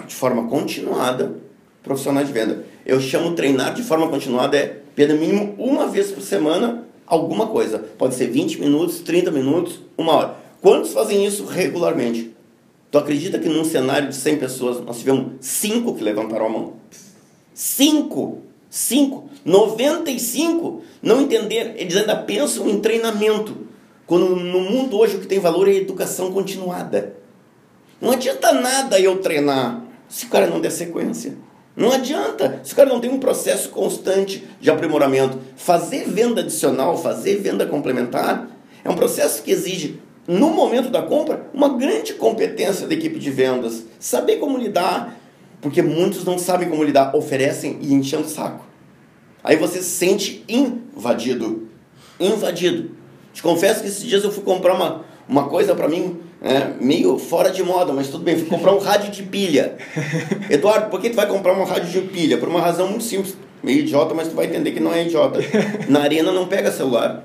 de 0.08 0.15
forma 0.15 0.48
continuada 0.48 1.36
profissionais 1.84 2.28
de 2.28 2.34
venda? 2.34 2.65
Eu 2.86 3.00
chamo 3.00 3.36
treinar 3.36 3.74
de 3.74 3.84
forma 3.84 4.08
continuada 4.08 4.58
é 4.58 4.82
pelo 4.96 5.17
mínimo 5.17 5.56
uma 5.58 5.88
vez 5.88 6.12
por 6.12 6.22
semana 6.22 6.86
alguma 7.06 7.48
coisa. 7.48 7.78
Pode 7.80 8.15
ser 8.15 8.28
20 8.28 8.60
minutos, 8.60 9.00
30 9.00 9.32
minutos, 9.32 9.82
uma 9.98 10.13
hora. 10.13 10.36
Quantos 10.62 10.94
fazem 10.94 11.26
isso 11.26 11.46
regularmente? 11.46 12.31
Tu 12.91 12.97
acredita 12.97 13.39
que 13.39 13.47
num 13.47 13.63
cenário 13.63 14.10
de 14.10 14.15
100 14.15 14.38
pessoas 14.38 14.82
nós 14.82 14.99
tivemos 14.99 15.34
5 15.39 15.95
que 15.95 16.04
levantaram 16.04 16.45
a 16.45 16.49
mão? 16.49 16.73
5! 17.54 18.39
5! 18.69 19.30
95 19.45 20.82
não 21.01 21.21
entenderam. 21.21 21.71
Eles 21.77 21.95
ainda 21.95 22.17
pensam 22.17 22.67
em 22.69 22.82
treinamento. 22.82 23.56
Quando 24.06 24.36
no 24.36 24.60
mundo 24.60 24.97
hoje 24.97 25.15
o 25.15 25.19
que 25.21 25.27
tem 25.27 25.39
valor 25.39 25.69
é 25.69 25.75
educação 25.75 26.34
continuada. 26.34 27.15
Não 28.01 28.12
adianta 28.12 28.51
nada 28.51 28.99
eu 28.99 29.21
treinar 29.21 29.86
se 30.10 30.25
o 30.25 30.30
cara 30.30 30.47
não 30.47 30.60
der 30.60 30.71
sequência. 30.71 31.38
Não 31.73 31.93
adianta. 31.93 32.60
Se 32.62 32.73
o 32.73 32.75
cara 32.75 32.89
não 32.89 32.99
tem 32.99 33.10
um 33.10 33.19
processo 33.19 33.69
constante 33.69 34.45
de 34.60 34.69
aprimoramento. 34.69 35.39
Fazer 35.56 36.10
venda 36.10 36.41
adicional, 36.41 36.97
fazer 36.97 37.38
venda 37.38 37.65
complementar, 37.65 38.49
é 38.84 38.89
um 38.89 38.95
processo 38.95 39.43
que 39.43 39.51
exige, 39.51 40.01
no 40.27 40.51
momento 40.51 40.89
da 40.89 41.01
compra, 41.01 41.47
uma 41.53 41.69
grande 41.69 42.13
competência 42.13 42.88
da 42.88 42.93
equipe 42.93 43.19
de 43.19 43.31
vendas. 43.31 43.86
Saber 43.99 44.38
como 44.38 44.57
lidar, 44.57 45.17
porque 45.62 45.81
muitos 45.81 46.23
não 46.23 46.38
sabem 46.38 46.69
como 46.69 46.84
lidar, 46.84 47.15
oferecem 47.15 47.77
e 47.81 47.93
enchem 47.93 48.19
o 48.19 48.27
saco. 48.27 48.65
Aí 49.43 49.55
você 49.55 49.79
se 49.79 49.89
sente 49.89 50.43
invadido. 50.47 51.67
Invadido. 52.19 52.91
Te 53.34 53.41
confesso 53.41 53.81
que 53.81 53.88
esses 53.88 54.03
dias 54.03 54.23
eu 54.23 54.31
fui 54.31 54.43
comprar 54.43 54.73
uma, 54.73 55.03
uma 55.27 55.47
coisa 55.47 55.73
para 55.73 55.88
mim 55.88 56.19
é, 56.41 56.73
meio 56.79 57.17
fora 57.17 57.49
de 57.49 57.63
moda, 57.63 57.93
mas 57.93 58.10
tudo 58.10 58.23
bem. 58.23 58.38
Fui 58.38 58.47
comprar 58.47 58.73
um 58.73 58.79
rádio 58.79 59.12
de 59.12 59.23
pilha. 59.23 59.77
Eduardo, 60.49 60.89
por 60.89 60.99
que 60.99 61.10
tu 61.10 61.15
vai 61.15 61.27
comprar 61.27 61.53
um 61.53 61.63
rádio 61.63 61.89
de 61.89 62.07
pilha? 62.07 62.38
Por 62.38 62.49
uma 62.49 62.62
razão 62.62 62.88
muito 62.88 63.03
simples. 63.03 63.36
Meio 63.63 63.79
idiota, 63.79 64.13
mas 64.13 64.27
tu 64.27 64.36
vai 64.36 64.47
entender 64.47 64.71
que 64.71 64.79
não 64.79 64.93
é 64.93 65.05
idiota. 65.05 65.39
Na 65.88 66.01
arena 66.01 66.31
não 66.31 66.47
pega 66.47 66.71
celular. 66.71 67.23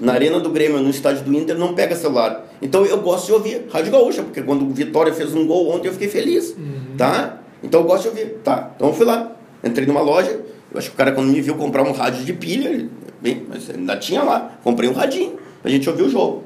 Na 0.00 0.12
arena 0.12 0.38
do 0.38 0.50
Grêmio, 0.50 0.80
no 0.80 0.90
estádio 0.90 1.24
do 1.24 1.34
Inter, 1.34 1.56
não 1.58 1.74
pega 1.74 1.96
celular. 1.96 2.46
Então 2.60 2.84
eu 2.86 3.00
gosto 3.00 3.26
de 3.26 3.32
ouvir 3.32 3.66
Rádio 3.72 3.90
Gaúcha, 3.92 4.22
porque 4.22 4.42
quando 4.42 4.64
o 4.64 4.70
Vitória 4.70 5.12
fez 5.12 5.34
um 5.34 5.46
gol 5.46 5.70
ontem 5.70 5.88
eu 5.88 5.92
fiquei 5.92 6.08
feliz. 6.08 6.56
Tá? 6.96 7.40
Então 7.62 7.80
eu 7.80 7.86
gosto 7.86 8.02
de 8.02 8.08
ouvir. 8.08 8.26
Tá. 8.44 8.72
Então 8.76 8.88
eu 8.88 8.94
fui 8.94 9.04
lá. 9.06 9.32
Entrei 9.64 9.86
numa 9.86 10.00
loja. 10.00 10.40
Eu 10.70 10.78
acho 10.78 10.88
que 10.88 10.94
o 10.94 10.96
cara, 10.96 11.12
quando 11.12 11.28
me 11.28 11.40
viu 11.40 11.54
comprar 11.56 11.82
um 11.82 11.92
rádio 11.92 12.24
de 12.24 12.32
pilha, 12.32 12.68
ele, 12.68 12.90
bem, 13.20 13.44
mas 13.48 13.68
ainda 13.68 13.96
tinha 13.96 14.22
lá. 14.22 14.58
Comprei 14.62 14.88
um 14.88 14.92
radinho 14.92 15.34
pra 15.60 15.70
gente 15.70 15.88
ouvir 15.88 16.02
o 16.02 16.08
jogo. 16.08 16.44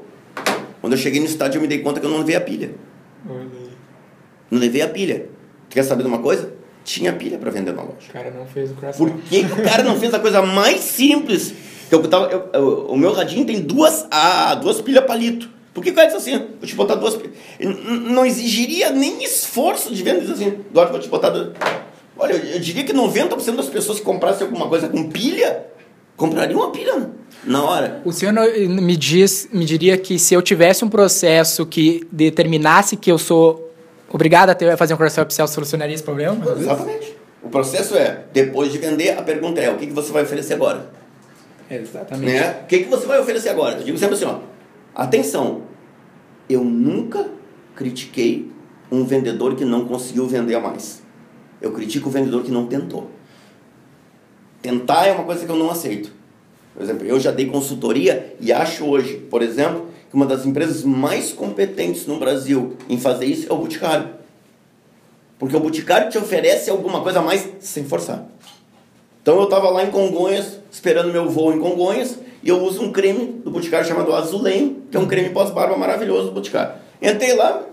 Quando 0.81 0.93
eu 0.93 0.97
cheguei 0.99 1.19
no 1.19 1.25
estádio, 1.25 1.57
eu 1.57 1.61
me 1.61 1.67
dei 1.67 1.79
conta 1.79 1.99
que 1.99 2.05
eu 2.05 2.09
não 2.09 2.19
levei 2.19 2.35
a 2.35 2.41
pilha. 2.41 2.71
Não 4.49 4.59
levei 4.59 4.81
a 4.81 4.87
pilha. 4.87 5.29
Tu 5.69 5.73
quer 5.73 5.83
saber 5.83 6.03
de 6.03 6.09
uma 6.09 6.19
coisa? 6.19 6.53
Tinha 6.83 7.11
pilha 7.11 7.37
para 7.37 7.51
vender 7.51 7.73
na 7.73 7.81
loja. 7.81 8.07
O 8.09 8.13
cara 8.13 8.31
não 8.31 8.45
fez 8.45 8.71
o 8.71 8.75
cross 8.75 8.95
Por 8.95 9.11
que, 9.11 9.43
que 9.43 9.51
o 9.51 9.63
cara 9.63 9.83
não 9.83 9.99
fez 9.99 10.13
a 10.13 10.19
coisa 10.19 10.41
mais 10.41 10.79
simples? 10.79 11.53
Que 11.89 11.95
eu 11.95 12.01
tava, 12.07 12.25
eu- 12.31 12.49
eu- 12.53 12.85
o 12.89 12.97
meu 12.97 13.13
radinho 13.13 13.45
tem 13.45 13.61
duas, 13.61 14.05
ah, 14.11 14.55
duas 14.55 14.81
pilhas 14.81 15.05
palito. 15.05 15.49
Por 15.73 15.83
que 15.83 15.91
o 15.91 15.93
cara 15.93 16.07
disse 16.07 16.17
assim? 16.17 16.37
Vou 16.59 16.67
te 16.67 16.75
botar 16.75 16.95
duas 16.95 17.15
pilhas. 17.15 17.35
Não 17.59 18.25
exigiria 18.25 18.89
nem 18.89 19.23
esforço 19.23 19.93
de 19.93 20.01
venda. 20.03 20.21
Diz 20.21 20.31
assim, 20.31 20.47
Eduardo, 20.47 20.91
vou 20.91 20.99
te 21.01 21.07
botar 21.07 21.29
duas. 21.29 21.51
Olha, 22.17 22.33
eu, 22.33 22.59
diria 22.59 22.83
que 22.83 22.91
90% 22.93 23.55
das 23.55 23.67
pessoas 23.67 23.99
que 23.99 24.05
comprassem 24.05 24.47
alguma 24.47 24.67
coisa 24.67 24.87
com 24.89 25.09
pilha 25.09 25.65
Compraria 26.17 26.57
uma 26.57 26.71
pilha 26.71 27.11
na 27.43 27.63
hora. 27.63 28.01
O 28.03 28.11
senhor 28.11 28.31
não- 28.31 28.43
me, 28.81 28.97
diz, 28.97 29.47
me 29.53 29.63
diria 29.63 29.95
que 29.99 30.17
se 30.17 30.33
eu 30.33 30.41
tivesse 30.41 30.83
um 30.83 30.89
processo 30.89 31.63
que 31.63 32.07
determinasse 32.11 32.97
que 32.97 33.11
eu 33.11 33.19
sou 33.19 33.71
obrigado 34.11 34.49
a, 34.49 34.55
ter, 34.55 34.67
a 34.71 34.75
fazer 34.75 34.95
um 34.95 34.97
coração 34.97 35.23
oficial, 35.23 35.47
solucionaria 35.47 35.93
esse 35.93 36.01
problema? 36.03 36.43
Exatamente. 36.59 37.13
O 37.43 37.49
processo 37.49 37.95
é, 37.95 38.21
depois 38.33 38.71
de 38.71 38.79
vender, 38.79 39.11
a 39.11 39.21
pergunta 39.21 39.61
é, 39.61 39.69
o 39.69 39.75
que, 39.77 39.85
que 39.85 39.93
você 39.93 40.11
vai 40.11 40.23
oferecer 40.23 40.55
agora? 40.55 40.89
Exatamente. 41.69 42.33
Né? 42.33 42.61
O 42.63 42.65
que, 42.65 42.79
que 42.79 42.89
você 42.89 43.05
vai 43.05 43.19
oferecer 43.19 43.49
agora? 43.49 43.77
Eu 43.77 43.83
digo 43.83 43.97
sempre 43.97 44.15
assim, 44.15 44.25
ó, 44.25 44.39
atenção, 44.95 45.63
eu 46.49 46.63
nunca 46.63 47.29
critiquei 47.75 48.51
um 48.91 49.03
vendedor 49.03 49.55
que 49.55 49.65
não 49.65 49.85
conseguiu 49.85 50.27
vender 50.27 50.59
mais. 50.59 51.03
Eu 51.61 51.71
critico 51.71 52.09
o 52.09 52.11
vendedor 52.11 52.43
que 52.43 52.51
não 52.51 52.67
tentou. 52.67 53.09
Tentar 54.61 55.07
é 55.07 55.11
uma 55.11 55.23
coisa 55.23 55.45
que 55.45 55.51
eu 55.51 55.55
não 55.55 55.69
aceito. 55.69 56.11
Por 56.73 56.83
exemplo, 56.83 57.05
eu 57.05 57.19
já 57.19 57.31
dei 57.31 57.47
consultoria 57.47 58.35
e 58.39 58.53
acho 58.53 58.85
hoje, 58.85 59.17
por 59.29 59.41
exemplo, 59.41 59.87
que 60.09 60.15
uma 60.15 60.25
das 60.25 60.45
empresas 60.45 60.83
mais 60.83 61.33
competentes 61.33 62.05
no 62.05 62.19
Brasil 62.19 62.77
em 62.87 62.99
fazer 62.99 63.25
isso 63.25 63.51
é 63.51 63.53
o 63.53 63.57
Boticário. 63.57 64.09
Porque 65.39 65.55
o 65.55 65.59
Boticário 65.59 66.09
te 66.09 66.17
oferece 66.17 66.69
alguma 66.69 67.01
coisa 67.01 67.19
a 67.19 67.21
mais 67.21 67.47
sem 67.59 67.83
forçar. 67.83 68.25
Então 69.21 69.37
eu 69.37 69.45
estava 69.45 69.69
lá 69.69 69.83
em 69.83 69.91
Congonhas, 69.91 70.56
esperando 70.71 71.11
meu 71.11 71.29
voo 71.29 71.53
em 71.53 71.59
Congonhas, 71.59 72.17
e 72.43 72.49
eu 72.49 72.61
uso 72.61 72.81
um 72.81 72.91
creme 72.91 73.41
do 73.43 73.51
Boticário 73.51 73.87
chamado 73.87 74.13
Azulém, 74.13 74.83
que 74.89 74.97
é 74.97 74.99
um 74.99 75.07
creme 75.07 75.29
pós-barba 75.29 75.77
maravilhoso 75.77 76.27
do 76.27 76.33
Boticário. 76.33 76.75
Entrei 77.01 77.33
lá, 77.33 77.63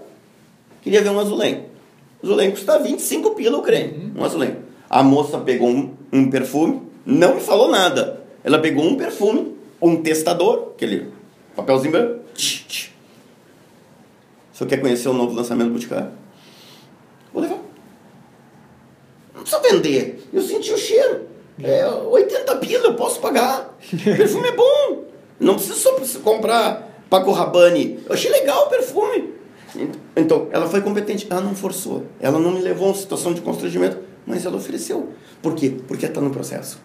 queria 0.82 1.02
ver 1.02 1.10
um 1.10 1.20
Azulém. 1.20 1.66
Azulém 2.22 2.50
custa 2.50 2.78
25 2.78 3.30
pila 3.30 3.58
o 3.58 3.62
creme, 3.62 4.12
um 4.16 4.24
Azulém. 4.24 4.56
A 4.88 5.02
moça 5.02 5.38
pegou 5.38 5.68
um, 5.68 5.94
um 6.12 6.30
perfume, 6.30 6.82
não 7.04 7.36
me 7.36 7.40
falou 7.40 7.70
nada. 7.70 8.22
Ela 8.42 8.58
pegou 8.58 8.84
um 8.84 8.96
perfume, 8.96 9.56
um 9.80 10.02
testador, 10.02 10.72
aquele 10.74 11.08
papelzinho 11.54 11.92
branco. 11.92 12.20
tch, 12.34 12.64
tch. 12.66 12.94
Quer 14.68 14.80
conhecer 14.80 15.08
o 15.08 15.12
novo 15.12 15.34
lançamento 15.34 15.68
do 15.68 15.74
Boticário? 15.74 16.10
Vou 17.32 17.42
levar. 17.42 17.58
Não 19.34 19.42
precisa 19.42 19.60
vender. 19.60 20.26
Eu 20.32 20.40
senti 20.40 20.72
o 20.72 20.78
cheiro. 20.78 21.33
É 21.62 21.86
80 21.86 22.56
pila, 22.56 22.86
eu 22.86 22.94
posso 22.94 23.20
pagar. 23.20 23.76
O 23.92 23.96
perfume 24.16 24.48
é 24.48 24.52
bom. 24.52 25.04
Não 25.38 25.54
preciso 25.54 25.78
só 25.78 26.20
comprar 26.20 27.04
Paco 27.08 27.30
Rabanne. 27.30 28.00
Eu 28.06 28.14
achei 28.14 28.30
legal 28.30 28.66
o 28.66 28.68
perfume. 28.68 29.34
Então, 30.16 30.48
ela 30.50 30.68
foi 30.68 30.80
competente. 30.80 31.26
Ela 31.30 31.40
não 31.40 31.54
forçou. 31.54 32.04
Ela 32.20 32.38
não 32.38 32.52
me 32.52 32.60
levou 32.60 32.86
a 32.86 32.90
uma 32.90 32.96
situação 32.96 33.32
de 33.32 33.40
constrangimento. 33.40 33.98
Mas 34.26 34.44
ela 34.44 34.56
ofereceu. 34.56 35.10
Por 35.42 35.54
quê? 35.54 35.76
Porque 35.86 36.06
está 36.06 36.20
no 36.20 36.30
processo. 36.30 36.80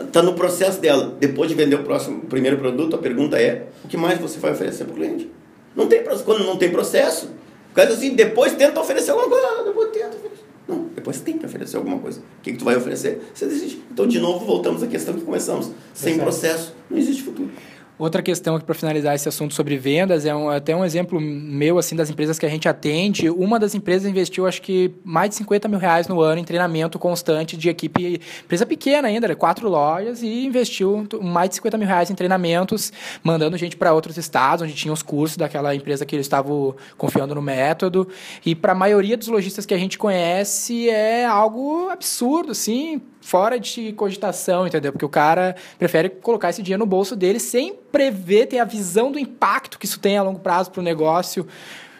Está 0.00 0.22
no 0.22 0.34
processo 0.34 0.80
dela. 0.80 1.16
Depois 1.18 1.48
de 1.48 1.54
vender 1.54 1.76
o, 1.76 1.82
próximo, 1.82 2.18
o 2.18 2.26
primeiro 2.26 2.58
produto, 2.58 2.96
a 2.96 2.98
pergunta 2.98 3.40
é: 3.40 3.66
o 3.84 3.88
que 3.88 3.96
mais 3.96 4.18
você 4.18 4.38
vai 4.38 4.52
oferecer 4.52 4.84
para 4.84 4.92
o 4.92 4.96
cliente? 4.96 5.30
Não 5.74 5.86
tem, 5.86 6.02
quando 6.24 6.44
não 6.44 6.56
tem 6.56 6.70
processo, 6.70 7.30
cara 7.74 7.88
diz 7.88 7.98
assim, 7.98 8.14
depois 8.14 8.54
tenta 8.54 8.80
oferecer 8.80 9.10
alguma 9.10 9.28
coisa. 9.28 9.46
Ah, 9.46 9.62
depois 9.64 9.90
tenta 9.90 10.16
oferecer. 10.16 10.39
Depois 11.00 11.18
tem 11.20 11.38
que 11.38 11.46
oferecer 11.46 11.78
alguma 11.78 11.98
coisa. 11.98 12.20
O 12.20 12.42
que, 12.42 12.52
que 12.52 12.58
tu 12.58 12.64
vai 12.64 12.76
oferecer? 12.76 13.20
Você 13.34 13.46
desiste. 13.46 13.82
Então, 13.90 14.06
de 14.06 14.20
novo, 14.20 14.44
voltamos 14.44 14.82
à 14.82 14.86
questão 14.86 15.14
que 15.14 15.22
começamos. 15.22 15.70
Sem 15.94 16.18
processo, 16.18 16.74
não 16.90 16.98
existe 16.98 17.22
futuro. 17.22 17.50
Outra 18.00 18.22
questão 18.22 18.56
aqui 18.56 18.64
para 18.64 18.74
finalizar 18.74 19.14
esse 19.14 19.28
assunto 19.28 19.52
sobre 19.52 19.76
vendas 19.76 20.24
é 20.24 20.34
um, 20.34 20.48
até 20.48 20.74
um 20.74 20.82
exemplo 20.82 21.20
meu 21.20 21.76
assim 21.76 21.94
das 21.94 22.08
empresas 22.08 22.38
que 22.38 22.46
a 22.46 22.48
gente 22.48 22.66
atende. 22.66 23.28
Uma 23.28 23.58
das 23.58 23.74
empresas 23.74 24.10
investiu 24.10 24.46
acho 24.46 24.62
que 24.62 24.90
mais 25.04 25.28
de 25.28 25.36
50 25.36 25.68
mil 25.68 25.78
reais 25.78 26.08
no 26.08 26.18
ano 26.22 26.40
em 26.40 26.44
treinamento 26.44 26.98
constante 26.98 27.58
de 27.58 27.68
equipe, 27.68 28.18
empresa 28.42 28.64
pequena 28.64 29.06
ainda, 29.06 29.36
quatro 29.36 29.68
lojas 29.68 30.22
e 30.22 30.46
investiu 30.46 31.06
mais 31.20 31.50
de 31.50 31.56
50 31.56 31.76
mil 31.76 31.86
reais 31.86 32.10
em 32.10 32.14
treinamentos, 32.14 32.90
mandando 33.22 33.58
gente 33.58 33.76
para 33.76 33.92
outros 33.92 34.16
estados 34.16 34.64
onde 34.64 34.72
tinha 34.72 34.94
os 34.94 35.02
cursos 35.02 35.36
daquela 35.36 35.74
empresa 35.74 36.06
que 36.06 36.16
eles 36.16 36.24
estavam 36.24 36.74
confiando 36.96 37.34
no 37.34 37.42
método. 37.42 38.08
E 38.46 38.54
para 38.54 38.72
a 38.72 38.74
maioria 38.74 39.14
dos 39.14 39.28
lojistas 39.28 39.66
que 39.66 39.74
a 39.74 39.78
gente 39.78 39.98
conhece 39.98 40.88
é 40.88 41.26
algo 41.26 41.90
absurdo, 41.90 42.52
assim, 42.52 43.02
fora 43.20 43.60
de 43.60 43.92
cogitação, 43.92 44.66
entendeu? 44.66 44.92
Porque 44.92 45.04
o 45.04 45.08
cara 45.08 45.54
prefere 45.78 46.08
colocar 46.08 46.50
esse 46.50 46.62
dinheiro 46.62 46.80
no 46.80 46.86
bolso 46.86 47.14
dele 47.14 47.38
sem 47.38 47.74
prever, 47.92 48.46
ter 48.46 48.58
a 48.58 48.64
visão 48.64 49.12
do 49.12 49.18
impacto 49.18 49.78
que 49.78 49.86
isso 49.86 50.00
tem 50.00 50.16
a 50.16 50.22
longo 50.22 50.40
prazo 50.40 50.70
para 50.70 50.80
o 50.80 50.82
negócio. 50.82 51.46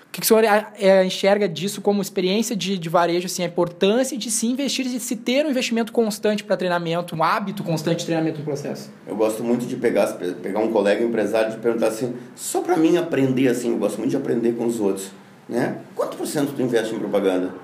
O 0.09 0.13
que, 0.13 0.21
o 0.21 0.25
senhor 0.25 0.43
é, 0.43 1.05
enxerga 1.05 1.49
disso 1.49 1.81
como 1.81 2.03
experiência 2.03 2.57
de, 2.57 2.77
de 2.77 2.89
varejo, 2.89 3.27
assim, 3.27 3.45
a 3.45 3.47
importância 3.47 4.19
de 4.19 4.29
se 4.29 4.45
investir, 4.45 4.85
de 4.85 4.99
se 4.99 5.15
ter 5.15 5.47
um 5.47 5.51
investimento 5.51 5.93
constante 5.93 6.43
para 6.43 6.57
treinamento, 6.57 7.15
um 7.15 7.23
hábito 7.23 7.63
constante 7.63 8.01
de 8.01 8.07
treinamento 8.07 8.41
no 8.41 8.45
processo? 8.45 8.91
Eu 9.07 9.15
gosto 9.15 9.45
muito 9.45 9.67
de 9.67 9.77
pegar, 9.77 10.09
pegar 10.43 10.59
um 10.59 10.73
colega 10.73 11.05
empresário 11.05 11.55
e 11.55 11.59
perguntar 11.59 11.87
assim, 11.87 12.17
só 12.35 12.61
para 12.61 12.77
mim 12.77 12.97
aprender 12.97 13.47
assim, 13.47 13.71
eu 13.71 13.79
gosto 13.79 13.99
muito 13.99 14.11
de 14.11 14.17
aprender 14.17 14.57
com 14.57 14.67
os 14.67 14.81
outros, 14.81 15.13
né? 15.49 15.79
Quanto 15.95 16.17
por 16.17 16.27
cento 16.27 16.55
tu 16.55 16.61
investe 16.61 16.93
em 16.93 16.99
propaganda? 16.99 17.55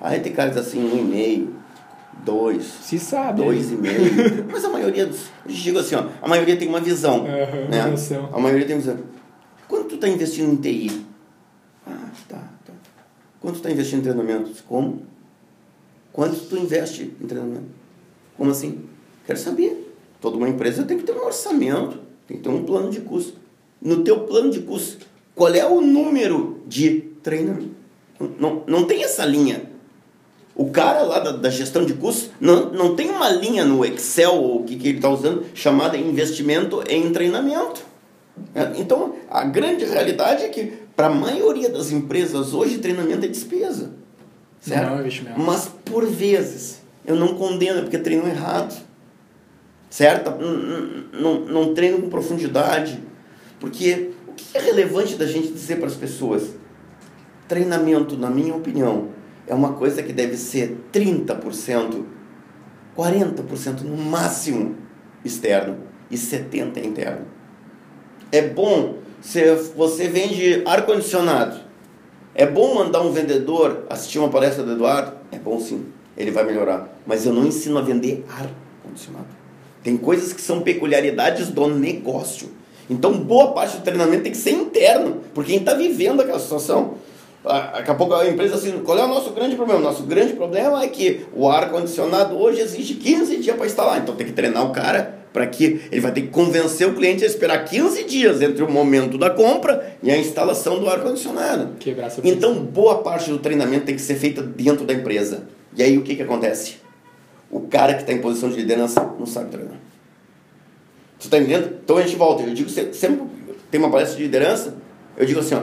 Aí 0.00 0.20
tem 0.20 0.32
caras 0.32 0.56
assim, 0.56 0.82
um 0.82 0.98
e 0.98 1.02
meio, 1.02 1.54
dois, 2.24 2.64
Se 2.82 2.98
sabe. 2.98 3.42
dois 3.42 3.70
e 3.72 3.76
meio. 3.76 4.44
Mas 4.50 4.64
a 4.64 4.68
maioria 4.68 5.06
dos, 5.06 5.26
eu 5.46 5.52
digo 5.52 5.78
assim, 5.78 5.94
ó, 5.94 6.06
a 6.22 6.28
maioria 6.28 6.56
tem 6.56 6.68
uma 6.68 6.80
visão, 6.80 7.26
Aham, 7.26 7.68
né? 7.68 7.86
noção. 7.86 8.28
A 8.32 8.38
maioria 8.38 8.66
tem 8.66 8.76
uma 8.76 8.82
visão. 8.82 8.98
Quanto 9.68 9.88
tu 9.88 9.94
está 9.96 10.08
investindo 10.08 10.52
em 10.52 10.56
TI? 10.56 11.04
Ah, 11.86 12.10
tá, 12.28 12.36
tá. 12.64 12.72
Quanto 13.40 13.54
tu 13.54 13.56
está 13.58 13.70
investindo 13.70 14.00
em 14.00 14.02
treinamentos? 14.02 14.60
Como? 14.60 15.02
Quanto 16.12 16.36
tu 16.46 16.56
investe 16.56 17.12
em 17.20 17.26
treinamento? 17.26 17.66
Como 18.36 18.50
assim? 18.50 18.84
Quero 19.26 19.38
saber. 19.38 19.92
Toda 20.20 20.36
uma 20.36 20.48
empresa 20.48 20.84
tem 20.84 20.96
que 20.96 21.04
ter 21.04 21.12
um 21.12 21.24
orçamento, 21.26 21.98
tem 22.26 22.36
que 22.38 22.42
ter 22.42 22.48
um 22.48 22.64
plano 22.64 22.90
de 22.90 23.00
custo. 23.00 23.38
No 23.82 24.02
teu 24.02 24.20
plano 24.20 24.50
de 24.50 24.60
custo, 24.60 25.06
qual 25.34 25.52
é 25.54 25.66
o 25.66 25.80
número 25.80 26.62
de 26.66 27.00
treinamento? 27.22 27.74
Não, 28.38 28.62
não 28.66 28.84
tem 28.86 29.02
essa 29.04 29.26
linha. 29.26 29.73
O 30.56 30.70
cara 30.70 31.02
lá 31.02 31.18
da, 31.18 31.32
da 31.32 31.50
gestão 31.50 31.84
de 31.84 31.94
custos 31.94 32.30
não, 32.40 32.70
não 32.70 32.94
tem 32.94 33.10
uma 33.10 33.28
linha 33.28 33.64
no 33.64 33.84
Excel 33.84 34.34
ou 34.34 34.60
o 34.60 34.64
que, 34.64 34.76
que 34.76 34.88
ele 34.88 34.98
está 34.98 35.08
usando 35.08 35.44
chamada 35.52 35.96
investimento 35.96 36.82
em 36.88 37.12
treinamento. 37.12 37.82
É, 38.54 38.72
Então, 38.76 39.16
a 39.28 39.44
grande 39.44 39.84
realidade 39.84 40.44
é 40.44 40.48
que, 40.48 40.72
para 40.94 41.08
a 41.08 41.10
maioria 41.10 41.68
das 41.68 41.90
empresas 41.90 42.54
hoje, 42.54 42.78
treinamento 42.78 43.24
é 43.24 43.28
despesa. 43.28 43.92
Certo? 44.60 44.90
Não 44.90 44.96
é 44.96 45.00
investimento. 45.00 45.40
Mas, 45.40 45.68
por 45.84 46.06
vezes, 46.06 46.82
eu 47.04 47.16
não 47.16 47.34
condeno, 47.34 47.82
porque 47.82 47.98
treinam 47.98 48.28
errado. 48.28 48.80
Certo? 49.90 50.30
Não, 50.30 51.20
não, 51.20 51.40
não, 51.40 51.74
treinam 51.74 52.00
com 52.00 52.08
profundidade. 52.08 53.00
Porque 53.60 54.10
o 54.26 54.32
que 54.32 54.56
é 54.56 54.60
relevante 54.60 55.16
da 55.16 55.26
gente 55.26 55.48
dizer 55.48 55.76
para 55.76 55.86
as 55.86 55.94
pessoas? 55.94 56.50
Treinamento, 57.46 58.16
na 58.16 58.30
minha 58.30 58.54
opinião, 58.54 59.08
é 59.46 59.54
uma 59.54 59.74
coisa 59.74 60.02
que 60.02 60.12
deve 60.12 60.36
ser 60.36 60.76
30%, 60.92 62.04
40% 62.96 63.80
no 63.82 63.96
máximo 63.96 64.76
externo 65.24 65.78
e 66.10 66.16
70% 66.16 66.84
interno. 66.84 67.26
É 68.32 68.42
bom 68.42 68.98
se 69.20 69.54
você 69.76 70.08
vende 70.08 70.62
ar-condicionado. 70.66 71.60
É 72.34 72.44
bom 72.44 72.74
mandar 72.74 73.00
um 73.00 73.12
vendedor 73.12 73.86
assistir 73.88 74.18
uma 74.18 74.28
palestra 74.28 74.64
do 74.64 74.72
Eduardo? 74.72 75.16
É 75.30 75.38
bom 75.38 75.60
sim, 75.60 75.86
ele 76.16 76.30
vai 76.30 76.44
melhorar. 76.44 76.98
Mas 77.06 77.24
eu 77.24 77.32
não 77.32 77.46
ensino 77.46 77.78
a 77.78 77.82
vender 77.82 78.24
ar-condicionado. 78.28 79.26
Tem 79.82 79.96
coisas 79.96 80.32
que 80.32 80.40
são 80.40 80.62
peculiaridades 80.62 81.48
do 81.48 81.68
negócio. 81.68 82.48
Então, 82.88 83.12
boa 83.18 83.52
parte 83.52 83.76
do 83.76 83.82
treinamento 83.82 84.24
tem 84.24 84.32
que 84.32 84.38
ser 84.38 84.50
interno, 84.50 85.22
porque 85.32 85.52
quem 85.52 85.60
está 85.60 85.74
vivendo 85.74 86.20
aquela 86.20 86.38
situação. 86.38 86.94
Ah, 87.44 87.72
Daqui 87.76 87.90
a 87.90 87.94
pouco 87.94 88.14
a 88.14 88.26
empresa 88.28 88.54
assim, 88.54 88.72
qual 88.82 88.98
é 88.98 89.04
o 89.04 89.08
nosso 89.08 89.30
grande 89.32 89.54
problema? 89.56 89.80
Nosso 89.80 90.02
grande 90.04 90.32
problema 90.32 90.82
é 90.82 90.88
que 90.88 91.26
o 91.34 91.48
ar-condicionado 91.48 92.36
hoje 92.38 92.60
exige 92.60 92.94
15 92.94 93.36
dias 93.38 93.56
para 93.56 93.66
instalar. 93.66 93.98
Então 94.00 94.14
tem 94.16 94.26
que 94.26 94.32
treinar 94.32 94.64
o 94.64 94.72
cara 94.72 95.18
para 95.32 95.46
que 95.46 95.80
ele 95.90 96.00
vai 96.00 96.12
ter 96.12 96.22
que 96.22 96.28
convencer 96.28 96.88
o 96.88 96.94
cliente 96.94 97.22
a 97.24 97.26
esperar 97.26 97.64
15 97.64 98.04
dias 98.04 98.40
entre 98.40 98.62
o 98.62 98.70
momento 98.70 99.18
da 99.18 99.28
compra 99.30 99.96
e 100.02 100.10
a 100.10 100.16
instalação 100.16 100.78
do 100.78 100.88
ar-condicionado. 100.88 101.72
Então, 102.30 102.54
boa 102.64 102.98
parte 103.02 103.28
do 103.30 103.38
treinamento 103.38 103.84
tem 103.86 103.96
que 103.96 104.00
ser 104.02 104.14
feita 104.14 104.40
dentro 104.42 104.86
da 104.86 104.94
empresa. 104.94 105.42
E 105.76 105.82
aí 105.82 105.98
o 105.98 106.02
que, 106.02 106.14
que 106.14 106.22
acontece? 106.22 106.76
O 107.50 107.60
cara 107.62 107.94
que 107.94 108.00
está 108.02 108.12
em 108.12 108.20
posição 108.20 108.48
de 108.48 108.56
liderança 108.56 109.00
não 109.18 109.26
sabe 109.26 109.50
treinar. 109.50 109.74
Você 111.18 111.26
está 111.26 111.38
entendendo? 111.38 111.78
Então 111.84 111.96
a 111.96 112.02
gente 112.02 112.16
volta. 112.16 112.42
Eu 112.44 112.54
digo 112.54 112.70
se- 112.70 112.92
sempre 112.94 113.22
tem 113.70 113.80
uma 113.80 113.90
palestra 113.90 114.16
de 114.16 114.22
liderança, 114.22 114.74
eu 115.16 115.26
digo 115.26 115.40
assim, 115.40 115.54
ó, 115.56 115.62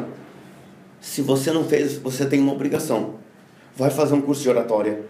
se 1.02 1.22
você 1.22 1.52
não 1.52 1.66
fez, 1.66 1.97
você 1.97 2.26
tem 2.26 2.39
uma 2.39 2.54
obrigação. 2.54 3.16
Vai 3.76 3.89
fazer 3.89 4.14
um 4.14 4.22
curso 4.22 4.43
de 4.43 4.49
oratória. 4.49 5.02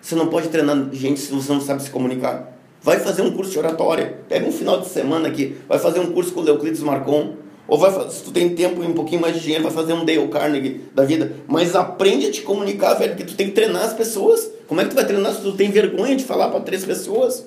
Você 0.00 0.14
não 0.14 0.28
pode 0.28 0.48
treinar 0.48 0.88
gente 0.92 1.18
se 1.20 1.32
você 1.32 1.52
não 1.52 1.60
sabe 1.60 1.82
se 1.82 1.90
comunicar. 1.90 2.56
Vai 2.80 3.00
fazer 3.00 3.22
um 3.22 3.32
curso 3.32 3.50
de 3.50 3.58
oratória. 3.58 4.20
Pega 4.28 4.46
um 4.46 4.52
final 4.52 4.80
de 4.80 4.88
semana 4.88 5.26
aqui, 5.28 5.56
vai 5.68 5.78
fazer 5.78 5.98
um 5.98 6.12
curso 6.12 6.32
com 6.32 6.40
o 6.40 6.42
Leoclides 6.44 6.80
Marcon. 6.80 7.34
Ou 7.66 7.76
vai, 7.76 7.90
fa- 7.90 8.08
se 8.08 8.22
tu 8.22 8.30
tem 8.30 8.54
tempo 8.54 8.80
e 8.84 8.86
um 8.86 8.92
pouquinho 8.92 9.20
mais 9.20 9.34
de 9.34 9.40
dinheiro, 9.40 9.64
vai 9.64 9.72
fazer 9.72 9.92
um 9.92 10.04
Dale 10.04 10.28
Carnegie 10.28 10.82
da 10.94 11.04
vida. 11.04 11.32
Mas 11.48 11.74
aprende 11.74 12.26
a 12.26 12.30
te 12.30 12.42
comunicar, 12.42 12.94
velho, 12.94 13.16
porque 13.16 13.24
tu 13.24 13.34
tem 13.34 13.48
que 13.48 13.54
treinar 13.54 13.82
as 13.82 13.92
pessoas. 13.92 14.48
Como 14.68 14.80
é 14.80 14.84
que 14.84 14.90
tu 14.90 14.94
vai 14.94 15.04
treinar 15.04 15.32
se 15.34 15.40
tu 15.40 15.50
tem 15.52 15.68
vergonha 15.72 16.14
de 16.14 16.22
falar 16.22 16.48
para 16.50 16.60
três 16.60 16.84
pessoas? 16.84 17.44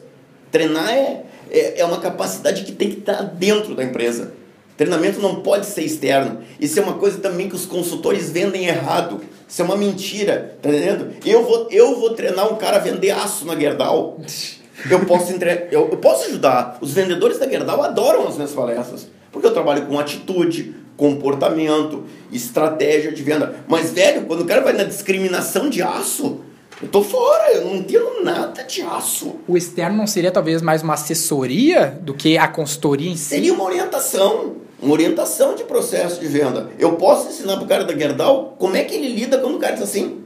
Treinar 0.52 0.90
é, 0.90 1.24
é, 1.50 1.80
é 1.80 1.86
uma 1.86 2.00
capacidade 2.02 2.66
que 2.66 2.74
tem 2.74 2.90
que 2.90 3.00
estar 3.00 3.22
dentro 3.22 3.74
da 3.76 3.84
empresa. 3.84 4.34
Treinamento 4.80 5.20
não 5.20 5.42
pode 5.42 5.66
ser 5.66 5.82
externo. 5.82 6.40
Isso 6.58 6.80
é 6.80 6.82
uma 6.82 6.94
coisa 6.94 7.18
também 7.18 7.50
que 7.50 7.56
os 7.56 7.66
consultores 7.66 8.30
vendem 8.30 8.66
errado. 8.66 9.20
Isso 9.46 9.62
é 9.62 9.66
uma 9.66 9.76
mentira, 9.76 10.58
tá 10.62 10.70
entendendo? 10.70 11.16
Eu 11.26 11.44
vou, 11.44 11.68
eu 11.70 12.00
vou 12.00 12.12
treinar 12.12 12.50
um 12.50 12.56
cara 12.56 12.78
a 12.78 12.80
vender 12.80 13.12
aço 13.12 13.46
na 13.46 13.58
Gerdau. 13.58 14.22
Eu 14.90 15.06
posso, 15.06 15.34
entre... 15.34 15.68
eu, 15.72 15.90
eu 15.92 15.98
posso 15.98 16.28
ajudar. 16.28 16.78
Os 16.80 16.94
vendedores 16.94 17.38
da 17.38 17.46
Gerdau 17.50 17.84
adoram 17.84 18.26
as 18.26 18.36
minhas 18.36 18.54
palestras. 18.54 19.10
Porque 19.30 19.46
eu 19.46 19.52
trabalho 19.52 19.86
com 19.88 20.00
atitude, 20.00 20.74
comportamento, 20.96 22.06
estratégia 22.32 23.12
de 23.12 23.22
venda. 23.22 23.56
Mas, 23.68 23.92
velho, 23.92 24.22
quando 24.22 24.44
o 24.44 24.46
cara 24.46 24.62
vai 24.62 24.72
na 24.72 24.86
discriminação 24.86 25.70
de 25.70 25.82
aço, 25.82 26.40
eu 26.82 26.88
tô 26.88 27.04
fora, 27.04 27.52
eu 27.52 27.66
não 27.66 27.76
entendo 27.76 28.24
nada 28.24 28.64
de 28.64 28.82
aço. 28.82 29.36
O 29.46 29.58
externo 29.58 29.98
não 29.98 30.08
seria 30.08 30.32
talvez 30.32 30.62
mais 30.62 30.82
uma 30.82 30.94
assessoria 30.94 32.00
do 32.02 32.14
que 32.14 32.38
a 32.38 32.48
consultoria 32.48 33.12
em 33.12 33.18
si? 33.18 33.26
Seria 33.26 33.54
uma 33.54 33.66
orientação, 33.66 34.56
uma 34.82 34.94
orientação 34.94 35.56
de 35.56 35.64
processo 35.64 36.20
de 36.20 36.28
venda. 36.28 36.70
Eu 36.78 36.94
posso 36.94 37.30
ensinar 37.30 37.58
pro 37.58 37.68
cara 37.68 37.84
da 37.84 37.96
Gerdau 37.96 38.56
como 38.58 38.76
é 38.76 38.84
que 38.84 38.96
ele 38.96 39.10
lida 39.10 39.38
quando 39.38 39.56
o 39.56 39.60
cara 39.60 39.74
diz 39.74 39.84
assim: 39.84 40.24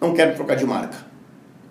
não 0.00 0.14
quero 0.14 0.34
trocar 0.34 0.56
de 0.56 0.64
marca. 0.64 0.96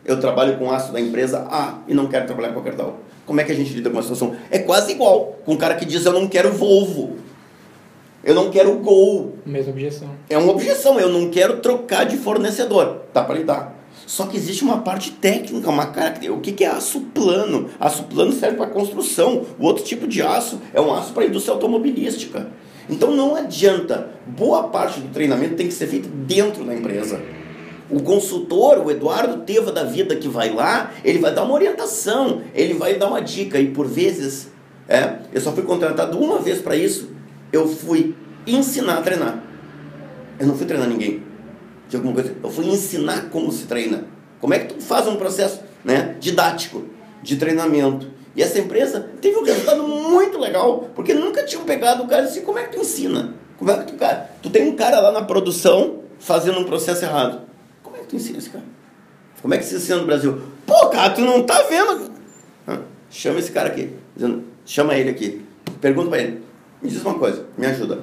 Eu 0.05 0.19
trabalho 0.19 0.57
com 0.57 0.71
aço 0.71 0.91
da 0.91 0.99
empresa 0.99 1.47
A 1.49 1.79
e 1.87 1.93
não 1.93 2.07
quero 2.07 2.25
trabalhar 2.25 2.53
com 2.53 2.59
a 2.59 2.63
Gerdau. 2.63 2.99
Como 3.25 3.39
é 3.39 3.43
que 3.43 3.51
a 3.51 3.55
gente 3.55 3.73
lida 3.73 3.89
com 3.89 3.97
a 3.97 4.01
situação? 4.01 4.35
É 4.51 4.59
quase 4.59 4.91
igual 4.91 5.37
com 5.45 5.53
o 5.53 5.57
cara 5.57 5.75
que 5.75 5.85
diz: 5.85 6.05
eu 6.05 6.13
não 6.13 6.27
quero 6.27 6.51
Volvo. 6.51 7.17
Eu 8.23 8.33
não 8.33 8.49
quero 8.49 8.75
Gol. 8.77 9.33
Mesma 9.45 9.71
objeção. 9.71 10.09
É 10.29 10.37
uma 10.37 10.51
objeção, 10.51 10.97
eu 10.97 11.09
não 11.09 11.29
quero 11.29 11.57
trocar 11.57 12.05
de 12.05 12.15
fornecedor. 12.15 13.01
Dá 13.13 13.21
para 13.21 13.35
lidar. 13.35 13.75
Só 14.05 14.25
que 14.25 14.37
existe 14.37 14.63
uma 14.63 14.79
parte 14.79 15.11
técnica, 15.11 15.69
uma 15.69 15.87
característica. 15.87 16.33
O 16.33 16.41
que, 16.41 16.51
que 16.51 16.63
é 16.63 16.67
aço 16.67 17.01
plano? 17.13 17.69
Aço 17.79 18.03
plano 18.03 18.31
serve 18.31 18.57
para 18.57 18.67
construção. 18.67 19.45
O 19.57 19.65
outro 19.65 19.83
tipo 19.83 20.07
de 20.07 20.21
aço 20.21 20.59
é 20.73 20.81
um 20.81 20.93
aço 20.93 21.13
para 21.13 21.23
a 21.23 21.25
indústria 21.25 21.53
automobilística. 21.53 22.49
Então 22.89 23.15
não 23.15 23.35
adianta. 23.35 24.09
Boa 24.27 24.63
parte 24.63 24.99
do 24.99 25.09
treinamento 25.09 25.55
tem 25.55 25.67
que 25.67 25.73
ser 25.73 25.87
feito 25.87 26.09
dentro 26.09 26.63
da 26.63 26.75
empresa. 26.75 27.21
O 27.89 28.01
consultor, 28.01 28.79
o 28.79 28.91
Eduardo 28.91 29.43
Teva 29.43 29.71
da 29.71 29.83
vida 29.83 30.15
que 30.15 30.27
vai 30.27 30.51
lá, 30.53 30.91
ele 31.03 31.19
vai 31.19 31.33
dar 31.33 31.43
uma 31.43 31.53
orientação, 31.53 32.41
ele 32.53 32.73
vai 32.73 32.95
dar 32.95 33.07
uma 33.07 33.21
dica. 33.21 33.59
E 33.59 33.67
por 33.67 33.87
vezes, 33.87 34.51
é, 34.87 35.17
eu 35.33 35.39
só 35.39 35.51
fui 35.51 35.63
contratado 35.63 36.17
uma 36.19 36.39
vez 36.39 36.59
para 36.59 36.75
isso. 36.75 37.09
Eu 37.51 37.67
fui 37.67 38.15
ensinar 38.45 38.97
a 38.97 39.01
treinar. 39.01 39.43
Eu 40.39 40.47
não 40.47 40.55
fui 40.55 40.65
treinar 40.65 40.89
ninguém 40.89 41.32
de 41.93 41.97
alguma 41.97 42.13
coisa. 42.13 42.35
Eu 42.43 42.49
fui 42.49 42.65
ensinar 42.65 43.29
como 43.29 43.51
se 43.51 43.65
treina. 43.65 44.03
Como 44.41 44.53
é 44.53 44.59
que 44.59 44.73
tu 44.73 44.81
faz 44.81 45.07
um 45.07 45.15
processo 45.15 45.61
né, 45.85 46.15
didático 46.19 46.83
de 47.21 47.37
treinamento. 47.37 48.07
E 48.35 48.41
essa 48.41 48.57
empresa 48.59 49.11
teve 49.21 49.37
um 49.37 49.43
resultado 49.43 49.83
muito 49.83 50.39
legal, 50.39 50.89
porque 50.95 51.13
nunca 51.13 51.43
tinham 51.43 51.63
pegado 51.63 52.03
o 52.03 52.07
cara 52.07 52.23
assim, 52.23 52.41
como 52.41 52.57
é 52.57 52.63
que 52.63 52.75
tu 52.75 52.81
ensina? 52.81 53.35
Como 53.57 53.69
é 53.69 53.77
que 53.77 53.91
tu, 53.91 53.93
cara, 53.93 54.31
tu 54.41 54.49
tem 54.49 54.67
um 54.67 54.75
cara 54.75 54.99
lá 54.99 55.11
na 55.11 55.21
produção 55.21 55.99
fazendo 56.19 56.59
um 56.59 56.63
processo 56.63 57.05
errado. 57.05 57.41
Como 57.83 57.95
é 57.95 57.99
que 57.99 58.07
tu 58.07 58.15
ensina 58.15 58.39
esse 58.39 58.49
cara? 58.49 58.65
Como 59.39 59.53
é 59.53 59.57
que 59.59 59.65
se 59.65 59.75
ensina 59.75 59.97
no 59.97 60.05
Brasil? 60.05 60.41
Pô, 60.65 60.87
cara, 60.87 61.13
tu 61.13 61.21
não 61.21 61.43
tá 61.43 61.61
vendo. 61.63 62.11
Ah, 62.67 62.79
chama 63.11 63.37
esse 63.37 63.51
cara 63.51 63.69
aqui. 63.69 63.91
Dizendo, 64.15 64.43
chama 64.65 64.95
ele 64.95 65.11
aqui. 65.11 65.45
Pergunta 65.79 66.09
pra 66.09 66.19
ele. 66.19 66.41
Me 66.81 66.89
diz 66.89 67.03
uma 67.03 67.19
coisa, 67.19 67.45
me 67.55 67.67
ajuda. 67.67 67.99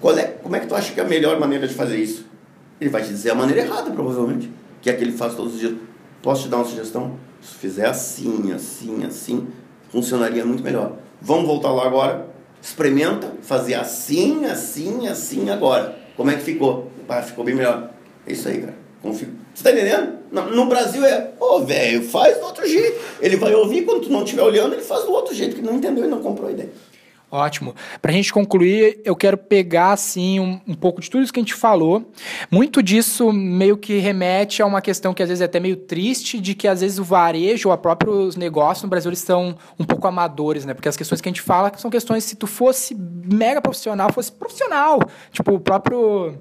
Qual 0.00 0.18
é, 0.18 0.24
como 0.24 0.56
é 0.56 0.60
que 0.60 0.66
tu 0.66 0.74
acha 0.74 0.92
que 0.92 1.00
é 1.00 1.04
a 1.04 1.06
melhor 1.06 1.38
maneira 1.38 1.68
de 1.68 1.74
fazer 1.74 1.96
isso? 1.96 2.33
Ele 2.80 2.90
vai 2.90 3.02
te 3.02 3.08
dizer 3.08 3.30
a 3.30 3.34
maneira 3.34 3.62
errada, 3.62 3.90
provavelmente, 3.90 4.50
que 4.82 4.90
é 4.90 4.92
que 4.92 5.02
ele 5.02 5.12
faz 5.12 5.34
todos 5.34 5.54
os 5.54 5.60
dias. 5.60 5.74
Posso 6.22 6.42
te 6.42 6.48
dar 6.48 6.58
uma 6.58 6.64
sugestão? 6.64 7.18
Se 7.40 7.54
fizer 7.54 7.86
assim, 7.86 8.52
assim, 8.52 9.04
assim, 9.04 9.48
funcionaria 9.90 10.44
muito 10.44 10.62
melhor. 10.62 10.96
Vamos 11.20 11.46
voltar 11.46 11.70
lá 11.72 11.86
agora. 11.86 12.26
Experimenta 12.60 13.32
fazer 13.42 13.74
assim, 13.74 14.44
assim, 14.46 15.06
assim 15.06 15.50
agora. 15.50 15.96
Como 16.16 16.30
é 16.30 16.34
que 16.34 16.42
ficou? 16.42 16.90
Pá, 17.06 17.22
ficou 17.22 17.44
bem 17.44 17.54
melhor. 17.54 17.90
É 18.26 18.32
isso 18.32 18.48
aí, 18.48 18.58
cara. 18.60 18.74
Confio. 19.02 19.28
Você 19.54 19.62
tá 19.62 19.72
entendendo? 19.72 20.14
No 20.32 20.66
Brasil 20.66 21.04
é, 21.04 21.32
ô, 21.38 21.56
oh, 21.56 21.60
velho, 21.60 22.02
faz 22.02 22.38
do 22.38 22.46
outro 22.46 22.66
jeito. 22.66 22.98
Ele 23.20 23.36
vai 23.36 23.54
ouvir, 23.54 23.82
quando 23.82 24.02
tu 24.02 24.10
não 24.10 24.24
estiver 24.24 24.42
olhando, 24.42 24.72
ele 24.72 24.82
faz 24.82 25.04
do 25.04 25.12
outro 25.12 25.34
jeito, 25.34 25.54
que 25.54 25.62
não 25.62 25.74
entendeu 25.74 26.04
e 26.04 26.08
não 26.08 26.20
comprou 26.20 26.48
a 26.48 26.52
ideia. 26.52 26.70
Ótimo. 27.34 27.74
Para 28.00 28.12
a 28.12 28.14
gente 28.14 28.32
concluir, 28.32 29.00
eu 29.04 29.16
quero 29.16 29.36
pegar 29.36 29.90
assim 29.90 30.38
um, 30.38 30.60
um, 30.68 30.74
pouco 30.74 31.00
de 31.00 31.10
tudo 31.10 31.24
isso 31.24 31.32
que 31.32 31.40
a 31.40 31.42
gente 31.42 31.52
falou. 31.52 32.08
Muito 32.48 32.80
disso 32.80 33.32
meio 33.32 33.76
que 33.76 33.98
remete 33.98 34.62
a 34.62 34.66
uma 34.66 34.80
questão 34.80 35.12
que 35.12 35.20
às 35.20 35.28
vezes 35.28 35.42
é 35.42 35.46
até 35.46 35.58
meio 35.58 35.74
triste, 35.74 36.38
de 36.38 36.54
que 36.54 36.68
às 36.68 36.80
vezes 36.80 37.00
o 37.00 37.02
varejo 37.02 37.70
ou 37.70 37.72
a 37.72 37.76
próprios 37.76 38.36
negócios 38.36 38.84
no 38.84 38.88
Brasil 38.88 39.08
eles 39.08 39.18
estão 39.18 39.56
um 39.76 39.84
pouco 39.84 40.06
amadores, 40.06 40.64
né? 40.64 40.74
Porque 40.74 40.88
as 40.88 40.96
questões 40.96 41.20
que 41.20 41.28
a 41.28 41.32
gente 41.32 41.42
fala 41.42 41.72
são 41.76 41.90
questões 41.90 42.22
se 42.22 42.36
tu 42.36 42.46
fosse 42.46 42.94
mega 42.94 43.60
profissional, 43.60 44.12
fosse 44.12 44.30
profissional, 44.30 45.00
tipo 45.32 45.54
o 45.54 45.58
próprio 45.58 46.38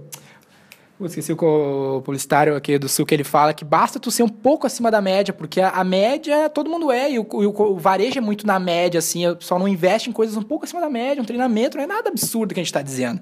esqueci 1.07 1.33
o 1.33 2.01
publicitário 2.03 2.55
aqui 2.55 2.77
do 2.77 2.87
Sul 2.89 3.05
que 3.05 3.13
ele 3.13 3.23
fala 3.23 3.53
que 3.53 3.65
basta 3.65 3.99
tu 3.99 4.09
ser 4.11 4.23
um 4.23 4.29
pouco 4.29 4.67
acima 4.67 4.89
da 4.89 5.01
média, 5.01 5.33
porque 5.33 5.61
a, 5.61 5.69
a 5.69 5.83
média 5.83 6.49
todo 6.49 6.69
mundo 6.69 6.91
é, 6.91 7.11
e 7.11 7.19
o, 7.19 7.27
o, 7.29 7.73
o, 7.73 7.77
varejo 7.77 8.17
é 8.17 8.21
muito 8.21 8.45
na 8.45 8.59
média, 8.59 8.99
assim, 8.99 9.35
pessoal 9.35 9.59
não 9.59 9.67
investe 9.67 10.09
em 10.09 10.13
coisas 10.13 10.35
um 10.35 10.41
pouco 10.41 10.65
acima 10.65 10.81
da 10.81 10.89
média, 10.89 11.21
um 11.21 11.25
treinamento 11.25 11.77
não 11.77 11.83
é 11.83 11.87
nada 11.87 12.09
absurdo 12.09 12.53
que 12.53 12.59
a 12.59 12.63
gente 12.63 12.69
está 12.69 12.81
dizendo. 12.81 13.21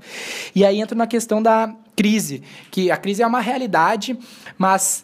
E 0.56 0.66
aí 0.66 0.80
entra 0.80 0.96
na 0.96 1.08
questão 1.08 1.42
da 1.42 1.74
crise, 1.96 2.42
que 2.70 2.90
a 2.92 2.98
crise 2.98 3.22
é 3.22 3.28
uma 3.28 3.42
realidade, 3.42 4.18
mas 4.58 5.04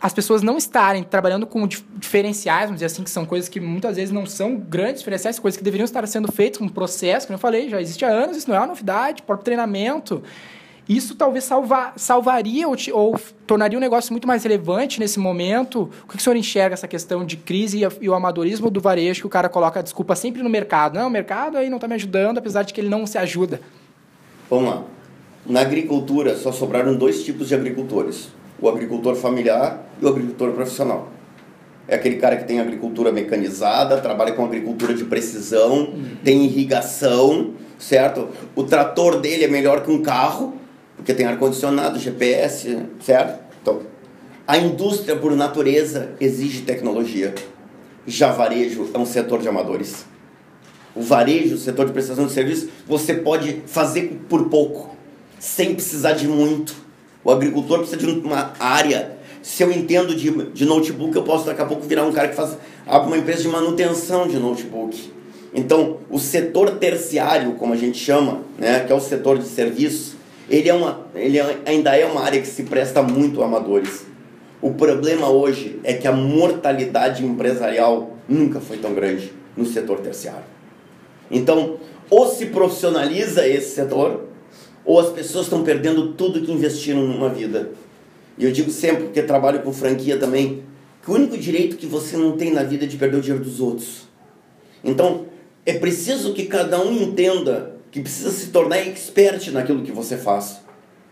as 0.00 0.12
pessoas 0.12 0.42
não 0.42 0.58
estarem 0.58 1.02
trabalhando 1.02 1.46
com 1.46 1.66
diferenciais, 1.66 2.64
vamos 2.64 2.76
dizer 2.76 2.86
assim, 2.86 3.02
que 3.02 3.10
são 3.10 3.24
coisas 3.24 3.48
que 3.48 3.60
muitas 3.60 3.96
vezes 3.96 4.12
não 4.12 4.26
são 4.26 4.56
grandes 4.56 5.00
diferenciais, 5.00 5.38
coisas 5.38 5.56
que 5.56 5.64
deveriam 5.64 5.84
estar 5.84 6.06
sendo 6.06 6.30
feitas 6.30 6.58
com 6.58 6.64
um 6.64 6.68
processo, 6.68 7.26
como 7.26 7.34
eu 7.34 7.40
falei, 7.40 7.68
já 7.68 7.80
existe 7.80 8.04
há 8.04 8.08
anos, 8.08 8.36
isso 8.36 8.48
não 8.48 8.56
é 8.56 8.60
uma 8.60 8.66
novidade, 8.68 9.22
próprio 9.22 9.44
treinamento. 9.44 10.22
Isso 10.88 11.16
talvez 11.16 11.44
salvar, 11.44 11.94
salvaria 11.96 12.68
ou, 12.68 12.76
ou, 12.92 13.20
tornaria 13.44 13.76
o 13.76 13.80
um 13.80 13.82
negócio 13.82 14.12
muito 14.12 14.26
mais 14.26 14.44
relevante 14.44 15.00
nesse 15.00 15.18
momento. 15.18 15.90
O 16.04 16.08
que 16.08 16.16
o 16.16 16.20
senhor 16.20 16.36
enxerga 16.36 16.74
essa 16.74 16.86
questão 16.86 17.24
de 17.24 17.36
crise 17.36 17.84
e, 17.84 17.88
e 18.04 18.08
o 18.08 18.14
amadorismo 18.14 18.70
do 18.70 18.80
varejo 18.80 19.22
que 19.22 19.26
o 19.26 19.30
cara 19.30 19.48
coloca 19.48 19.80
a 19.80 19.82
desculpa 19.82 20.14
sempre 20.14 20.42
no 20.42 20.48
mercado? 20.48 20.94
Não, 20.94 21.08
o 21.08 21.10
mercado 21.10 21.58
aí 21.58 21.68
não 21.68 21.78
está 21.78 21.88
me 21.88 21.94
ajudando, 21.94 22.38
apesar 22.38 22.62
de 22.62 22.72
que 22.72 22.80
ele 22.80 22.88
não 22.88 23.04
se 23.04 23.18
ajuda. 23.18 23.60
Vamos 24.48 24.70
lá. 24.70 24.84
Na 25.44 25.60
agricultura 25.60 26.36
só 26.36 26.52
sobraram 26.52 26.94
dois 26.94 27.24
tipos 27.24 27.48
de 27.48 27.54
agricultores: 27.54 28.28
o 28.60 28.68
agricultor 28.68 29.16
familiar 29.16 29.84
e 30.00 30.04
o 30.04 30.08
agricultor 30.08 30.52
profissional. 30.52 31.08
É 31.88 31.94
aquele 31.94 32.16
cara 32.16 32.36
que 32.36 32.44
tem 32.44 32.60
agricultura 32.60 33.12
mecanizada, 33.12 33.98
trabalha 33.98 34.32
com 34.32 34.44
agricultura 34.44 34.92
de 34.92 35.04
precisão, 35.04 35.84
uhum. 35.84 36.16
tem 36.24 36.44
irrigação, 36.44 37.54
certo? 37.78 38.28
O 38.56 38.64
trator 38.64 39.20
dele 39.20 39.44
é 39.44 39.48
melhor 39.48 39.84
que 39.84 39.90
um 39.90 40.02
carro, 40.02 40.54
porque 41.06 41.14
tem 41.14 41.24
ar-condicionado, 41.24 42.00
GPS, 42.00 42.78
certo? 42.98 43.38
Então, 43.62 43.82
a 44.44 44.58
indústria, 44.58 45.14
por 45.14 45.30
natureza, 45.36 46.10
exige 46.20 46.62
tecnologia. 46.62 47.32
Já 48.04 48.32
varejo 48.32 48.90
é 48.92 48.98
um 48.98 49.06
setor 49.06 49.40
de 49.40 49.46
amadores. 49.46 50.04
O 50.96 51.02
varejo, 51.02 51.54
o 51.54 51.58
setor 51.58 51.86
de 51.86 51.92
prestação 51.92 52.26
de 52.26 52.32
serviço, 52.32 52.70
você 52.88 53.14
pode 53.14 53.62
fazer 53.66 54.20
por 54.28 54.48
pouco, 54.48 54.96
sem 55.38 55.76
precisar 55.76 56.14
de 56.14 56.26
muito. 56.26 56.74
O 57.22 57.30
agricultor 57.30 57.78
precisa 57.78 57.98
de 57.98 58.26
uma 58.26 58.54
área. 58.58 59.16
Se 59.40 59.62
eu 59.62 59.70
entendo 59.70 60.12
de, 60.12 60.28
de 60.48 60.64
notebook, 60.64 61.14
eu 61.14 61.22
posso 61.22 61.46
daqui 61.46 61.62
a 61.62 61.66
pouco 61.66 61.86
virar 61.86 62.02
um 62.02 62.10
cara 62.10 62.26
que 62.26 62.34
faz 62.34 62.58
uma 62.84 63.16
empresa 63.16 63.42
de 63.42 63.48
manutenção 63.48 64.26
de 64.26 64.40
notebook. 64.40 65.12
Então, 65.54 65.98
o 66.10 66.18
setor 66.18 66.72
terciário, 66.78 67.52
como 67.52 67.74
a 67.74 67.76
gente 67.76 67.96
chama, 67.96 68.40
né, 68.58 68.80
que 68.80 68.92
é 68.92 68.96
o 68.96 69.00
setor 69.00 69.38
de 69.38 69.46
serviços, 69.46 70.15
ele, 70.48 70.68
é 70.68 70.74
uma, 70.74 71.06
ele 71.14 71.38
é, 71.38 71.58
ainda 71.64 71.96
é 71.96 72.06
uma 72.06 72.22
área 72.22 72.40
que 72.40 72.46
se 72.46 72.64
presta 72.64 73.02
muito 73.02 73.42
a 73.42 73.46
amadores. 73.46 74.06
O 74.62 74.74
problema 74.74 75.28
hoje 75.28 75.80
é 75.84 75.94
que 75.94 76.06
a 76.06 76.12
mortalidade 76.12 77.24
empresarial 77.24 78.16
nunca 78.28 78.60
foi 78.60 78.78
tão 78.78 78.94
grande 78.94 79.32
no 79.56 79.66
setor 79.66 80.00
terciário. 80.00 80.44
Então, 81.30 81.78
ou 82.08 82.28
se 82.28 82.46
profissionaliza 82.46 83.46
esse 83.46 83.74
setor, 83.74 84.26
ou 84.84 85.00
as 85.00 85.10
pessoas 85.10 85.46
estão 85.46 85.64
perdendo 85.64 86.12
tudo 86.12 86.40
que 86.40 86.52
investiram 86.52 87.02
numa 87.02 87.28
vida. 87.28 87.70
E 88.38 88.44
eu 88.44 88.52
digo 88.52 88.70
sempre, 88.70 89.04
porque 89.04 89.22
trabalho 89.22 89.60
com 89.62 89.72
franquia 89.72 90.16
também, 90.16 90.62
que 91.02 91.10
o 91.10 91.14
único 91.14 91.36
direito 91.36 91.76
que 91.76 91.86
você 91.86 92.16
não 92.16 92.36
tem 92.36 92.52
na 92.52 92.62
vida 92.62 92.84
é 92.84 92.88
de 92.88 92.96
perder 92.96 93.16
o 93.16 93.20
dinheiro 93.20 93.44
dos 93.44 93.60
outros. 93.60 94.06
Então, 94.84 95.26
é 95.64 95.74
preciso 95.74 96.32
que 96.32 96.46
cada 96.46 96.80
um 96.80 96.92
entenda 96.92 97.75
que 97.96 98.02
precisa 98.02 98.30
se 98.30 98.48
tornar 98.48 98.76
expert 98.76 99.50
naquilo 99.52 99.82
que 99.82 99.90
você 99.90 100.18
faz, 100.18 100.60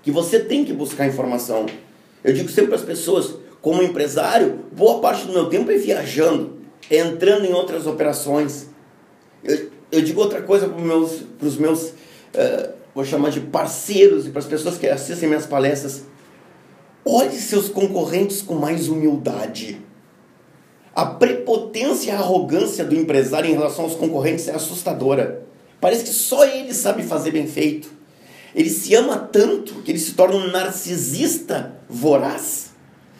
que 0.03 0.11
você 0.11 0.39
tem 0.39 0.67
que 0.67 0.73
buscar 0.75 1.07
informação. 1.07 1.65
Eu 2.23 2.35
digo 2.35 2.51
sempre 2.51 2.67
para 2.67 2.77
as 2.77 2.85
pessoas, 2.85 3.37
como 3.63 3.83
empresário, 3.83 4.67
boa 4.71 5.01
parte 5.01 5.27
do 5.27 5.33
meu 5.33 5.49
tempo 5.49 5.71
é 5.71 5.79
viajando, 5.79 6.59
é 6.91 6.99
entrando 6.99 7.47
em 7.47 7.55
outras 7.55 7.87
operações. 7.87 8.67
Eu, 9.43 9.71
eu 9.91 10.03
digo 10.03 10.21
outra 10.21 10.43
coisa 10.43 10.69
para 10.69 10.77
os 10.77 10.83
meus, 10.83 11.13
pros 11.39 11.57
meus 11.57 11.85
uh, 11.89 12.75
vou 12.95 13.03
chamar 13.03 13.31
de 13.31 13.41
parceiros 13.41 14.27
e 14.27 14.29
para 14.29 14.41
as 14.41 14.47
pessoas 14.47 14.77
que 14.77 14.87
assistem 14.87 15.27
minhas 15.27 15.47
palestras. 15.47 16.03
Olhe 17.03 17.39
seus 17.41 17.71
concorrentes 17.71 18.43
com 18.43 18.57
mais 18.57 18.91
humildade. 18.91 19.81
A 20.95 21.07
prepotência 21.07 22.11
e 22.11 22.15
a 22.15 22.19
arrogância 22.19 22.85
do 22.85 22.95
empresário 22.95 23.49
em 23.49 23.55
relação 23.55 23.87
aos 23.87 23.95
concorrentes 23.95 24.49
é 24.49 24.55
assustadora. 24.55 25.45
Parece 25.85 26.05
que 26.05 26.15
só 26.15 26.47
ele 26.47 26.73
sabe 26.73 27.03
fazer 27.03 27.31
bem 27.31 27.47
feito. 27.47 27.91
Ele 28.55 28.71
se 28.71 28.95
ama 28.95 29.19
tanto 29.19 29.83
que 29.83 29.93
ele 29.93 29.99
se 29.99 30.15
torna 30.15 30.37
um 30.37 30.51
narcisista 30.51 31.77
voraz. 31.87 32.71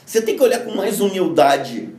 Você 0.07 0.23
tem 0.23 0.35
que 0.35 0.43
olhar 0.43 0.65
com 0.65 0.75
mais 0.75 0.99
humildade, 0.99 1.91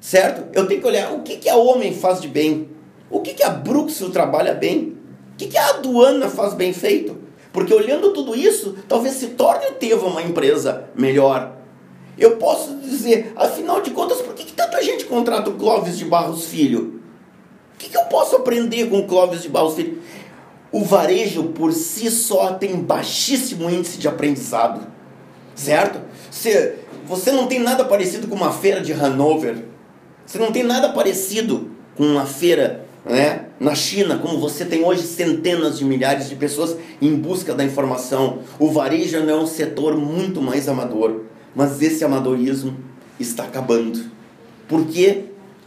certo? 0.00 0.48
Eu 0.52 0.66
tenho 0.66 0.80
que 0.80 0.86
olhar 0.88 1.12
o 1.12 1.22
que, 1.22 1.36
que 1.36 1.48
a 1.48 1.54
Homem 1.54 1.94
faz 1.94 2.20
de 2.20 2.26
bem, 2.26 2.70
o 3.08 3.20
que, 3.20 3.34
que 3.34 3.44
a 3.44 3.50
Bruxel 3.50 4.10
trabalha 4.10 4.52
bem, 4.52 4.96
o 5.32 5.36
que, 5.36 5.46
que 5.46 5.56
a 5.56 5.68
Aduana 5.68 6.28
faz 6.28 6.54
bem 6.54 6.72
feito. 6.72 7.16
Porque 7.52 7.72
olhando 7.72 8.12
tudo 8.12 8.34
isso, 8.34 8.78
talvez 8.88 9.14
se 9.14 9.28
torne 9.28 9.66
o 9.66 9.74
Teva 9.74 10.08
uma 10.08 10.22
empresa 10.22 10.90
melhor. 10.92 11.56
Eu 12.18 12.36
posso 12.36 12.74
dizer, 12.78 13.32
afinal 13.36 13.80
de 13.80 13.92
contas, 13.92 14.20
por 14.20 14.34
que, 14.34 14.42
que 14.44 14.54
tanta 14.54 14.82
gente 14.82 15.04
contrata 15.04 15.50
o 15.50 15.54
Clóvis 15.54 15.96
de 15.96 16.04
Barros 16.04 16.46
Filho? 16.46 16.99
Que, 17.80 17.88
que 17.88 17.96
eu 17.96 18.04
posso 18.04 18.36
aprender 18.36 18.90
com 18.90 19.06
Clóvis 19.06 19.40
de 19.40 19.48
Barros 19.48 19.74
Filho? 19.74 20.02
O 20.70 20.84
varejo 20.84 21.44
por 21.44 21.72
si 21.72 22.10
só 22.10 22.52
tem 22.52 22.76
baixíssimo 22.76 23.70
índice 23.70 23.96
de 23.96 24.06
aprendizado, 24.06 24.86
certo? 25.54 25.98
Você, 26.30 26.76
você 27.06 27.32
não 27.32 27.46
tem 27.46 27.58
nada 27.58 27.82
parecido 27.86 28.28
com 28.28 28.36
uma 28.36 28.52
feira 28.52 28.82
de 28.82 28.92
Hanover, 28.92 29.64
você 30.26 30.38
não 30.38 30.52
tem 30.52 30.62
nada 30.62 30.90
parecido 30.90 31.70
com 31.96 32.04
uma 32.04 32.26
feira 32.26 32.84
né, 33.02 33.46
na 33.58 33.74
China, 33.74 34.18
como 34.18 34.38
você 34.38 34.66
tem 34.66 34.84
hoje 34.84 35.02
centenas 35.02 35.78
de 35.78 35.84
milhares 35.86 36.28
de 36.28 36.36
pessoas 36.36 36.76
em 37.00 37.16
busca 37.16 37.54
da 37.54 37.64
informação. 37.64 38.40
O 38.58 38.70
varejo 38.70 39.16
é 39.16 39.34
um 39.34 39.46
setor 39.46 39.96
muito 39.96 40.42
mais 40.42 40.68
amador, 40.68 41.22
mas 41.56 41.80
esse 41.80 42.04
amadorismo 42.04 42.76
está 43.18 43.44
acabando. 43.44 44.04
Por 44.68 44.84
quê? 44.86 45.24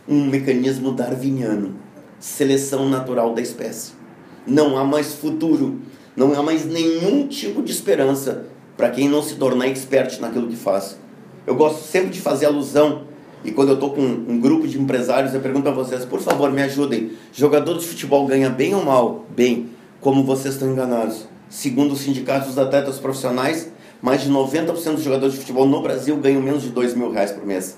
Um 0.07 0.27
mecanismo 0.27 0.91
darwiniano 0.91 1.82
seleção 2.23 2.87
natural 2.87 3.33
da 3.33 3.41
espécie 3.41 4.03
não 4.45 4.77
há 4.77 4.83
mais 4.83 5.13
futuro, 5.13 5.79
não 6.15 6.33
há 6.33 6.43
mais 6.43 6.65
nenhum 6.65 7.27
tipo 7.27 7.61
de 7.61 7.71
esperança 7.71 8.45
para 8.75 8.89
quem 8.89 9.07
não 9.07 9.21
se 9.21 9.35
tornar 9.35 9.67
expert 9.67 10.19
naquilo 10.19 10.47
que 10.47 10.55
faz. 10.55 10.97
Eu 11.45 11.55
gosto 11.55 11.83
sempre 11.83 12.09
de 12.09 12.21
fazer 12.21 12.45
alusão, 12.45 13.03
e 13.43 13.51
quando 13.51 13.69
eu 13.69 13.73
estou 13.75 13.91
com 13.91 14.01
um 14.01 14.39
grupo 14.39 14.67
de 14.67 14.79
empresários, 14.79 15.33
eu 15.33 15.41
pergunto 15.41 15.67
a 15.67 15.71
vocês, 15.71 16.05
por 16.05 16.21
favor, 16.21 16.51
me 16.51 16.61
ajudem. 16.61 17.11
Jogador 17.33 17.77
de 17.77 17.85
futebol 17.85 18.25
ganha 18.25 18.49
bem 18.49 18.73
ou 18.73 18.83
mal? 18.83 19.25
Bem, 19.35 19.69
como 19.99 20.23
vocês 20.23 20.53
estão 20.53 20.71
enganados. 20.71 21.27
Segundo 21.49 21.91
os 21.91 21.99
sindicatos 21.99 22.49
dos 22.49 22.57
atletas 22.57 22.99
profissionais, 22.99 23.71
mais 24.01 24.21
de 24.21 24.31
90% 24.31 24.93
dos 24.93 25.03
jogadores 25.03 25.33
de 25.33 25.41
futebol 25.41 25.67
no 25.67 25.81
Brasil 25.81 26.15
ganham 26.17 26.41
menos 26.41 26.63
de 26.63 26.69
2 26.69 26.95
mil 26.95 27.11
reais 27.11 27.31
por 27.31 27.45
mês. 27.45 27.77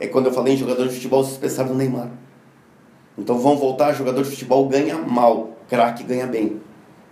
É 0.00 0.06
quando 0.06 0.26
eu 0.26 0.32
falei 0.32 0.54
em 0.54 0.56
jogador 0.56 0.88
de 0.88 0.94
futebol, 0.94 1.22
vocês 1.22 1.38
pensaram 1.38 1.70
no 1.70 1.76
Neymar. 1.76 2.10
Então 3.18 3.38
vão 3.38 3.56
voltar, 3.56 3.92
jogador 3.92 4.22
de 4.22 4.30
futebol 4.30 4.68
ganha 4.68 4.98
mal 4.98 5.56
craque 5.68 6.02
ganha 6.04 6.26
bem. 6.26 6.60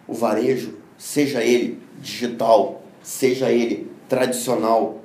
O 0.07 0.15
varejo, 0.15 0.75
seja 0.97 1.43
ele 1.43 1.79
digital, 2.01 2.83
seja 3.03 3.51
ele 3.51 3.91
tradicional, 4.09 5.01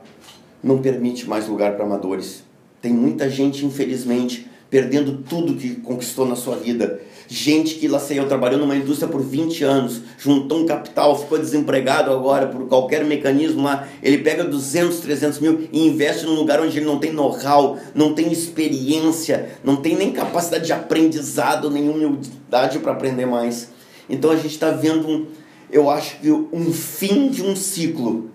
não 0.63 0.81
permite 0.81 1.27
mais 1.27 1.47
lugar 1.47 1.75
para 1.75 1.85
amadores. 1.85 2.43
Tem 2.81 2.93
muita 2.93 3.29
gente, 3.29 3.65
infelizmente, 3.65 4.47
perdendo 4.69 5.23
tudo 5.23 5.55
que 5.55 5.75
conquistou 5.75 6.25
na 6.27 6.35
sua 6.35 6.55
vida. 6.55 7.01
Gente 7.31 7.75
que, 7.75 7.87
lá 7.87 7.99
sei 7.99 8.17
eu, 8.17 8.27
trabalhou 8.27 8.59
numa 8.59 8.75
indústria 8.75 9.07
por 9.07 9.21
20 9.21 9.63
anos, 9.63 10.01
juntou 10.17 10.61
um 10.61 10.65
capital, 10.65 11.15
ficou 11.15 11.37
desempregado 11.37 12.11
agora 12.11 12.47
por 12.47 12.67
qualquer 12.67 13.05
mecanismo 13.05 13.61
lá, 13.61 13.87
ele 14.01 14.17
pega 14.17 14.43
200, 14.43 14.99
300 14.99 15.39
mil 15.39 15.69
e 15.71 15.85
investe 15.85 16.25
num 16.25 16.33
lugar 16.33 16.59
onde 16.59 16.75
ele 16.75 16.87
não 16.87 16.97
tem 16.97 17.13
know-how, 17.13 17.77
não 17.93 18.15
tem 18.15 18.31
experiência, 18.31 19.51
não 19.63 19.75
tem 19.75 19.95
nem 19.95 20.11
capacidade 20.11 20.65
de 20.65 20.73
aprendizado, 20.73 21.69
nem 21.69 21.87
humildade 21.87 22.79
para 22.79 22.93
aprender 22.93 23.27
mais. 23.27 23.69
Então 24.09 24.31
a 24.31 24.35
gente 24.35 24.47
está 24.47 24.71
vendo, 24.71 25.07
um, 25.07 25.27
eu 25.71 25.87
acho 25.87 26.19
que 26.19 26.31
um 26.31 26.73
fim 26.73 27.29
de 27.29 27.43
um 27.43 27.55
ciclo, 27.55 28.31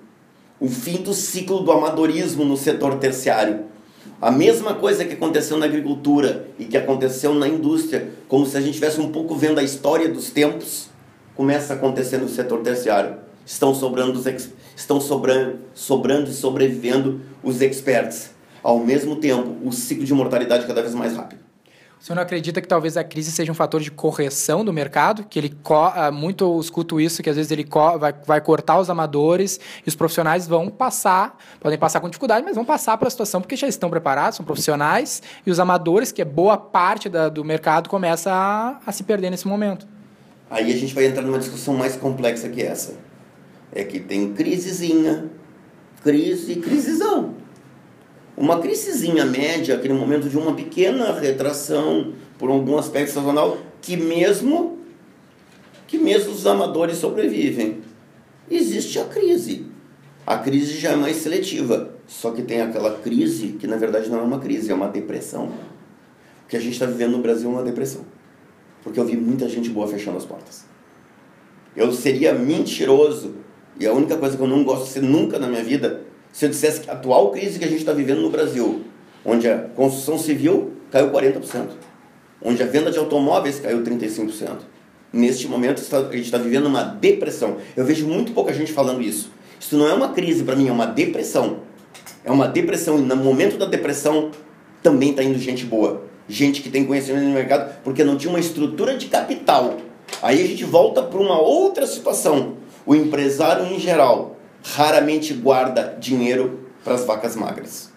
o 0.61 0.69
fim 0.69 0.99
do 0.99 1.13
ciclo 1.13 1.65
do 1.65 1.73
amadorismo 1.73 2.45
no 2.45 2.57
setor 2.57 2.95
terciário 3.01 3.74
a 4.25 4.31
mesma 4.31 4.73
coisa 4.73 5.05
que 5.05 5.13
aconteceu 5.13 5.59
na 5.59 5.67
agricultura 5.67 6.49
e 6.59 6.65
que 6.65 6.79
aconteceu 6.79 7.35
na 7.35 7.47
indústria, 7.47 8.09
como 8.27 8.47
se 8.47 8.57
a 8.57 8.61
gente 8.63 8.73
tivesse 8.73 8.99
um 8.99 9.13
pouco 9.13 9.35
vendo 9.35 9.61
a 9.61 9.63
história 9.63 10.09
dos 10.09 10.31
tempos, 10.31 10.89
começa 11.35 11.75
a 11.75 11.77
acontecer 11.77 12.17
no 12.17 12.27
setor 12.27 12.63
terciário. 12.63 13.17
Estão 13.45 13.75
sobrando, 13.75 14.19
os 14.19 14.25
estão 14.75 14.99
sobrando, 14.99 15.59
sobrando 15.75 16.31
e 16.31 16.33
sobrevivendo 16.33 17.21
os 17.43 17.61
experts. 17.61 18.31
Ao 18.63 18.79
mesmo 18.79 19.17
tempo, 19.17 19.59
o 19.63 19.71
ciclo 19.71 20.07
de 20.07 20.15
mortalidade 20.15 20.67
cada 20.67 20.81
vez 20.81 20.95
mais 20.95 21.15
rápido. 21.15 21.43
O 22.05 22.07
senhor 22.07 22.17
não 22.17 22.23
acredita 22.23 22.61
que 22.61 22.69
talvez 22.69 22.99
a 22.99 23.03
crise 23.03 23.33
seja 23.33 23.51
um 23.51 23.55
fator 23.55 23.81
de 23.81 23.91
correção 23.91 24.63
do 24.63 24.75
mercado? 24.75 25.25
Que 25.25 25.39
ele 25.39 25.57
ah, 25.71 26.11
muito 26.11 26.45
eu 26.45 26.61
escuto 26.61 27.01
isso, 27.01 27.23
que 27.23 27.31
às 27.31 27.37
vezes 27.37 27.51
ele 27.51 27.67
vai, 27.99 28.13
vai 28.27 28.41
cortar 28.43 28.79
os 28.79 28.91
amadores 28.91 29.59
e 29.87 29.89
os 29.89 29.95
profissionais 29.95 30.47
vão 30.47 30.69
passar, 30.69 31.35
podem 31.59 31.79
passar 31.79 32.01
com 32.01 32.09
dificuldade, 32.11 32.45
mas 32.45 32.57
vão 32.57 32.65
passar 32.67 32.99
para 32.99 33.09
a 33.09 33.11
situação 33.11 33.41
porque 33.41 33.57
já 33.57 33.67
estão 33.67 33.89
preparados, 33.89 34.37
são 34.37 34.45
profissionais, 34.45 35.23
e 35.47 35.51
os 35.51 35.59
amadores, 35.59 36.13
que 36.13 36.21
é 36.21 36.27
boa 36.27 36.59
parte 36.59 37.09
da, 37.09 37.31
do 37.31 37.43
mercado, 37.43 37.89
começa 37.89 38.31
a, 38.31 38.81
a 38.85 38.93
se 38.93 39.03
perder 39.03 39.31
nesse 39.31 39.49
momento. 39.49 39.89
Aí 40.51 40.71
a 40.71 40.77
gente 40.77 40.95
vai 40.95 41.07
entrar 41.07 41.23
numa 41.23 41.39
discussão 41.39 41.73
mais 41.73 41.97
complexa 41.97 42.51
que 42.51 42.61
essa. 42.61 42.99
É 43.73 43.83
que 43.83 43.99
tem 43.99 44.35
crisezinha, 44.35 45.31
crise 46.03 46.53
e 46.53 46.57
crisezão 46.57 47.44
uma 48.37 48.61
crisezinha 48.61 49.25
média, 49.25 49.77
aquele 49.77 49.95
momento 49.95 50.29
de 50.29 50.37
uma 50.37 50.55
pequena 50.55 51.13
retração 51.19 52.13
por 52.39 52.51
algum 52.51 52.77
aspecto 52.77 53.13
sazonal, 53.13 53.59
que 53.81 53.97
mesmo 53.97 54.79
que 55.87 55.99
mesmo 55.99 56.33
os 56.33 56.47
amadores 56.47 56.97
sobrevivem. 56.97 57.79
Existe 58.51 58.99
a 58.99 59.05
crise. 59.05 59.67
A 60.27 60.39
crise 60.39 60.79
já 60.79 60.93
é 60.93 60.97
mais 60.97 61.17
seletiva, 61.17 61.95
só 62.07 62.31
que 62.31 62.43
tem 62.43 62.61
aquela 62.61 62.99
crise 62.99 63.49
que 63.61 63.67
na 63.67 63.77
verdade 63.77 64.11
não 64.11 64.19
é 64.19 64.23
uma 64.23 64.41
crise, 64.41 64.73
é 64.73 64.75
uma 64.75 64.89
depressão. 64.89 65.53
O 66.45 66.49
que 66.49 66.57
a 66.57 66.61
gente 66.61 66.73
está 66.73 66.87
vivendo 66.87 67.13
no 67.13 67.23
Brasil 67.23 67.49
é 67.49 67.53
uma 67.53 67.63
depressão. 67.63 68.05
Porque 68.83 68.99
eu 68.99 69.05
vi 69.05 69.17
muita 69.17 69.49
gente 69.49 69.71
boa 69.71 69.87
fechando 69.87 70.17
as 70.17 70.25
portas. 70.25 70.65
Eu 71.77 71.93
seria 71.93 72.35
mentiroso, 72.35 73.37
e 73.79 73.87
a 73.87 73.93
única 73.93 74.17
coisa 74.17 74.37
que 74.37 74.43
eu 74.43 74.49
não 74.49 74.65
gosto 74.65 74.85
de 74.85 74.91
ser 74.91 75.03
nunca 75.03 75.39
na 75.39 75.47
minha 75.47 75.63
vida 75.63 76.03
se 76.35 76.45
eu 76.45 76.49
dissesse 76.49 76.81
que 76.81 76.91
a 76.91 76.95
atual 76.95 77.31
crise 77.31 77.61
que 77.61 77.65
a 77.65 77.69
gente 77.69 77.79
está 77.79 77.93
vivendo 77.93 78.21
no 78.21 78.29
Brasil, 78.29 78.83
onde 79.25 79.49
a 79.49 79.57
construção 79.57 80.19
civil 80.19 80.73
caiu 80.91 81.13
40%, 81.13 81.69
onde 82.43 82.61
a 82.61 82.67
venda 82.67 82.91
de 82.91 82.99
automóveis 82.99 83.61
caiu 83.61 83.85
35%, 83.85 84.57
neste 85.13 85.47
momento 85.47 85.81
a 85.81 86.13
gente 86.13 86.25
está 86.25 86.37
vivendo 86.37 86.67
uma 86.67 86.83
depressão. 86.83 87.59
Eu 87.77 87.85
vejo 87.85 88.09
muito 88.09 88.33
pouca 88.33 88.53
gente 88.53 88.73
falando 88.73 89.01
isso. 89.01 89.31
Isso 89.61 89.77
não 89.77 89.87
é 89.87 89.95
uma 89.95 90.09
crise 90.09 90.43
para 90.43 90.57
mim, 90.57 90.67
é 90.67 90.73
uma 90.73 90.87
depressão. 90.87 91.59
É 92.25 92.33
uma 92.33 92.49
depressão, 92.49 92.99
e 92.99 93.03
no 93.03 93.15
momento 93.15 93.57
da 93.57 93.67
depressão 93.67 94.33
também 94.83 95.11
está 95.11 95.23
indo 95.23 95.39
gente 95.39 95.65
boa. 95.65 96.03
Gente 96.29 96.63
que 96.63 96.69
tem 96.69 96.85
conhecimento 96.85 97.27
no 97.27 97.33
mercado, 97.33 97.77
porque 97.85 98.03
não 98.03 98.17
tinha 98.17 98.31
uma 98.31 98.41
estrutura 98.41 98.97
de 98.97 99.07
capital. 99.07 99.77
Aí 100.21 100.43
a 100.43 100.47
gente 100.49 100.65
volta 100.65 101.01
para 101.01 101.21
uma 101.21 101.39
outra 101.41 101.87
situação. 101.87 102.57
O 102.85 102.93
empresário 102.93 103.73
em 103.73 103.79
geral 103.79 104.34
raramente 104.65 105.35
guarda 105.35 105.97
dinheiro 106.01 106.61
para 106.83 106.95
as 106.95 107.05
vacas 107.05 107.37
magras. 107.37 107.93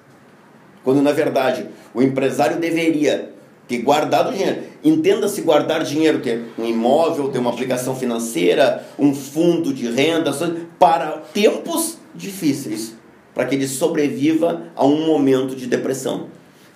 Quando 0.83 1.01
na 1.01 1.11
verdade 1.11 1.67
o 1.93 2.01
empresário 2.01 2.59
deveria 2.59 3.33
ter 3.67 3.79
guardado 3.79 4.31
dinheiro. 4.31 4.63
Entenda-se 4.83 5.41
guardar 5.41 5.83
dinheiro, 5.83 6.19
ter 6.19 6.45
um 6.57 6.65
imóvel, 6.65 7.29
ter 7.29 7.39
uma 7.39 7.49
aplicação 7.49 7.95
financeira, 7.95 8.85
um 8.97 9.13
fundo 9.13 9.73
de 9.73 9.91
renda, 9.91 10.31
para 10.79 11.17
tempos 11.33 11.97
difíceis, 12.15 12.95
para 13.33 13.45
que 13.45 13.55
ele 13.55 13.67
sobreviva 13.67 14.63
a 14.75 14.85
um 14.85 15.05
momento 15.05 15.55
de 15.55 15.67
depressão. 15.67 16.27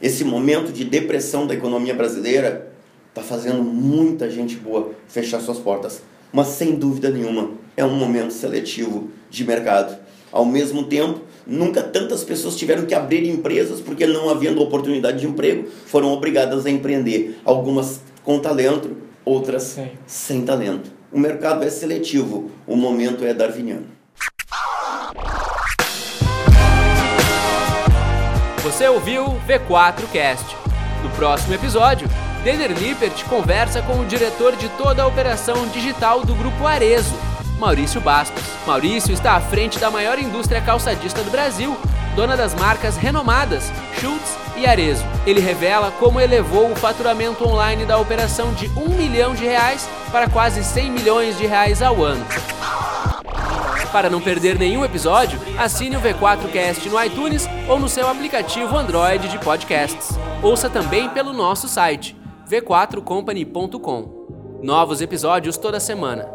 Esse 0.02 0.26
momento 0.26 0.72
de 0.74 0.84
depressão 0.84 1.48
da 1.48 1.54
economia 1.54 1.94
brasileira 1.94 2.74
está 3.10 3.22
fazendo 3.22 3.64
muita 3.64 4.30
gente 4.30 4.56
boa 4.58 4.92
fechar 5.08 5.40
suas 5.40 5.60
portas 5.60 6.02
mas 6.32 6.48
sem 6.48 6.76
dúvida 6.76 7.10
nenhuma 7.10 7.52
é 7.76 7.86
um 7.86 7.96
momento 7.96 8.34
seletivo 8.34 9.10
de 9.30 9.46
mercado. 9.46 9.98
Ao 10.32 10.46
mesmo 10.46 10.84
tempo, 10.84 11.22
nunca 11.46 11.82
tantas 11.82 12.24
pessoas 12.24 12.56
tiveram 12.56 12.86
que 12.86 12.94
abrir 12.94 13.28
empresas 13.28 13.82
porque 13.82 14.06
não 14.06 14.30
havendo 14.30 14.62
oportunidade 14.62 15.20
de 15.20 15.28
emprego, 15.28 15.68
foram 15.86 16.12
obrigadas 16.12 16.66
a 16.66 16.70
empreender. 16.70 17.40
Algumas 17.44 18.02
com 18.24 18.40
talento, 18.40 18.96
outras 19.26 19.64
Sim. 19.64 19.90
sem 20.06 20.44
talento. 20.44 20.92
O 21.12 21.20
mercado 21.20 21.64
é 21.66 21.70
seletivo, 21.70 22.52
o 22.66 22.76
momento 22.76 23.26
é 23.26 23.34
darwiniano. 23.34 23.88
Você 28.64 28.88
ouviu 28.88 29.26
V4 29.48 30.10
Cast. 30.14 30.56
No 31.04 31.10
próximo 31.12 31.56
episódio, 31.56 32.08
Denner 32.44 32.72
Lippert 32.72 33.24
conversa 33.26 33.82
com 33.82 34.00
o 34.00 34.06
diretor 34.06 34.56
de 34.56 34.68
toda 34.70 35.04
a 35.04 35.08
operação 35.08 35.68
digital 35.68 36.26
do 36.26 36.34
Grupo 36.34 36.66
Arezo, 36.66 37.14
Maurício 37.60 38.02
Bastos. 38.02 38.44
Maurício 38.66 39.14
está 39.14 39.34
à 39.34 39.42
frente 39.42 39.78
da 39.78 39.92
maior 39.92 40.18
indústria 40.18 40.60
calçadista 40.62 41.22
do 41.24 41.30
Brasil 41.30 41.78
dona 42.16 42.36
das 42.36 42.54
marcas 42.56 42.98
renomadas 42.98 43.72
Schultz 44.00 44.38
e 44.58 44.66
Arezo. 44.66 45.06
Ele 45.26 45.40
revela 45.40 45.92
como 45.92 46.20
elevou 46.20 46.72
o 46.72 46.76
faturamento 46.76 47.48
online 47.48 47.86
da 47.86 47.98
operação 47.98 48.54
de 48.54 48.68
1 48.70 48.90
milhão 48.90 49.34
de 49.34 49.46
reais 49.46 49.88
para 50.12 50.30
quase 50.30 50.64
100 50.64 50.92
milhões 50.92 51.38
de 51.38 51.46
reais 51.46 51.82
ao 51.82 52.04
ano. 52.04 52.26
Para 53.92 54.10
não 54.10 54.22
perder 54.22 54.58
nenhum 54.58 54.86
episódio, 54.86 55.40
assine 55.58 55.98
o 55.98 56.02
V4Cast 56.02 56.86
no 56.90 57.04
iTunes 57.04 57.48
ou 57.68 57.78
no 57.78 57.90
seu 57.90 58.08
aplicativo 58.08 58.78
Android 58.78 59.28
de 59.28 59.38
podcasts. 59.38 60.18
Ouça 60.42 60.70
também 60.70 61.10
pelo 61.10 61.34
nosso 61.34 61.68
site 61.68 62.21
v4company.com. 62.52 64.60
Novos 64.62 65.00
episódios 65.00 65.56
toda 65.56 65.80
semana. 65.80 66.30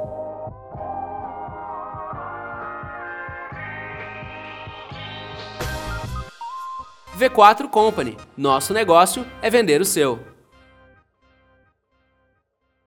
V4 7.18 7.68
Company. 7.68 8.16
Nosso 8.34 8.72
negócio 8.72 9.26
é 9.42 9.50
vender 9.50 9.82
o 9.82 9.84
seu. 9.84 10.35